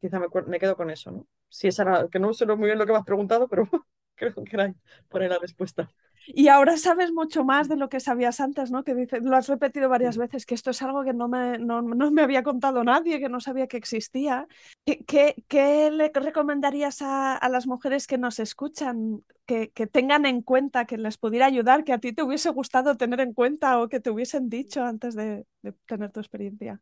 quizá 0.00 0.20
me, 0.20 0.28
me 0.48 0.58
quedo 0.60 0.76
con 0.76 0.90
eso, 0.90 1.12
¿no? 1.12 1.28
Si 1.48 1.68
esa 1.68 1.82
era, 1.84 2.08
que 2.10 2.18
no 2.20 2.34
sé 2.34 2.46
muy 2.46 2.66
bien 2.66 2.78
lo 2.78 2.86
que 2.86 2.92
me 2.92 2.98
has 2.98 3.04
preguntado, 3.06 3.48
pero 3.48 3.64
creo 4.16 4.34
que 4.34 4.56
era 4.56 4.74
por 5.08 5.22
la 5.22 5.38
respuesta. 5.40 5.90
Y 6.28 6.48
ahora 6.48 6.76
sabes 6.76 7.12
mucho 7.12 7.44
más 7.44 7.68
de 7.68 7.76
lo 7.76 7.88
que 7.88 8.00
sabías 8.00 8.40
antes, 8.40 8.70
¿no? 8.70 8.84
Que 8.84 8.94
dices, 8.94 9.22
lo 9.22 9.36
has 9.36 9.48
repetido 9.48 9.88
varias 9.88 10.16
veces, 10.16 10.46
que 10.46 10.54
esto 10.54 10.70
es 10.70 10.82
algo 10.82 11.04
que 11.04 11.12
no 11.12 11.28
me, 11.28 11.58
no, 11.58 11.82
no 11.82 12.10
me 12.10 12.22
había 12.22 12.42
contado 12.42 12.82
nadie, 12.84 13.20
que 13.20 13.28
no 13.28 13.40
sabía 13.40 13.66
que 13.66 13.76
existía. 13.76 14.46
¿Qué, 14.84 15.04
qué, 15.04 15.44
qué 15.48 15.90
le 15.90 16.10
recomendarías 16.12 17.02
a, 17.02 17.36
a 17.36 17.48
las 17.48 17.66
mujeres 17.66 18.06
que 18.06 18.18
nos 18.18 18.38
escuchan, 18.38 19.24
que, 19.46 19.70
que 19.70 19.86
tengan 19.86 20.26
en 20.26 20.42
cuenta, 20.42 20.84
que 20.84 20.98
les 20.98 21.18
pudiera 21.18 21.46
ayudar, 21.46 21.84
que 21.84 21.92
a 21.92 21.98
ti 21.98 22.12
te 22.12 22.22
hubiese 22.22 22.50
gustado 22.50 22.96
tener 22.96 23.20
en 23.20 23.32
cuenta 23.32 23.80
o 23.80 23.88
que 23.88 24.00
te 24.00 24.10
hubiesen 24.10 24.48
dicho 24.48 24.82
antes 24.84 25.14
de, 25.14 25.46
de 25.62 25.72
tener 25.86 26.10
tu 26.10 26.20
experiencia? 26.20 26.80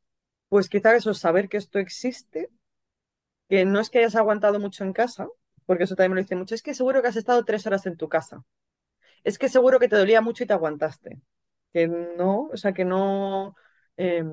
Pues 0.49 0.68
quizá 0.68 0.95
eso, 0.95 1.12
saber 1.14 1.49
que 1.49 1.57
esto 1.59 1.78
existe, 1.78 2.49
que 3.49 3.64
no 3.64 3.80
es 3.80 3.90
que 3.90 3.99
hayas 3.99 4.16
aguantado 4.16 4.61
mucho 4.61 4.84
en 4.84 4.92
casa, 4.92 5.28
porque 5.66 5.84
eso 5.84 5.97
también 5.97 6.12
me 6.12 6.16
lo 6.16 6.22
dice 6.22 6.36
mucho, 6.36 6.55
es 6.55 6.62
que 6.62 6.74
seguro 6.74 7.03
que 7.03 7.09
has 7.09 7.16
estado 7.16 7.45
tres 7.45 7.66
horas 7.66 7.86
en 7.86 7.97
tu 7.97 8.09
casa, 8.09 8.42
es 9.24 9.38
que 9.38 9.48
seguro 9.48 9.78
que 9.80 9.88
te 9.88 9.96
dolía 9.96 10.20
mucho 10.20 10.44
y 10.44 10.46
te 10.46 10.52
aguantaste, 10.54 11.20
que 11.72 11.88
no, 11.88 12.48
o 12.52 12.56
sea, 12.56 12.72
que 12.74 12.84
no, 12.84 13.56
eh, 13.96 14.24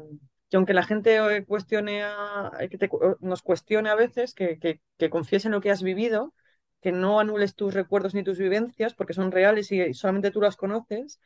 que 0.49 0.57
aunque 0.57 0.73
la 0.73 0.83
gente 0.83 1.15
eh, 1.37 1.45
cuestione 1.45 2.03
a- 2.03 2.51
que 2.69 2.77
te 2.77 2.89
cu- 2.89 3.17
nos 3.21 3.41
cuestione 3.41 3.89
a 3.89 3.95
veces, 3.95 4.33
que, 4.33 4.59
que, 4.59 4.81
que 4.97 5.09
en 5.45 5.51
lo 5.53 5.61
que 5.61 5.71
has 5.71 5.83
vivido 5.83 6.33
que 6.81 6.91
no 6.91 7.19
anules 7.19 7.55
tus 7.55 7.73
recuerdos 7.75 8.15
ni 8.15 8.23
tus 8.23 8.39
vivencias, 8.39 8.93
porque 8.95 9.13
son 9.13 9.31
reales 9.31 9.71
y 9.71 9.93
solamente 9.93 10.31
tú 10.31 10.41
las 10.41 10.55
conoces. 10.57 11.19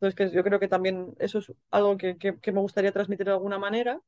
Entonces, 0.00 0.14
que 0.16 0.34
yo 0.34 0.42
creo 0.42 0.58
que 0.58 0.68
también 0.68 1.14
eso 1.18 1.38
es 1.40 1.52
algo 1.70 1.96
que, 1.98 2.16
me 2.52 2.60
gustaría 2.60 2.92
transmitir 2.92 3.26
de 3.26 3.32
alguna 3.32 3.58
manera 3.58 4.00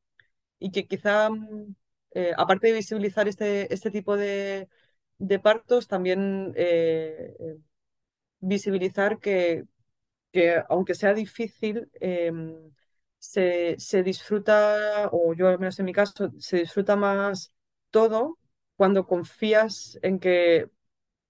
y 0.58 0.70
que 0.72 0.86
quizá, 0.86 1.30
mm, 1.30 1.74
eh, 2.12 2.32
aparte 2.36 2.68
de 2.68 2.74
visibilizar 2.74 3.28
este, 3.28 3.72
este 3.74 3.90
tipo 3.90 4.16
de, 4.16 4.68
partos, 5.38 5.88
también 5.88 6.52
eh, 6.56 7.34
eh, 7.40 7.58
visibilizar 8.46 9.18
que, 9.20 9.64
que, 10.32 10.62
aunque 10.68 10.94
sea 10.94 11.14
difícil, 11.14 11.90
em, 11.94 12.54
se, 13.18 13.76
se, 13.78 14.02
disfruta, 14.02 15.08
o 15.12 15.34
yo 15.34 15.48
al 15.48 15.58
menos 15.58 15.78
en 15.78 15.86
mi 15.86 15.92
caso, 15.92 16.30
se 16.38 16.58
disfruta 16.58 16.96
más 16.96 17.54
todo 17.90 18.38
cuando 18.76 19.06
confías 19.06 19.98
en 20.02 20.18
que 20.20 20.70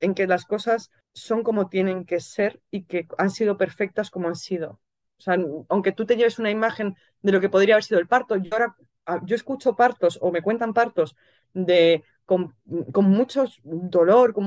en 0.01 0.15
que 0.15 0.27
las 0.27 0.45
cosas 0.45 0.91
son 1.12 1.43
como 1.43 1.69
tienen 1.69 2.05
que 2.05 2.21
ser 2.21 2.61
y 2.71 2.85
que 2.85 3.09
han 3.19 3.31
sido 3.31 3.57
perfectas 3.57 4.11
como 4.11 4.29
han 4.29 4.37
sido. 4.37 4.81
O 5.19 5.23
sea, 5.23 5.37
aunque 5.69 5.93
tú 5.93 6.07
te 6.07 6.17
lleves 6.17 6.39
una 6.39 6.51
imagen 6.51 6.97
de 7.23 7.33
lo 7.33 7.41
que 7.41 7.49
podría 7.49 7.75
haber 7.77 7.85
sido 7.85 8.01
el 8.01 8.09
parto, 8.09 8.37
yo 8.37 8.51
ahora 8.53 8.77
ah, 9.07 9.21
yo 9.25 9.37
escucho 9.37 9.77
partos 9.77 10.19
o 10.21 10.31
me 10.33 10.43
cuentan 10.43 10.75
partos 10.75 11.17
de 11.55 12.05
con, 12.25 12.55
con 12.93 13.07
mucho 13.07 13.45
dolor, 13.62 14.35
con 14.35 14.45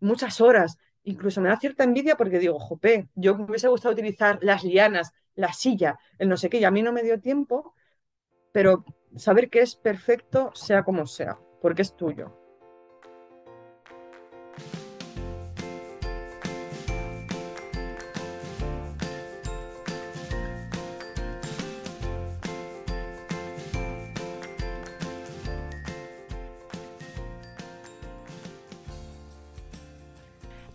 muchas 0.00 0.40
horas. 0.40 0.76
Incluso 1.12 1.40
me 1.40 1.48
da 1.48 1.56
cierta 1.58 1.84
envidia 1.84 2.16
porque 2.16 2.38
digo, 2.38 2.58
jope, 2.58 3.08
yo 3.14 3.36
me 3.36 3.44
hubiese 3.44 3.68
gustado 3.68 3.92
utilizar 3.94 4.38
las 4.42 4.64
lianas, 4.64 5.12
la 5.36 5.52
silla, 5.52 5.98
el 6.18 6.28
no 6.28 6.36
sé 6.36 6.50
qué, 6.50 6.58
y 6.58 6.64
a 6.64 6.70
mí 6.70 6.82
no 6.82 6.92
me 6.92 7.02
dio 7.02 7.20
tiempo, 7.20 7.74
pero 8.52 8.84
saber 9.16 9.50
que 9.50 9.60
es 9.60 9.76
perfecto 9.76 10.52
sea 10.54 10.84
como 10.84 11.06
sea, 11.06 11.38
porque 11.62 11.82
es 11.82 11.96
tuyo. 11.96 12.45